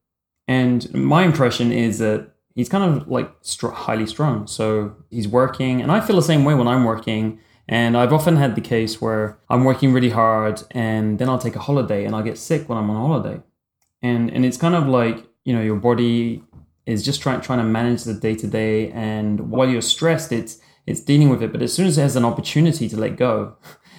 And 0.48 0.92
my 0.92 1.24
impression 1.24 1.72
is 1.72 1.98
that 1.98 2.32
he's 2.54 2.68
kind 2.68 2.84
of 2.84 3.08
like 3.08 3.30
highly 3.62 4.06
strung. 4.06 4.46
So 4.46 4.94
he's 5.10 5.28
working, 5.28 5.80
and 5.80 5.90
I 5.90 6.00
feel 6.00 6.16
the 6.16 6.22
same 6.22 6.44
way 6.44 6.54
when 6.54 6.68
I'm 6.68 6.84
working. 6.84 7.40
And 7.68 7.96
I've 7.96 8.12
often 8.12 8.36
had 8.36 8.54
the 8.54 8.60
case 8.60 9.00
where 9.00 9.38
I'm 9.48 9.64
working 9.64 9.92
really 9.92 10.10
hard, 10.10 10.62
and 10.72 11.18
then 11.18 11.28
I'll 11.28 11.38
take 11.38 11.56
a 11.56 11.60
holiday, 11.60 12.04
and 12.04 12.14
I'll 12.14 12.22
get 12.22 12.36
sick 12.36 12.68
when 12.68 12.76
I'm 12.76 12.90
on 12.90 12.96
holiday. 12.96 13.42
And 14.02 14.30
and 14.30 14.44
it's 14.44 14.56
kind 14.56 14.74
of 14.74 14.88
like 14.88 15.26
you 15.44 15.54
know 15.54 15.62
your 15.62 15.76
body 15.76 16.42
is 16.86 17.04
just 17.04 17.22
trying 17.22 17.40
trying 17.40 17.60
to 17.60 17.64
manage 17.64 18.04
the 18.04 18.14
day 18.14 18.34
to 18.34 18.46
day, 18.46 18.90
and 18.90 19.50
while 19.50 19.68
you're 19.68 19.80
stressed, 19.80 20.32
it's 20.32 20.58
it's 20.86 21.00
dealing 21.00 21.28
with 21.28 21.42
it. 21.42 21.52
But 21.52 21.62
as 21.62 21.72
soon 21.72 21.86
as 21.86 21.96
it 21.96 22.02
has 22.02 22.16
an 22.16 22.24
opportunity 22.24 22.88
to 22.88 22.96
let 22.96 23.16
go, 23.16 23.56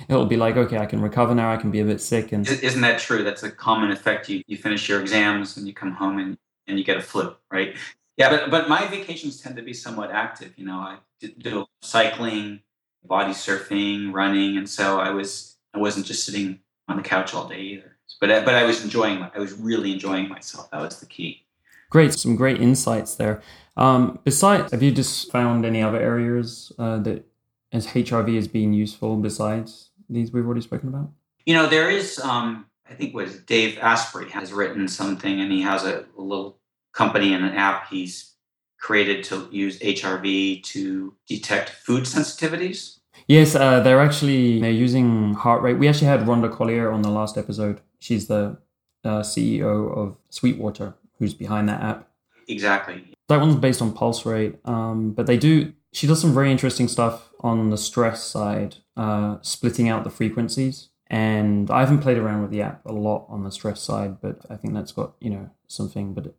it'll 0.09 0.25
be 0.25 0.37
like, 0.37 0.55
okay, 0.57 0.77
I 0.77 0.85
can 0.85 1.01
recover 1.01 1.33
now. 1.35 1.51
I 1.51 1.57
can 1.57 1.71
be 1.71 1.79
a 1.79 1.85
bit 1.85 2.01
sick, 2.01 2.31
and 2.31 2.47
Isn't 2.47 2.81
that 2.81 2.99
true? 2.99 3.23
That's 3.23 3.43
a 3.43 3.51
common 3.51 3.91
effect. 3.91 4.29
You, 4.29 4.43
you 4.47 4.57
finish 4.57 4.87
your 4.89 5.01
exams 5.01 5.57
and 5.57 5.67
you 5.67 5.73
come 5.73 5.91
home 5.93 6.19
and, 6.19 6.37
and 6.67 6.77
you 6.77 6.83
get 6.83 6.97
a 6.97 7.01
flu, 7.01 7.35
right? 7.51 7.75
Yeah, 8.17 8.29
but, 8.29 8.51
but 8.51 8.69
my 8.69 8.85
vacations 8.87 9.41
tend 9.41 9.55
to 9.55 9.63
be 9.63 9.73
somewhat 9.73 10.11
active. 10.11 10.53
You 10.57 10.65
know, 10.65 10.77
I 10.77 10.97
did, 11.19 11.39
do 11.39 11.65
cycling, 11.81 12.61
body 13.03 13.31
surfing, 13.33 14.13
running. 14.13 14.57
And 14.57 14.69
so 14.69 14.99
I 14.99 15.09
was, 15.09 15.57
I 15.73 15.79
wasn't 15.79 16.05
just 16.05 16.25
sitting 16.25 16.59
on 16.87 16.97
the 16.97 17.03
couch 17.03 17.33
all 17.33 17.47
day 17.47 17.59
either. 17.61 17.97
But, 18.21 18.31
I- 18.31 18.45
but 18.45 18.53
I 18.55 18.63
was 18.63 18.83
enjoying, 18.83 19.25
I 19.35 19.39
was 19.39 19.53
really 19.53 19.91
enjoying 19.93 20.29
myself. 20.29 20.69
That 20.71 20.81
was 20.81 20.99
the 20.99 21.05
key. 21.07 21.45
Great, 21.89 22.13
some 22.13 22.35
great 22.35 22.59
insights 22.61 23.15
there. 23.15 23.41
Um, 23.77 24.19
besides, 24.23 24.71
have 24.71 24.83
you 24.83 24.91
just 24.91 25.31
found 25.31 25.65
any 25.65 25.81
other 25.81 25.99
areas 25.99 26.71
uh, 26.77 26.97
that 26.99 27.25
as 27.71 27.87
HRV 27.87 28.35
is 28.35 28.47
being 28.47 28.73
useful 28.73 29.15
besides 29.17 29.89
these 30.13 30.31
we've 30.31 30.45
already 30.45 30.61
spoken 30.61 30.89
about? 30.89 31.11
You 31.45 31.53
know, 31.55 31.67
there 31.67 31.89
is, 31.89 32.19
um, 32.19 32.65
I 32.89 32.93
think, 32.93 33.13
was 33.13 33.39
Dave 33.39 33.77
Asprey 33.79 34.29
has 34.29 34.53
written 34.53 34.87
something, 34.87 35.41
and 35.41 35.51
he 35.51 35.61
has 35.61 35.83
a, 35.83 36.05
a 36.17 36.21
little 36.21 36.59
company 36.93 37.33
and 37.33 37.43
an 37.43 37.53
app 37.55 37.89
he's 37.89 38.33
created 38.79 39.23
to 39.23 39.47
use 39.51 39.79
HRV 39.79 40.63
to 40.63 41.13
detect 41.27 41.69
food 41.69 42.03
sensitivities. 42.03 42.99
Yes, 43.27 43.55
uh, 43.55 43.79
they're 43.79 44.01
actually 44.01 44.59
they're 44.59 44.71
using 44.71 45.33
heart 45.33 45.61
rate. 45.61 45.77
We 45.77 45.87
actually 45.87 46.07
had 46.07 46.21
Rhonda 46.21 46.51
Collins 46.51 46.93
on 46.93 47.01
the 47.01 47.09
last 47.09 47.37
episode. 47.37 47.79
She's 47.99 48.27
the 48.27 48.57
uh, 49.05 49.21
CEO 49.21 49.95
of 49.95 50.17
Sweetwater, 50.29 50.95
who's 51.19 51.33
behind 51.33 51.69
that 51.69 51.81
app. 51.81 52.09
Exactly. 52.47 53.05
That 53.29 53.39
one's 53.39 53.55
based 53.55 53.81
on 53.81 53.93
pulse 53.93 54.25
rate, 54.25 54.55
um, 54.65 55.11
but 55.11 55.25
they 55.27 55.37
do. 55.37 55.73
She 55.93 56.07
does 56.07 56.19
some 56.19 56.33
very 56.33 56.51
interesting 56.51 56.87
stuff 56.87 57.29
on 57.43 57.69
the 57.69 57.77
stress 57.77 58.23
side, 58.23 58.77
uh, 58.95 59.37
splitting 59.41 59.89
out 59.89 60.03
the 60.03 60.09
frequencies. 60.09 60.89
And 61.07 61.69
I 61.69 61.81
haven't 61.81 61.99
played 61.99 62.17
around 62.17 62.41
with 62.41 62.51
the 62.51 62.61
app 62.61 62.83
a 62.85 62.93
lot 62.93 63.27
on 63.29 63.43
the 63.43 63.51
stress 63.51 63.81
side, 63.81 64.19
but 64.21 64.39
I 64.49 64.55
think 64.55 64.73
that's 64.73 64.91
got 64.91 65.13
you 65.19 65.29
know 65.29 65.49
something. 65.67 66.13
But 66.13 66.33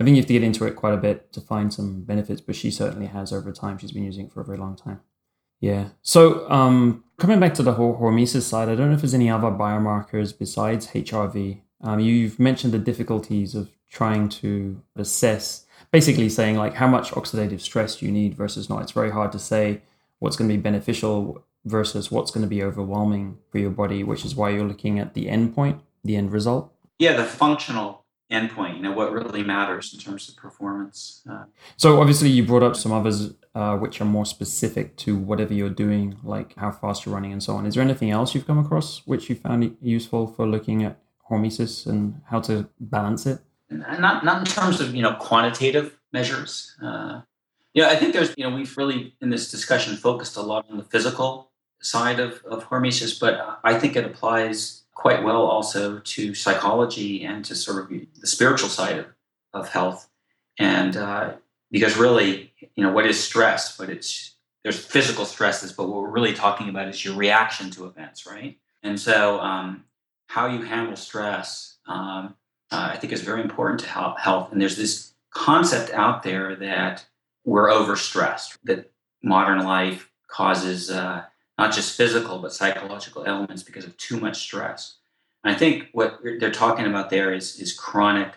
I 0.00 0.04
think 0.04 0.16
you 0.16 0.22
have 0.22 0.26
to 0.26 0.32
get 0.32 0.42
into 0.42 0.64
it 0.64 0.74
quite 0.74 0.94
a 0.94 0.98
bit 0.98 1.32
to 1.34 1.40
find 1.40 1.72
some 1.72 2.02
benefits. 2.02 2.40
But 2.40 2.56
she 2.56 2.70
certainly 2.70 3.06
has 3.06 3.32
over 3.32 3.52
time. 3.52 3.78
She's 3.78 3.92
been 3.92 4.04
using 4.04 4.26
it 4.26 4.32
for 4.32 4.40
a 4.40 4.44
very 4.44 4.58
long 4.58 4.74
time. 4.74 5.00
Yeah. 5.60 5.88
So 6.02 6.48
um, 6.50 7.04
coming 7.18 7.40
back 7.40 7.54
to 7.54 7.62
the 7.62 7.74
whole 7.74 7.96
hormesis 7.96 8.42
side, 8.42 8.68
I 8.68 8.74
don't 8.74 8.88
know 8.88 8.94
if 8.94 9.02
there's 9.02 9.14
any 9.14 9.30
other 9.30 9.48
biomarkers 9.48 10.36
besides 10.36 10.88
HRV. 10.88 11.60
Um, 11.82 12.00
you've 12.00 12.38
mentioned 12.38 12.72
the 12.72 12.78
difficulties 12.78 13.54
of 13.54 13.70
trying 13.90 14.28
to 14.28 14.82
assess, 14.96 15.66
basically 15.90 16.28
saying 16.28 16.56
like 16.56 16.74
how 16.74 16.88
much 16.88 17.10
oxidative 17.10 17.60
stress 17.60 18.02
you 18.02 18.10
need 18.10 18.34
versus 18.34 18.68
not. 18.68 18.82
It's 18.82 18.92
very 18.92 19.10
hard 19.10 19.32
to 19.32 19.38
say 19.38 19.82
what's 20.18 20.36
going 20.36 20.48
to 20.50 20.56
be 20.56 20.60
beneficial 20.60 21.44
versus 21.64 22.10
what's 22.10 22.30
going 22.30 22.42
to 22.42 22.48
be 22.48 22.62
overwhelming 22.62 23.38
for 23.50 23.58
your 23.58 23.70
body, 23.70 24.02
which 24.02 24.24
is 24.24 24.34
why 24.34 24.50
you're 24.50 24.66
looking 24.66 24.98
at 24.98 25.14
the 25.14 25.28
end 25.28 25.54
point, 25.54 25.80
the 26.04 26.16
end 26.16 26.32
result. 26.32 26.72
Yeah, 26.98 27.16
the 27.16 27.24
functional 27.24 28.04
endpoint, 28.30 28.76
you 28.76 28.82
know, 28.82 28.92
what 28.92 29.12
really 29.12 29.42
matters 29.42 29.92
in 29.94 30.00
terms 30.00 30.28
of 30.28 30.36
performance. 30.36 31.22
Uh, 31.30 31.44
So 31.76 32.00
obviously 32.00 32.28
you 32.28 32.44
brought 32.44 32.62
up 32.62 32.76
some 32.76 32.92
others 32.92 33.34
uh, 33.54 33.76
which 33.76 34.00
are 34.00 34.04
more 34.04 34.26
specific 34.26 34.96
to 34.98 35.16
whatever 35.16 35.54
you're 35.54 35.70
doing, 35.70 36.18
like 36.22 36.54
how 36.56 36.70
fast 36.70 37.06
you're 37.06 37.14
running 37.14 37.32
and 37.32 37.42
so 37.42 37.54
on. 37.54 37.64
Is 37.66 37.74
there 37.74 37.82
anything 37.82 38.10
else 38.10 38.34
you've 38.34 38.46
come 38.46 38.58
across 38.58 39.02
which 39.06 39.28
you 39.28 39.34
found 39.34 39.76
useful 39.80 40.26
for 40.26 40.46
looking 40.46 40.84
at 40.84 40.98
hormesis 41.30 41.86
and 41.86 42.20
how 42.26 42.40
to 42.40 42.68
balance 42.80 43.26
it? 43.26 43.40
not 43.70 44.24
not 44.24 44.38
in 44.38 44.44
terms 44.46 44.80
of 44.80 44.94
you 44.94 45.02
know 45.02 45.14
quantitative 45.14 45.98
measures. 46.12 46.74
Uh, 46.82 47.20
yeah, 47.78 47.90
I 47.90 47.94
think 47.94 48.12
there's 48.12 48.34
you 48.36 48.42
know 48.42 48.56
we've 48.56 48.76
really 48.76 49.14
in 49.20 49.30
this 49.30 49.52
discussion 49.52 49.96
focused 49.96 50.36
a 50.36 50.42
lot 50.42 50.66
on 50.68 50.78
the 50.78 50.82
physical 50.82 51.52
side 51.80 52.18
of 52.18 52.42
of 52.44 52.68
hormesis, 52.68 53.20
but 53.20 53.60
I 53.62 53.78
think 53.78 53.94
it 53.94 54.04
applies 54.04 54.82
quite 54.94 55.22
well 55.22 55.42
also 55.42 56.00
to 56.00 56.34
psychology 56.34 57.24
and 57.24 57.44
to 57.44 57.54
sort 57.54 57.84
of 57.84 57.88
the 57.88 58.26
spiritual 58.26 58.68
side 58.68 58.98
of, 58.98 59.06
of 59.54 59.68
health. 59.68 60.08
And 60.58 60.96
uh, 60.96 61.34
because 61.70 61.96
really, 61.96 62.52
you 62.74 62.82
know, 62.82 62.90
what 62.90 63.06
is 63.06 63.22
stress? 63.22 63.76
But 63.76 63.90
it's 63.90 64.34
there's 64.64 64.84
physical 64.84 65.24
stresses, 65.24 65.72
but 65.72 65.88
what 65.88 66.02
we're 66.02 66.10
really 66.10 66.34
talking 66.34 66.68
about 66.68 66.88
is 66.88 67.04
your 67.04 67.14
reaction 67.14 67.70
to 67.70 67.86
events, 67.86 68.26
right? 68.26 68.58
And 68.82 68.98
so, 68.98 69.38
um, 69.38 69.84
how 70.26 70.46
you 70.46 70.62
handle 70.62 70.96
stress. 70.96 71.76
Um, 71.86 72.34
uh, 72.72 72.90
I 72.92 72.96
think 72.96 73.12
is 73.12 73.22
very 73.22 73.40
important 73.40 73.78
to 73.80 73.86
health, 73.86 74.18
health. 74.18 74.50
And 74.50 74.60
there's 74.60 74.76
this 74.76 75.14
concept 75.30 75.90
out 75.92 76.24
there 76.24 76.56
that 76.56 77.06
we're 77.48 77.70
overstressed, 77.70 78.58
that 78.64 78.90
modern 79.22 79.64
life 79.64 80.10
causes 80.28 80.90
uh, 80.90 81.24
not 81.56 81.72
just 81.72 81.96
physical 81.96 82.38
but 82.40 82.52
psychological 82.52 83.24
ailments 83.26 83.62
because 83.62 83.86
of 83.86 83.96
too 83.96 84.20
much 84.20 84.38
stress. 84.38 84.98
And 85.42 85.54
I 85.54 85.58
think 85.58 85.88
what 85.92 86.18
they're 86.22 86.50
talking 86.50 86.84
about 86.84 87.08
there 87.08 87.32
is 87.32 87.58
is 87.58 87.72
chronic, 87.72 88.34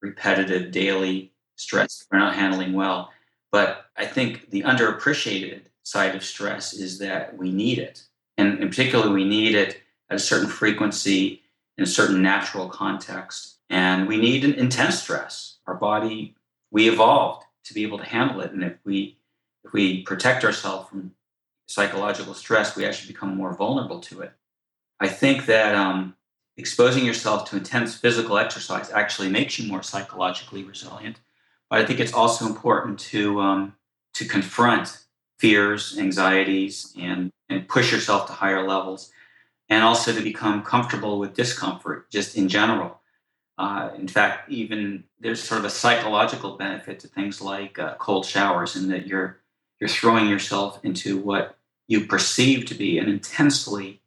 repetitive, 0.00 0.70
daily 0.70 1.32
stress 1.56 2.06
we're 2.10 2.18
not 2.18 2.34
handling 2.34 2.72
well. 2.72 3.10
But 3.52 3.84
I 3.96 4.06
think 4.06 4.50
the 4.50 4.62
underappreciated 4.62 5.62
side 5.82 6.14
of 6.14 6.24
stress 6.24 6.72
is 6.72 6.98
that 7.00 7.36
we 7.36 7.52
need 7.52 7.78
it. 7.78 8.04
And 8.38 8.60
in 8.60 8.68
particular, 8.68 9.12
we 9.12 9.24
need 9.24 9.54
it 9.54 9.82
at 10.08 10.16
a 10.16 10.18
certain 10.18 10.48
frequency 10.48 11.42
in 11.76 11.84
a 11.84 11.86
certain 11.86 12.22
natural 12.22 12.68
context. 12.68 13.56
And 13.68 14.08
we 14.08 14.16
need 14.16 14.42
an 14.44 14.54
intense 14.54 15.02
stress. 15.02 15.58
Our 15.66 15.74
body, 15.74 16.34
we 16.70 16.88
evolved 16.88 17.43
to 17.64 17.74
be 17.74 17.82
able 17.82 17.98
to 17.98 18.04
handle 18.04 18.40
it. 18.40 18.52
And 18.52 18.62
if 18.62 18.74
we 18.84 19.18
if 19.64 19.72
we 19.72 20.02
protect 20.02 20.44
ourselves 20.44 20.88
from 20.88 21.12
psychological 21.66 22.34
stress, 22.34 22.76
we 22.76 22.84
actually 22.84 23.12
become 23.12 23.36
more 23.36 23.54
vulnerable 23.54 24.00
to 24.00 24.20
it. 24.20 24.32
I 25.00 25.08
think 25.08 25.46
that 25.46 25.74
um, 25.74 26.14
exposing 26.56 27.04
yourself 27.04 27.48
to 27.50 27.56
intense 27.56 27.96
physical 27.96 28.38
exercise 28.38 28.90
actually 28.90 29.28
makes 29.28 29.58
you 29.58 29.68
more 29.68 29.82
psychologically 29.82 30.62
resilient. 30.62 31.20
But 31.70 31.80
I 31.80 31.86
think 31.86 32.00
it's 32.00 32.12
also 32.12 32.46
important 32.46 32.98
to 33.00 33.40
um, 33.40 33.76
to 34.14 34.24
confront 34.24 35.04
fears, 35.38 35.98
anxieties, 35.98 36.94
and 36.98 37.30
and 37.48 37.68
push 37.68 37.92
yourself 37.92 38.26
to 38.26 38.32
higher 38.32 38.66
levels, 38.66 39.10
and 39.68 39.82
also 39.82 40.12
to 40.12 40.20
become 40.20 40.62
comfortable 40.62 41.18
with 41.18 41.34
discomfort 41.34 42.10
just 42.10 42.36
in 42.36 42.48
general. 42.48 43.00
Uh, 43.56 43.90
in 43.96 44.08
fact, 44.08 44.50
even 44.50 45.04
there's 45.20 45.42
sort 45.42 45.60
of 45.60 45.64
a 45.64 45.70
psychological 45.70 46.56
benefit 46.56 46.98
to 47.00 47.08
things 47.08 47.40
like 47.40 47.78
uh, 47.78 47.94
cold 47.96 48.26
showers, 48.26 48.76
in 48.76 48.88
that 48.88 49.06
you're 49.06 49.40
you're 49.80 49.88
throwing 49.88 50.28
yourself 50.28 50.80
into 50.84 51.18
what 51.18 51.56
you 51.86 52.06
perceive 52.06 52.66
to 52.66 52.74
be 52.74 52.98
an 52.98 53.08
intensely 53.08 54.00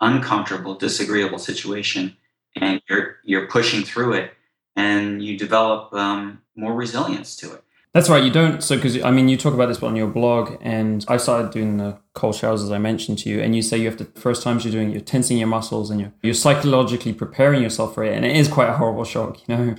uncomfortable, 0.00 0.74
disagreeable 0.74 1.38
situation, 1.38 2.16
and 2.54 2.80
you're 2.88 3.16
you're 3.24 3.46
pushing 3.48 3.82
through 3.84 4.14
it, 4.14 4.32
and 4.76 5.22
you 5.22 5.36
develop 5.36 5.92
um, 5.92 6.40
more 6.54 6.74
resilience 6.74 7.36
to 7.36 7.52
it. 7.52 7.62
That's 7.96 8.10
right. 8.10 8.22
You 8.22 8.30
don't. 8.30 8.62
So, 8.62 8.76
because 8.76 9.02
I 9.02 9.10
mean, 9.10 9.26
you 9.30 9.38
talk 9.38 9.54
about 9.54 9.68
this 9.68 9.82
on 9.82 9.96
your 9.96 10.06
blog, 10.06 10.58
and 10.60 11.02
I 11.08 11.16
started 11.16 11.50
doing 11.50 11.78
the 11.78 11.96
cold 12.12 12.34
showers 12.34 12.62
as 12.62 12.70
I 12.70 12.76
mentioned 12.76 13.16
to 13.20 13.30
you, 13.30 13.40
and 13.40 13.56
you 13.56 13.62
say 13.62 13.78
you 13.78 13.86
have 13.86 13.96
to 13.96 14.04
first 14.20 14.42
times 14.42 14.66
you're 14.66 14.72
doing, 14.72 14.90
you're 14.90 15.00
tensing 15.00 15.38
your 15.38 15.48
muscles, 15.48 15.88
and 15.88 15.98
you're 15.98 16.12
you're 16.20 16.34
psychologically 16.34 17.14
preparing 17.14 17.62
yourself 17.62 17.94
for 17.94 18.04
it, 18.04 18.14
and 18.14 18.26
it 18.26 18.36
is 18.36 18.48
quite 18.48 18.68
a 18.68 18.74
horrible 18.74 19.04
shock, 19.04 19.40
you 19.48 19.56
know, 19.56 19.74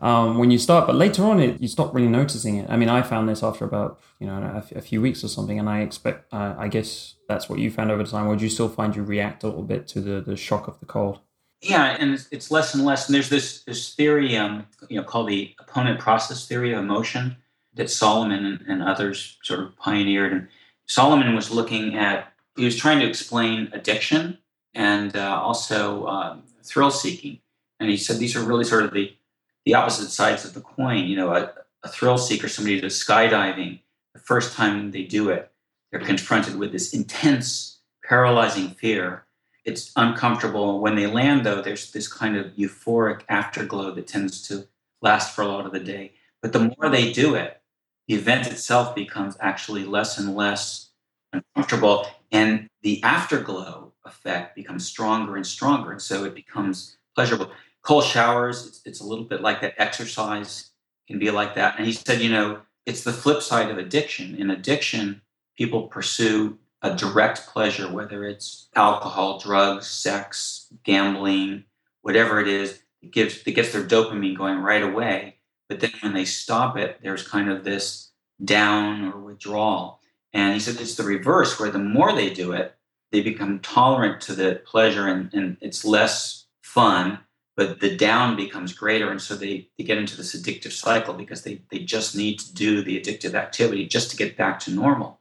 um, 0.00 0.36
when 0.36 0.50
you 0.50 0.58
start. 0.58 0.86
But 0.86 0.96
later 0.96 1.24
on, 1.24 1.40
it 1.40 1.58
you 1.58 1.68
stop 1.68 1.94
really 1.94 2.06
noticing 2.06 2.58
it. 2.58 2.68
I 2.68 2.76
mean, 2.76 2.90
I 2.90 3.00
found 3.00 3.30
this 3.30 3.42
after 3.42 3.64
about 3.64 3.98
you 4.20 4.26
know 4.26 4.36
a, 4.36 4.76
a 4.76 4.82
few 4.82 5.00
weeks 5.00 5.24
or 5.24 5.28
something, 5.28 5.58
and 5.58 5.66
I 5.66 5.80
expect, 5.80 6.30
uh, 6.34 6.54
I 6.58 6.68
guess 6.68 7.14
that's 7.28 7.48
what 7.48 7.60
you 7.60 7.70
found 7.70 7.90
over 7.90 8.04
time. 8.04 8.28
Would 8.28 8.42
you 8.42 8.50
still 8.50 8.68
find 8.68 8.94
you 8.94 9.02
react 9.02 9.42
a 9.42 9.46
little 9.46 9.62
bit 9.62 9.88
to 9.88 10.02
the 10.02 10.20
the 10.20 10.36
shock 10.36 10.68
of 10.68 10.78
the 10.80 10.86
cold? 10.86 11.20
Yeah, 11.62 11.96
and 11.98 12.12
it's, 12.12 12.28
it's 12.30 12.50
less 12.50 12.74
and 12.74 12.84
less. 12.84 13.08
And 13.08 13.14
there's 13.14 13.30
this 13.30 13.62
this 13.62 13.94
theory, 13.94 14.36
um, 14.36 14.66
you 14.90 14.98
know, 14.98 15.02
called 15.02 15.30
the 15.30 15.54
opponent 15.60 15.98
process 15.98 16.46
theory 16.46 16.74
of 16.74 16.80
emotion 16.80 17.38
that 17.74 17.90
Solomon 17.90 18.44
and, 18.44 18.60
and 18.68 18.82
others 18.82 19.38
sort 19.42 19.60
of 19.60 19.76
pioneered. 19.76 20.32
And 20.32 20.48
Solomon 20.86 21.34
was 21.34 21.50
looking 21.50 21.96
at, 21.96 22.32
he 22.56 22.64
was 22.64 22.76
trying 22.76 23.00
to 23.00 23.06
explain 23.06 23.68
addiction 23.72 24.38
and 24.74 25.16
uh, 25.16 25.40
also 25.42 26.04
uh, 26.04 26.36
thrill 26.62 26.90
seeking. 26.90 27.40
And 27.80 27.90
he 27.90 27.96
said 27.96 28.18
these 28.18 28.36
are 28.36 28.42
really 28.42 28.64
sort 28.64 28.84
of 28.84 28.92
the, 28.92 29.14
the 29.64 29.74
opposite 29.74 30.10
sides 30.10 30.44
of 30.44 30.54
the 30.54 30.60
coin. 30.60 31.04
You 31.04 31.16
know, 31.16 31.34
a, 31.34 31.52
a 31.82 31.88
thrill 31.88 32.18
seeker, 32.18 32.48
somebody 32.48 32.80
who's 32.80 33.04
skydiving, 33.04 33.80
the 34.12 34.20
first 34.20 34.54
time 34.54 34.90
they 34.90 35.02
do 35.02 35.30
it, 35.30 35.50
they're 35.90 36.00
confronted 36.00 36.56
with 36.56 36.72
this 36.72 36.94
intense, 36.94 37.78
paralyzing 38.04 38.70
fear. 38.70 39.24
It's 39.64 39.92
uncomfortable. 39.96 40.80
When 40.80 40.94
they 40.94 41.06
land, 41.06 41.46
though, 41.46 41.62
there's 41.62 41.90
this 41.92 42.12
kind 42.12 42.36
of 42.36 42.52
euphoric 42.52 43.22
afterglow 43.28 43.92
that 43.92 44.06
tends 44.06 44.46
to 44.48 44.66
last 45.02 45.34
for 45.34 45.42
a 45.42 45.48
lot 45.48 45.66
of 45.66 45.72
the 45.72 45.80
day. 45.80 46.12
But 46.42 46.52
the 46.52 46.74
more 46.76 46.90
they 46.90 47.12
do 47.12 47.34
it, 47.34 47.60
the 48.08 48.14
event 48.14 48.46
itself 48.46 48.94
becomes 48.94 49.36
actually 49.40 49.84
less 49.84 50.18
and 50.18 50.34
less 50.34 50.90
uncomfortable, 51.32 52.06
and 52.32 52.68
the 52.82 53.02
afterglow 53.02 53.92
effect 54.04 54.54
becomes 54.54 54.86
stronger 54.86 55.36
and 55.36 55.46
stronger, 55.46 55.92
and 55.92 56.02
so 56.02 56.24
it 56.24 56.34
becomes 56.34 56.98
pleasurable. 57.14 57.50
Cold 57.82 58.04
showers, 58.04 58.66
it's, 58.66 58.80
it's 58.84 59.00
a 59.00 59.06
little 59.06 59.24
bit 59.24 59.40
like 59.40 59.60
that. 59.60 59.74
Exercise 59.78 60.70
can 61.06 61.18
be 61.18 61.30
like 61.30 61.54
that. 61.54 61.76
And 61.76 61.86
he 61.86 61.92
said, 61.92 62.20
you 62.20 62.30
know, 62.30 62.60
it's 62.86 63.04
the 63.04 63.12
flip 63.12 63.42
side 63.42 63.70
of 63.70 63.78
addiction. 63.78 64.34
In 64.36 64.50
addiction, 64.50 65.20
people 65.56 65.88
pursue 65.88 66.58
a 66.82 66.94
direct 66.94 67.46
pleasure, 67.46 67.90
whether 67.90 68.24
it's 68.24 68.68
alcohol, 68.74 69.38
drugs, 69.38 69.86
sex, 69.86 70.68
gambling, 70.84 71.64
whatever 72.02 72.40
it 72.40 72.48
is, 72.48 72.82
it 73.02 73.10
gives 73.10 73.42
it 73.46 73.52
gets 73.52 73.72
their 73.72 73.84
dopamine 73.84 74.36
going 74.36 74.58
right 74.58 74.82
away. 74.82 75.33
But 75.68 75.80
then 75.80 75.92
when 76.00 76.14
they 76.14 76.24
stop 76.24 76.76
it, 76.76 76.98
there's 77.02 77.26
kind 77.26 77.50
of 77.50 77.64
this 77.64 78.10
down 78.44 79.12
or 79.12 79.20
withdrawal. 79.20 80.00
And 80.32 80.52
he 80.52 80.60
said 80.60 80.80
it's 80.80 80.96
the 80.96 81.04
reverse, 81.04 81.58
where 81.58 81.70
the 81.70 81.78
more 81.78 82.12
they 82.12 82.32
do 82.32 82.52
it, 82.52 82.74
they 83.12 83.20
become 83.20 83.60
tolerant 83.60 84.20
to 84.22 84.34
the 84.34 84.60
pleasure 84.66 85.06
and, 85.06 85.32
and 85.32 85.56
it's 85.60 85.84
less 85.84 86.46
fun, 86.62 87.20
but 87.56 87.78
the 87.80 87.96
down 87.96 88.34
becomes 88.34 88.72
greater. 88.72 89.10
And 89.10 89.22
so 89.22 89.36
they, 89.36 89.68
they 89.78 89.84
get 89.84 89.98
into 89.98 90.16
this 90.16 90.34
addictive 90.34 90.72
cycle 90.72 91.14
because 91.14 91.42
they, 91.42 91.62
they 91.70 91.78
just 91.78 92.16
need 92.16 92.40
to 92.40 92.52
do 92.52 92.82
the 92.82 93.00
addictive 93.00 93.34
activity 93.34 93.86
just 93.86 94.10
to 94.10 94.16
get 94.16 94.36
back 94.36 94.58
to 94.60 94.72
normal. 94.72 95.20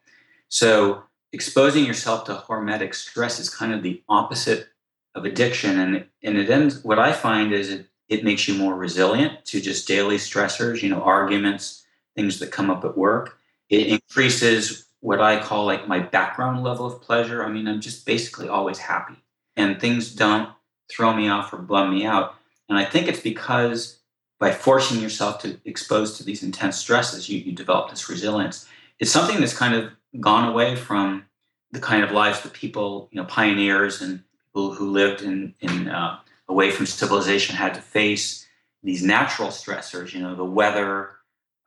So 0.50 1.04
exposing 1.32 1.86
yourself 1.86 2.26
to 2.26 2.44
hormetic 2.48 2.96
stress 2.96 3.40
is 3.40 3.50
kind 3.50 3.74
of 3.74 3.84
the 3.84 4.02
opposite 4.10 4.70
of 5.14 5.26
addiction. 5.26 5.80
And, 5.80 6.06
and 6.24 6.38
it 6.38 6.50
ends, 6.50 6.84
what 6.84 6.98
I 6.98 7.12
find 7.12 7.54
is 7.54 7.70
it 7.70 7.88
it 8.14 8.24
makes 8.24 8.48
you 8.48 8.54
more 8.54 8.76
resilient 8.76 9.44
to 9.46 9.60
just 9.60 9.88
daily 9.88 10.18
stressors, 10.18 10.84
you 10.84 10.90
know, 10.90 11.02
arguments, 11.02 11.84
things 12.16 12.38
that 12.40 12.52
come 12.52 12.70
up 12.70 12.86
at 12.86 12.96
work. 12.96 13.40
It 13.70 13.88
increases 13.88 14.86
what 15.00 15.20
I 15.20 15.42
call 15.42 15.66
like 15.66 15.88
my 15.88 16.00
background 16.00 16.64
level 16.64 16.86
of 16.86 17.02
pleasure. 17.02 17.44
I 17.44 17.50
mean, 17.50 17.68
I'm 17.68 17.82
just 17.82 18.06
basically 18.06 18.48
always 18.48 18.78
happy 18.78 19.16
and 19.58 19.82
things 19.82 20.14
don't 20.14 20.50
throw 20.92 21.12
me 21.14 21.28
off 21.28 21.52
or 21.52 21.58
bum 21.58 21.90
me 21.92 22.06
out. 22.06 22.36
And 22.70 22.78
I 22.78 22.86
think 22.86 23.08
it's 23.08 23.20
because 23.20 24.00
by 24.40 24.52
forcing 24.52 25.02
yourself 25.02 25.40
to 25.42 25.60
expose 25.66 26.18
to 26.18 26.24
these 26.24 26.44
intense 26.44 26.78
stresses, 26.78 27.28
you, 27.28 27.40
you 27.40 27.52
develop 27.52 27.90
this 27.90 28.10
resilience. 28.10 28.68
It's 29.00 29.12
something 29.12 29.40
that's 29.40 29.58
kind 29.58 29.74
of 29.74 29.92
gone 30.20 30.48
away 30.48 30.76
from 30.76 31.26
the 31.72 31.80
kind 31.80 32.04
of 32.04 32.12
lives 32.12 32.42
that 32.42 32.54
people, 32.54 33.10
you 33.12 33.20
know, 33.20 33.26
pioneers 33.26 34.04
and 34.04 34.24
people 34.46 34.72
who 34.74 34.92
lived 34.92 35.24
in, 35.24 35.56
in 35.62 35.88
uh, 35.88 36.20
away 36.48 36.72
from 36.72 36.86
civilization 36.86 37.56
had 37.56 37.74
to 37.74 37.82
face 37.82 38.46
these 38.84 39.04
natural 39.04 39.50
stressors, 39.50 40.14
you 40.14 40.22
know, 40.22 40.36
the 40.36 40.44
weather, 40.44 41.12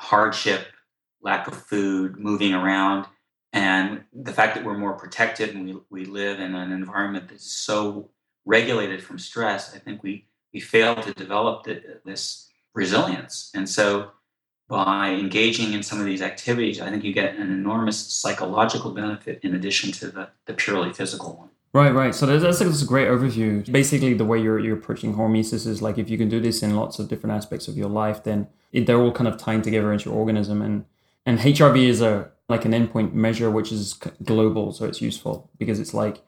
hardship, 0.01 0.67
lack 1.23 1.49
of 1.49 1.55
food, 1.55 2.19
moving 2.19 2.53
around, 2.53 3.07
and 3.53 4.05
the 4.13 4.33
fact 4.33 4.55
that 4.55 4.65
we're 4.65 4.77
more 4.77 4.93
protected 4.93 5.55
and 5.55 5.67
we, 5.67 5.77
we 5.91 6.05
live 6.05 6.41
in 6.41 6.55
an 6.55 6.73
environment 6.73 7.29
that's 7.29 7.51
so 7.51 8.11
regulated 8.45 9.03
from 9.03 9.19
stress, 9.19 9.75
I 9.75 9.79
think 9.79 10.03
we, 10.03 10.27
we 10.53 10.61
fail 10.61 10.95
to 10.97 11.15
develop 11.15 11.65
the, 11.65 12.01
this 12.05 12.51
resilience. 12.75 13.51
And 13.55 13.69
so 13.69 14.11
by 14.69 15.11
engaging 15.11 15.73
in 15.73 15.83
some 15.83 15.99
of 16.01 16.07
these 16.07 16.23
activities, 16.23 16.81
I 16.81 16.91
think 16.91 17.03
you 17.03 17.13
get 17.13 17.37
an 17.37 17.51
enormous 17.51 17.99
psychological 17.99 18.91
benefit 18.91 19.41
in 19.43 19.55
addition 19.55 19.91
to 19.93 20.09
the, 20.09 20.29
the 20.45 20.55
purely 20.55 20.93
physical 20.93 21.37
one. 21.37 21.51
Right, 21.73 21.93
right. 21.93 22.15
So 22.15 22.25
that's, 22.25 22.59
that's 22.59 22.83
a 22.83 22.87
great 22.87 23.09
overview. 23.09 23.71
Basically, 23.71 24.15
the 24.15 24.25
way 24.25 24.41
you're, 24.41 24.59
you're 24.59 24.79
approaching 24.79 25.15
hormesis 25.15 25.67
is 25.67 25.83
like 25.83 25.99
if 25.99 26.09
you 26.09 26.17
can 26.17 26.29
do 26.29 26.41
this 26.41 26.63
in 26.63 26.75
lots 26.75 26.99
of 26.99 27.09
different 27.09 27.37
aspects 27.37 27.69
of 27.69 27.77
your 27.77 27.89
life, 27.91 28.25
then 28.25 28.49
it, 28.73 28.87
they're 28.87 28.99
all 28.99 29.13
kind 29.13 29.29
of 29.29 29.37
tying 29.37 29.63
together 29.63 29.93
into 29.93 30.09
your 30.09 30.19
organism. 30.19 30.63
And 30.63 30.87
and 31.27 31.41
HRV 31.41 31.89
is 31.89 32.01
a 32.01 32.31
like 32.49 32.65
an 32.65 32.73
endpoint 32.73 33.13
measure 33.13 33.51
which 33.51 33.73
is 33.73 33.95
global, 34.23 34.73
so 34.73 34.85
it's 34.85 35.03
useful 35.03 35.51
because 35.59 35.81
it's 35.81 35.93
like, 35.93 36.23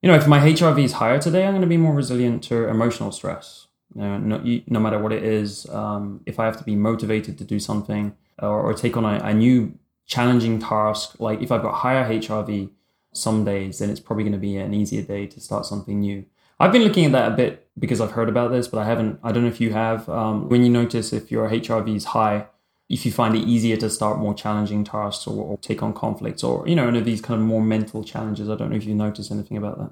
you 0.00 0.10
know, 0.10 0.16
if 0.16 0.26
my 0.26 0.38
HRV 0.38 0.82
is 0.82 0.92
higher 0.94 1.20
today, 1.20 1.44
I'm 1.44 1.52
going 1.52 1.60
to 1.60 1.68
be 1.68 1.76
more 1.76 1.94
resilient 1.94 2.42
to 2.44 2.66
emotional 2.66 3.12
stress. 3.12 3.66
You 3.94 4.00
know, 4.00 4.18
no, 4.18 4.60
no 4.66 4.80
matter 4.80 4.98
what 4.98 5.12
it 5.12 5.22
is, 5.22 5.68
um, 5.68 6.22
if 6.24 6.40
I 6.40 6.46
have 6.46 6.56
to 6.58 6.64
be 6.64 6.76
motivated 6.76 7.36
to 7.38 7.44
do 7.44 7.58
something 7.58 8.16
or, 8.38 8.60
or 8.60 8.74
take 8.74 8.96
on 8.96 9.04
a, 9.04 9.18
a 9.22 9.34
new 9.34 9.78
challenging 10.06 10.58
task, 10.58 11.20
like 11.20 11.42
if 11.42 11.52
I've 11.52 11.62
got 11.62 11.74
higher 11.74 12.08
HRV, 12.08 12.70
some 13.12 13.44
days, 13.44 13.78
then 13.78 13.90
it's 13.90 14.00
probably 14.00 14.24
going 14.24 14.32
to 14.32 14.38
be 14.38 14.56
an 14.56 14.74
easier 14.74 15.02
day 15.02 15.26
to 15.26 15.40
start 15.40 15.66
something 15.66 16.00
new. 16.00 16.24
I've 16.60 16.72
been 16.72 16.82
looking 16.82 17.04
at 17.04 17.12
that 17.12 17.32
a 17.32 17.36
bit 17.36 17.68
because 17.78 18.00
I've 18.00 18.12
heard 18.12 18.28
about 18.28 18.50
this, 18.50 18.66
but 18.68 18.78
I 18.78 18.84
haven't. 18.84 19.20
I 19.22 19.32
don't 19.32 19.44
know 19.44 19.48
if 19.48 19.60
you 19.60 19.72
have. 19.72 20.08
Um, 20.08 20.48
when 20.48 20.64
you 20.64 20.70
notice 20.70 21.12
if 21.12 21.30
your 21.30 21.48
HRV 21.48 21.94
is 21.94 22.06
high, 22.06 22.46
if 22.88 23.04
you 23.04 23.12
find 23.12 23.36
it 23.36 23.46
easier 23.46 23.76
to 23.76 23.90
start 23.90 24.18
more 24.18 24.34
challenging 24.34 24.82
tasks 24.82 25.26
or, 25.26 25.44
or 25.44 25.58
take 25.58 25.82
on 25.82 25.92
conflicts 25.92 26.42
or 26.42 26.66
you 26.66 26.74
know 26.74 26.88
any 26.88 26.98
of 26.98 27.04
these 27.04 27.20
kind 27.20 27.40
of 27.40 27.46
more 27.46 27.62
mental 27.62 28.02
challenges. 28.02 28.48
I 28.48 28.56
don't 28.56 28.70
know 28.70 28.76
if 28.76 28.84
you 28.84 28.94
notice 28.94 29.30
anything 29.30 29.56
about 29.56 29.78
that. 29.78 29.90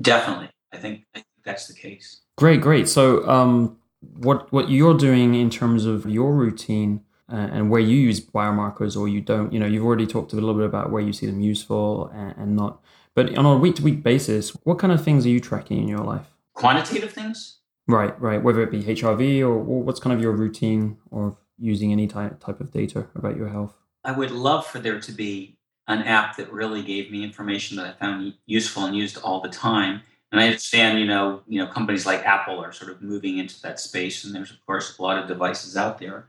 Definitely, 0.00 0.50
I 0.72 0.78
think 0.78 1.04
I 1.14 1.18
think 1.18 1.26
that's 1.44 1.68
the 1.68 1.74
case. 1.74 2.22
Great, 2.36 2.60
great. 2.60 2.88
So, 2.88 3.28
um, 3.28 3.78
what 4.00 4.50
what 4.52 4.70
you're 4.70 4.96
doing 4.96 5.34
in 5.34 5.50
terms 5.50 5.84
of 5.84 6.06
your 6.06 6.34
routine 6.34 7.02
and 7.28 7.70
where 7.70 7.80
you 7.80 7.96
use 7.96 8.20
biomarkers 8.20 8.98
or 8.98 9.08
you 9.08 9.20
don't. 9.20 9.52
You 9.52 9.60
know, 9.60 9.66
you've 9.66 9.84
already 9.84 10.06
talked 10.06 10.32
a 10.32 10.36
little 10.36 10.54
bit 10.54 10.64
about 10.64 10.90
where 10.90 11.02
you 11.02 11.12
see 11.12 11.26
them 11.26 11.40
useful 11.40 12.08
and, 12.14 12.34
and 12.36 12.56
not. 12.56 12.80
But 13.14 13.36
on 13.36 13.44
a 13.44 13.56
week 13.56 13.76
to 13.76 13.82
week 13.82 14.02
basis, 14.02 14.50
what 14.64 14.78
kind 14.78 14.92
of 14.92 15.02
things 15.02 15.26
are 15.26 15.30
you 15.30 15.40
tracking 15.40 15.78
in 15.78 15.88
your 15.88 15.98
life? 15.98 16.26
Quantitative 16.54 17.12
things? 17.12 17.58
Right, 17.86 18.18
right. 18.20 18.42
Whether 18.42 18.62
it 18.62 18.70
be 18.70 18.82
HRV 18.82 19.40
or, 19.40 19.54
or 19.54 19.82
what's 19.82 20.00
kind 20.00 20.14
of 20.14 20.20
your 20.20 20.32
routine 20.32 20.98
or 21.10 21.36
using 21.58 21.92
any 21.92 22.06
type 22.06 22.38
type 22.40 22.60
of 22.60 22.70
data 22.70 23.06
about 23.14 23.36
your 23.36 23.48
health. 23.48 23.74
I 24.04 24.12
would 24.12 24.30
love 24.30 24.66
for 24.66 24.78
there 24.78 25.00
to 25.00 25.12
be 25.12 25.56
an 25.88 26.02
app 26.02 26.36
that 26.36 26.52
really 26.52 26.82
gave 26.82 27.10
me 27.10 27.24
information 27.24 27.76
that 27.78 27.86
I 27.86 27.92
found 27.98 28.34
useful 28.46 28.84
and 28.84 28.94
used 28.94 29.18
all 29.18 29.40
the 29.40 29.48
time. 29.48 30.02
And 30.30 30.40
I 30.40 30.46
understand, 30.46 31.00
you 31.00 31.06
know, 31.06 31.40
you 31.48 31.58
know, 31.58 31.66
companies 31.66 32.04
like 32.04 32.24
Apple 32.24 32.62
are 32.62 32.72
sort 32.72 32.90
of 32.90 33.00
moving 33.00 33.38
into 33.38 33.60
that 33.62 33.80
space, 33.80 34.24
and 34.24 34.34
there's 34.34 34.50
of 34.50 34.64
course 34.66 34.98
a 34.98 35.02
lot 35.02 35.18
of 35.18 35.26
devices 35.26 35.76
out 35.76 35.98
there. 35.98 36.28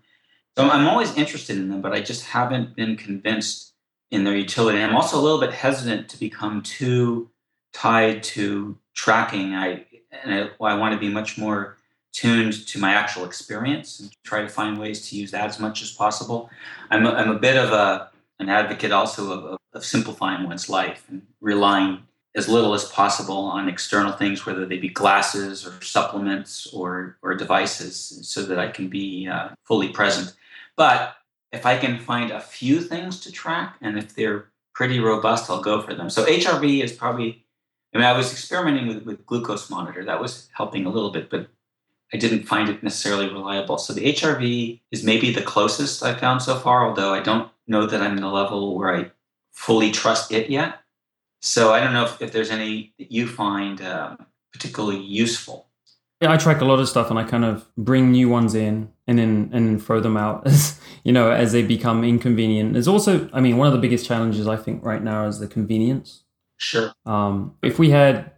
So 0.59 0.69
I'm 0.69 0.89
always 0.89 1.15
interested 1.15 1.55
in 1.55 1.69
them, 1.69 1.81
but 1.81 1.93
I 1.93 2.01
just 2.01 2.25
haven't 2.25 2.75
been 2.75 2.97
convinced 2.97 3.75
in 4.11 4.25
their 4.25 4.35
utility. 4.35 4.81
I'm 4.81 4.93
also 4.93 5.17
a 5.17 5.21
little 5.21 5.39
bit 5.39 5.53
hesitant 5.53 6.09
to 6.09 6.19
become 6.19 6.61
too 6.63 7.29
tied 7.71 8.23
to 8.23 8.77
tracking. 8.93 9.53
I 9.55 9.85
and 10.21 10.33
I, 10.33 10.65
I 10.65 10.75
want 10.75 10.93
to 10.93 10.99
be 10.99 11.07
much 11.07 11.37
more 11.37 11.77
tuned 12.11 12.67
to 12.67 12.77
my 12.77 12.91
actual 12.91 13.23
experience 13.23 14.01
and 14.01 14.11
try 14.25 14.41
to 14.41 14.49
find 14.49 14.77
ways 14.77 15.07
to 15.07 15.15
use 15.15 15.31
that 15.31 15.45
as 15.45 15.61
much 15.61 15.81
as 15.81 15.91
possible. 15.91 16.49
I'm 16.89 17.05
a, 17.05 17.11
I'm 17.11 17.29
a 17.29 17.39
bit 17.39 17.55
of 17.55 17.71
a 17.71 18.09
an 18.39 18.49
advocate 18.49 18.91
also 18.91 19.31
of, 19.31 19.45
of, 19.45 19.59
of 19.71 19.85
simplifying 19.85 20.45
one's 20.45 20.67
life 20.67 21.05
and 21.07 21.21
relying 21.39 22.03
as 22.35 22.49
little 22.49 22.73
as 22.73 22.83
possible 22.83 23.45
on 23.45 23.69
external 23.69 24.11
things, 24.11 24.45
whether 24.45 24.65
they 24.65 24.77
be 24.77 24.89
glasses 24.89 25.65
or 25.65 25.81
supplements 25.81 26.67
or 26.73 27.17
or 27.21 27.33
devices, 27.33 28.19
so 28.23 28.43
that 28.43 28.59
I 28.59 28.67
can 28.67 28.89
be 28.89 29.25
uh, 29.25 29.51
fully 29.63 29.87
present. 29.87 30.33
But 30.79 31.17
if 31.51 31.65
I 31.65 31.77
can 31.77 31.99
find 31.99 32.31
a 32.31 32.39
few 32.39 32.79
things 32.79 33.19
to 33.21 33.33
track, 33.33 33.75
and 33.81 33.99
if 33.99 34.15
they're 34.15 34.45
pretty 34.73 35.01
robust, 35.01 35.49
I'll 35.49 35.61
go 35.61 35.81
for 35.81 35.93
them. 35.93 36.09
So 36.09 36.25
HRV 36.25 36.81
is 36.81 36.93
probably. 36.93 37.45
I 37.93 37.97
mean, 37.97 38.07
I 38.07 38.15
was 38.15 38.31
experimenting 38.31 38.87
with, 38.87 39.03
with 39.03 39.25
glucose 39.25 39.69
monitor. 39.69 40.05
That 40.05 40.21
was 40.21 40.47
helping 40.53 40.85
a 40.85 40.89
little 40.89 41.09
bit, 41.09 41.29
but 41.29 41.47
I 42.13 42.17
didn't 42.17 42.43
find 42.43 42.69
it 42.69 42.81
necessarily 42.81 43.27
reliable. 43.27 43.77
So 43.77 43.93
the 43.93 44.13
HRV 44.13 44.79
is 44.91 45.03
maybe 45.03 45.33
the 45.33 45.41
closest 45.41 46.01
I've 46.01 46.19
found 46.19 46.41
so 46.41 46.55
far, 46.55 46.87
although 46.87 47.13
I 47.13 47.19
don't 47.19 47.51
know 47.67 47.85
that 47.85 48.01
I'm 48.01 48.17
in 48.17 48.23
a 48.23 48.31
level 48.31 48.77
where 48.77 48.95
I 48.95 49.11
fully 49.51 49.91
trust 49.91 50.31
it 50.31 50.49
yet. 50.49 50.79
So 51.41 51.73
I 51.73 51.81
don't 51.81 51.93
know 51.93 52.05
if, 52.05 52.21
if 52.21 52.31
there's 52.31 52.51
any 52.51 52.93
that 52.99 53.11
you 53.11 53.27
find 53.27 53.81
um, 53.81 54.25
particularly 54.53 55.01
useful. 55.01 55.67
Yeah, 56.21 56.31
I 56.31 56.37
track 56.37 56.61
a 56.61 56.65
lot 56.65 56.79
of 56.79 56.87
stuff 56.87 57.09
and 57.09 57.17
I 57.17 57.23
kind 57.23 57.43
of 57.43 57.65
bring 57.75 58.11
new 58.11 58.29
ones 58.29 58.53
in 58.53 58.91
and 59.09 59.17
then 59.17 59.49
and 59.51 59.67
then 59.67 59.79
throw 59.79 59.99
them 59.99 60.15
out 60.15 60.45
as 60.45 60.79
you 61.03 61.11
know 61.11 61.31
as 61.31 61.51
they 61.51 61.63
become 61.63 62.03
inconvenient. 62.03 62.73
There's 62.73 62.87
also, 62.87 63.27
I 63.33 63.41
mean, 63.41 63.57
one 63.57 63.67
of 63.67 63.73
the 63.73 63.79
biggest 63.79 64.05
challenges 64.05 64.47
I 64.47 64.55
think 64.55 64.85
right 64.85 65.03
now 65.03 65.25
is 65.25 65.39
the 65.39 65.47
convenience. 65.47 66.23
Sure. 66.57 66.93
Um, 67.05 67.55
if 67.63 67.79
we 67.79 67.89
had 67.89 68.31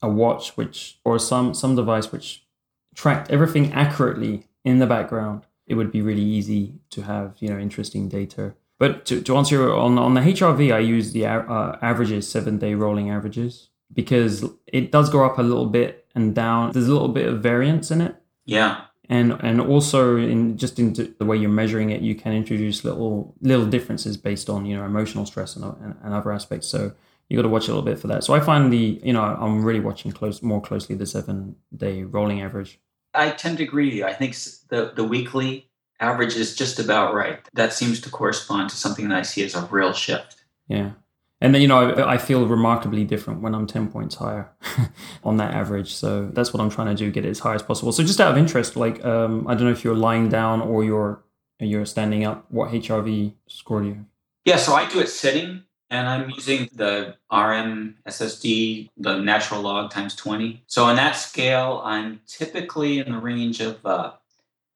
a 0.00 0.08
watch 0.08 0.56
which 0.56 0.98
or 1.04 1.18
some 1.18 1.52
some 1.52 1.76
device 1.76 2.10
which 2.10 2.46
tracked 2.94 3.30
everything 3.30 3.72
accurately 3.72 4.46
in 4.64 4.78
the 4.78 4.86
background, 4.86 5.42
it 5.66 5.74
would 5.74 5.92
be 5.92 6.00
really 6.00 6.22
easy 6.22 6.80
to 6.90 7.02
have 7.02 7.36
you 7.38 7.48
know 7.50 7.58
interesting 7.58 8.08
data. 8.08 8.54
But 8.78 9.04
to, 9.06 9.20
to 9.20 9.36
answer 9.36 9.56
your, 9.56 9.76
on 9.76 9.98
on 9.98 10.14
the 10.14 10.22
HRV, 10.22 10.74
I 10.74 10.78
use 10.78 11.12
the 11.12 11.26
uh, 11.26 11.76
averages, 11.82 12.26
seven 12.26 12.56
day 12.56 12.72
rolling 12.74 13.10
averages, 13.10 13.68
because 13.92 14.46
it 14.66 14.90
does 14.90 15.10
go 15.10 15.26
up 15.26 15.38
a 15.38 15.42
little 15.42 15.66
bit 15.66 16.06
and 16.14 16.34
down. 16.34 16.72
There's 16.72 16.88
a 16.88 16.92
little 16.92 17.08
bit 17.08 17.26
of 17.26 17.42
variance 17.42 17.90
in 17.90 18.00
it. 18.00 18.16
Yeah. 18.46 18.84
And 19.10 19.36
and 19.40 19.60
also 19.60 20.16
in 20.16 20.56
just 20.56 20.78
into 20.78 21.12
the 21.18 21.24
way 21.24 21.36
you're 21.36 21.50
measuring 21.50 21.90
it, 21.90 22.00
you 22.00 22.14
can 22.14 22.32
introduce 22.32 22.84
little 22.84 23.34
little 23.42 23.66
differences 23.66 24.16
based 24.16 24.48
on 24.48 24.64
you 24.64 24.76
know 24.76 24.84
emotional 24.84 25.26
stress 25.26 25.56
and, 25.56 25.64
and, 25.64 25.96
and 26.02 26.14
other 26.14 26.30
aspects. 26.30 26.68
So 26.68 26.92
you 27.28 27.36
got 27.36 27.42
to 27.42 27.48
watch 27.48 27.64
a 27.64 27.72
little 27.72 27.82
bit 27.82 27.98
for 27.98 28.06
that. 28.06 28.22
So 28.22 28.34
I 28.34 28.40
find 28.40 28.72
the 28.72 29.00
you 29.02 29.12
know 29.12 29.22
I'm 29.22 29.64
really 29.64 29.80
watching 29.80 30.12
close 30.12 30.42
more 30.42 30.62
closely 30.62 30.94
the 30.94 31.06
seven 31.06 31.56
day 31.76 32.04
rolling 32.04 32.40
average. 32.40 32.78
I 33.12 33.30
tend 33.30 33.58
to 33.58 33.64
agree. 33.64 34.04
I 34.04 34.14
think 34.14 34.36
the 34.68 34.92
the 34.94 35.04
weekly 35.04 35.68
average 35.98 36.36
is 36.36 36.54
just 36.54 36.78
about 36.78 37.12
right. 37.12 37.40
That 37.52 37.72
seems 37.72 38.00
to 38.02 38.10
correspond 38.10 38.70
to 38.70 38.76
something 38.76 39.08
that 39.08 39.18
I 39.18 39.22
see 39.22 39.44
as 39.44 39.56
a 39.56 39.64
real 39.66 39.92
shift. 39.92 40.36
Yeah. 40.68 40.92
And 41.40 41.54
then, 41.54 41.62
you 41.62 41.68
know, 41.68 41.90
I, 41.90 42.14
I 42.14 42.18
feel 42.18 42.46
remarkably 42.46 43.04
different 43.04 43.40
when 43.40 43.54
I'm 43.54 43.66
10 43.66 43.90
points 43.90 44.16
higher 44.16 44.50
on 45.24 45.38
that 45.38 45.54
average. 45.54 45.94
So 45.94 46.28
that's 46.32 46.52
what 46.52 46.60
I'm 46.60 46.70
trying 46.70 46.88
to 46.88 46.94
do, 46.94 47.10
get 47.10 47.24
it 47.24 47.30
as 47.30 47.38
high 47.38 47.54
as 47.54 47.62
possible. 47.62 47.92
So 47.92 48.02
just 48.02 48.20
out 48.20 48.30
of 48.30 48.36
interest, 48.36 48.76
like, 48.76 49.04
um, 49.04 49.46
I 49.48 49.54
don't 49.54 49.64
know 49.64 49.72
if 49.72 49.82
you're 49.82 49.94
lying 49.94 50.28
down 50.28 50.60
or 50.60 50.84
you're, 50.84 51.22
you're 51.58 51.86
standing 51.86 52.24
up, 52.24 52.44
what 52.50 52.70
HRV 52.70 53.34
score 53.46 53.80
do 53.80 53.88
you? 53.88 54.06
Yeah, 54.44 54.56
so 54.56 54.74
I 54.74 54.88
do 54.88 55.00
it 55.00 55.08
sitting 55.08 55.62
and 55.90 56.08
I'm 56.08 56.30
using 56.30 56.68
the 56.74 57.16
RM 57.32 57.96
SSD, 58.06 58.90
the 58.96 59.18
natural 59.18 59.62
log 59.62 59.90
times 59.90 60.14
20. 60.14 60.62
So 60.66 60.84
on 60.84 60.96
that 60.96 61.12
scale, 61.12 61.82
I'm 61.84 62.20
typically 62.26 62.98
in 62.98 63.12
the 63.12 63.18
range 63.18 63.60
of 63.60 63.84
uh, 63.84 64.12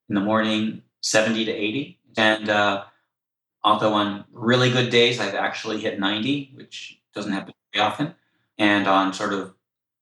in 0.09 0.15
the 0.15 0.21
morning 0.21 0.81
70 1.01 1.45
to 1.45 1.51
80. 1.51 1.99
And 2.17 2.49
uh, 2.49 2.83
although 3.65 3.93
on 3.93 4.23
really 4.31 4.69
good 4.71 4.89
days, 4.89 5.19
I've 5.19 5.35
actually 5.35 5.81
hit 5.81 5.99
90, 5.99 6.51
which 6.53 7.01
doesn't 7.13 7.33
happen 7.33 7.53
very 7.73 7.85
often. 7.85 8.15
And 8.57 8.87
on 8.87 9.11
sort 9.11 9.33
of 9.33 9.53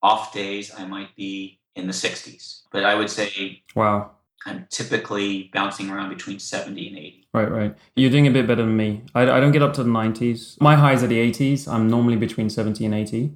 off 0.04 0.34
days, 0.34 0.72
I 0.78 0.86
might 0.86 1.16
be 1.16 1.60
in 1.76 1.88
the 1.88 1.94
60s. 1.94 2.64
But 2.72 2.84
I 2.84 2.94
would 2.94 3.10
say, 3.10 3.64
wow, 3.74 4.12
I'm 4.46 4.68
typically 4.70 5.50
bouncing 5.54 5.90
around 5.90 6.10
between 6.10 6.38
70 6.38 6.90
and 6.90 6.98
80. 6.98 7.28
Right, 7.34 7.50
right. 7.50 7.76
You're 7.96 8.12
doing 8.12 8.28
a 8.28 8.32
bit 8.32 8.46
better 8.46 8.62
than 8.62 8.76
me. 8.76 9.04
I, 9.16 9.22
I 9.22 9.40
don't 9.40 9.54
get 9.54 9.64
up 9.64 9.74
to 9.76 9.84
the 9.84 9.90
90s. 9.90 10.60
My 10.62 10.76
highs 10.76 11.02
are 11.02 11.08
the 11.08 11.32
80s. 11.32 11.68
I'm 11.68 11.88
normally 11.88 12.18
between 12.18 12.50
70 12.50 12.86
and 12.86 12.94
80 12.94 13.34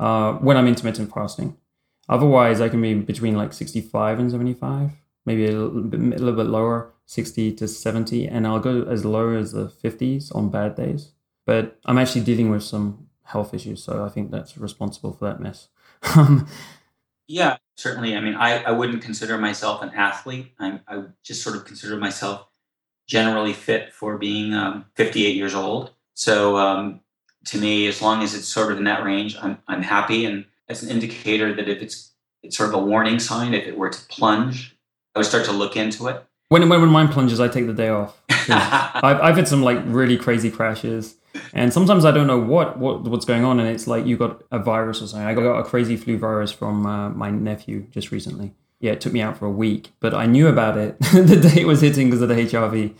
uh, 0.00 0.32
when 0.34 0.56
I'm 0.56 0.66
intermittent 0.66 1.12
fasting. 1.12 1.56
Otherwise, 2.08 2.60
I 2.60 2.68
can 2.70 2.80
be 2.80 2.94
between 2.94 3.36
like 3.36 3.52
65 3.52 4.18
and 4.18 4.30
75, 4.30 4.92
maybe 5.26 5.46
a 5.46 5.50
little 5.52 5.82
bit, 5.82 6.00
a 6.00 6.24
little 6.24 6.32
bit 6.32 6.46
lower. 6.46 6.92
60 7.06 7.52
to 7.52 7.68
70, 7.68 8.26
and 8.26 8.46
I'll 8.46 8.60
go 8.60 8.82
as 8.82 9.04
low 9.04 9.34
as 9.36 9.52
the 9.52 9.68
50s 9.68 10.34
on 10.34 10.50
bad 10.50 10.74
days. 10.74 11.12
But 11.46 11.78
I'm 11.84 11.98
actually 11.98 12.22
dealing 12.22 12.50
with 12.50 12.64
some 12.64 13.06
health 13.22 13.54
issues, 13.54 13.82
so 13.82 14.04
I 14.04 14.08
think 14.08 14.30
that's 14.30 14.58
responsible 14.58 15.12
for 15.12 15.26
that 15.26 15.40
mess. 15.40 15.68
yeah, 17.28 17.56
certainly. 17.76 18.16
I 18.16 18.20
mean, 18.20 18.34
I, 18.34 18.62
I 18.64 18.72
wouldn't 18.72 19.02
consider 19.02 19.38
myself 19.38 19.82
an 19.82 19.90
athlete. 19.90 20.52
I'm, 20.58 20.80
I 20.88 21.04
just 21.22 21.42
sort 21.42 21.56
of 21.56 21.64
consider 21.64 21.96
myself 21.96 22.46
generally 23.06 23.52
fit 23.52 23.92
for 23.92 24.18
being 24.18 24.52
um, 24.52 24.86
58 24.96 25.36
years 25.36 25.54
old. 25.54 25.92
So 26.14 26.56
um, 26.56 27.00
to 27.46 27.58
me, 27.58 27.86
as 27.86 28.02
long 28.02 28.22
as 28.22 28.34
it's 28.34 28.48
sort 28.48 28.72
of 28.72 28.78
in 28.78 28.84
that 28.84 29.04
range, 29.04 29.36
I'm, 29.40 29.58
I'm 29.68 29.82
happy. 29.82 30.24
And 30.24 30.44
as 30.68 30.82
an 30.82 30.90
indicator 30.90 31.54
that 31.54 31.68
if 31.68 31.80
it's, 31.82 32.12
it's 32.42 32.56
sort 32.56 32.70
of 32.70 32.74
a 32.74 32.84
warning 32.84 33.20
sign, 33.20 33.54
if 33.54 33.66
it 33.66 33.78
were 33.78 33.90
to 33.90 34.06
plunge, 34.06 34.76
I 35.14 35.20
would 35.20 35.26
start 35.26 35.44
to 35.46 35.52
look 35.52 35.76
into 35.76 36.08
it. 36.08 36.24
When, 36.48 36.68
when, 36.68 36.80
when 36.80 36.90
mine 36.90 37.08
plunges, 37.08 37.40
I 37.40 37.48
take 37.48 37.66
the 37.66 37.72
day 37.72 37.88
off. 37.88 38.22
I've, 38.30 39.20
I've 39.20 39.36
had 39.36 39.48
some 39.48 39.62
like 39.62 39.78
really 39.86 40.16
crazy 40.16 40.50
crashes, 40.50 41.16
and 41.52 41.72
sometimes 41.72 42.04
I 42.04 42.12
don't 42.12 42.28
know 42.28 42.38
what, 42.38 42.78
what 42.78 43.02
what's 43.02 43.24
going 43.24 43.44
on, 43.44 43.58
and 43.58 43.68
it's 43.68 43.88
like 43.88 44.06
you 44.06 44.16
got 44.16 44.42
a 44.52 44.58
virus 44.58 45.02
or 45.02 45.08
something. 45.08 45.26
I 45.26 45.34
got 45.34 45.58
a 45.58 45.64
crazy 45.64 45.96
flu 45.96 46.16
virus 46.18 46.52
from 46.52 46.86
uh, 46.86 47.10
my 47.10 47.30
nephew 47.30 47.86
just 47.90 48.12
recently. 48.12 48.54
Yeah, 48.78 48.92
it 48.92 49.00
took 49.00 49.12
me 49.12 49.22
out 49.22 49.36
for 49.36 49.46
a 49.46 49.50
week, 49.50 49.92
but 49.98 50.14
I 50.14 50.26
knew 50.26 50.46
about 50.46 50.76
it 50.78 50.98
the 51.12 51.36
day 51.36 51.62
it 51.62 51.66
was 51.66 51.80
hitting 51.80 52.08
because 52.08 52.22
of 52.22 52.28
the 52.28 52.34
HRV. 52.34 52.94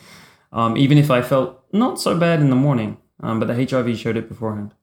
Um, 0.53 0.77
even 0.77 0.99
if 0.99 1.11
I 1.11 1.23
felt 1.23 1.63
not 1.73 2.01
so 2.01 2.19
bad 2.19 2.41
in 2.41 2.51
the 2.51 2.57
morning, 2.57 2.97
um, 3.23 3.39
but 3.39 3.47
the 3.47 3.55
HRV 3.55 3.97
showed 3.97 4.17
it 4.17 4.29
beforehand. 4.29 4.75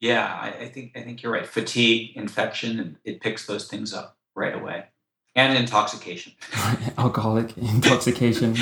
Yeah, 0.00 0.26
I, 0.26 0.64
I 0.64 0.68
think 0.68 0.92
I 0.96 1.02
think 1.02 1.22
you're 1.22 1.32
right. 1.32 1.46
Fatigue, 1.46 2.16
infection, 2.16 2.98
it 3.04 3.20
picks 3.20 3.46
those 3.46 3.66
things 3.68 3.94
up 3.94 4.18
right 4.34 4.54
away 4.54 4.79
and 5.40 5.58
intoxication. 5.58 6.32
Alcoholic 6.98 7.56
intoxication. 7.56 8.54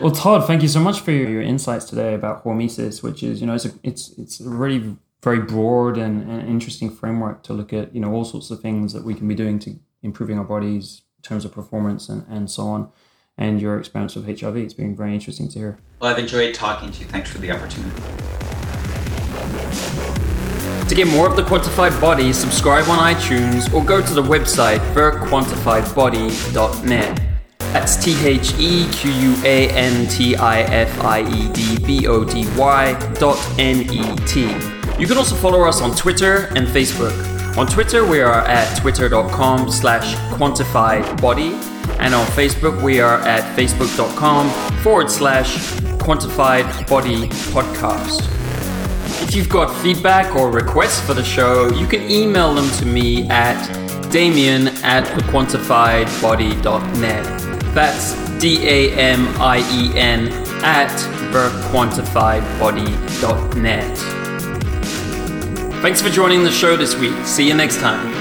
well, 0.00 0.12
Todd, 0.12 0.46
thank 0.46 0.62
you 0.62 0.68
so 0.68 0.80
much 0.80 1.00
for 1.00 1.12
your, 1.12 1.28
your, 1.28 1.42
insights 1.42 1.84
today 1.84 2.14
about 2.14 2.44
hormesis, 2.44 3.02
which 3.02 3.22
is 3.22 3.40
you 3.40 3.46
know 3.46 3.54
it's 3.54 3.66
a, 3.66 3.72
it's 3.82 4.10
it's 4.18 4.40
a 4.40 4.48
really 4.48 4.96
very 5.22 5.40
broad 5.40 5.96
and, 5.96 6.30
and 6.30 6.48
interesting 6.48 6.90
framework 6.90 7.42
to 7.44 7.52
look 7.52 7.72
at 7.72 7.94
you 7.94 8.00
know 8.00 8.12
all 8.12 8.24
sorts 8.24 8.50
of 8.50 8.60
things 8.60 8.92
that 8.92 9.04
we 9.04 9.14
can 9.14 9.28
be 9.28 9.34
doing 9.34 9.58
to 9.60 9.78
improving 10.02 10.38
our 10.38 10.44
bodies 10.44 11.02
in 11.18 11.22
terms 11.22 11.44
of 11.44 11.52
performance 11.52 12.08
and, 12.08 12.24
and 12.28 12.50
so 12.50 12.62
on 12.62 12.90
and 13.38 13.60
your 13.60 13.78
experience 13.78 14.16
with 14.16 14.26
HRV, 14.26 14.64
It's 14.64 14.74
been 14.74 14.96
very 14.96 15.14
interesting 15.14 15.48
to 15.50 15.58
hear. 15.58 15.78
Well, 16.00 16.10
I've 16.10 16.18
enjoyed 16.18 16.54
talking 16.54 16.90
to 16.90 17.00
you. 17.00 17.06
Thanks 17.06 17.30
for 17.30 17.38
the 17.38 17.52
opportunity. 17.52 18.02
To 20.88 20.94
get 20.94 21.06
more 21.06 21.28
of 21.28 21.36
the 21.36 21.42
Quantified 21.42 22.00
Body, 22.00 22.32
subscribe 22.32 22.88
on 22.88 22.98
iTunes 22.98 23.70
or 23.74 23.84
go 23.84 24.00
to 24.00 24.14
the 24.14 24.22
website 24.22 24.78
thequantifiedbody.net. 24.94 27.20
That's 27.58 28.02
T 28.02 28.26
H 28.26 28.54
E 28.58 28.88
Q 28.90 29.10
U 29.10 29.34
A 29.44 29.68
N 29.68 30.08
T 30.08 30.34
I 30.34 30.62
F 30.62 31.04
I 31.04 31.20
E 31.20 31.52
D 31.52 31.78
B 31.84 32.06
O 32.06 32.24
D 32.24 32.46
Y 32.56 32.94
dot 33.18 33.36
N 33.58 33.82
E 33.92 34.16
T. 34.26 34.50
You 34.98 35.06
can 35.06 35.18
also 35.18 35.36
follow 35.36 35.64
us 35.64 35.82
on 35.82 35.94
Twitter 35.94 36.48
and 36.56 36.66
Facebook. 36.66 37.12
On 37.58 37.66
Twitter, 37.66 38.06
we 38.06 38.22
are 38.22 38.40
at 38.46 38.74
twitter.com 38.78 39.70
slash 39.70 40.14
quantifiedbody, 40.38 41.52
and 41.98 42.14
on 42.14 42.24
Facebook, 42.28 42.80
we 42.82 42.98
are 43.00 43.20
at 43.20 43.42
facebook.com 43.58 44.48
forward 44.82 45.10
slash 45.10 45.58
quantified 45.98 46.64
body 46.88 47.28
podcast. 47.52 48.22
If 49.20 49.34
you've 49.34 49.48
got 49.48 49.74
feedback 49.82 50.36
or 50.36 50.48
requests 50.50 51.00
for 51.00 51.14
the 51.14 51.24
show, 51.24 51.70
you 51.74 51.86
can 51.86 52.10
email 52.10 52.52
them 52.54 52.70
to 52.78 52.86
me 52.86 53.28
at 53.28 53.56
damien 54.10 54.68
at 54.84 55.04
thequantifiedbody.net. 55.04 57.24
That's 57.74 58.14
D 58.38 58.66
A 58.66 58.92
M 58.94 59.28
I 59.40 59.58
E 59.72 59.92
N 59.98 60.28
at 60.62 60.90
thequantifiedbody.net. 61.32 63.98
Thanks 65.82 66.02
for 66.02 66.08
joining 66.08 66.42
the 66.42 66.50
show 66.50 66.76
this 66.76 66.96
week. 66.96 67.14
See 67.24 67.46
you 67.46 67.54
next 67.54 67.78
time. 67.78 68.17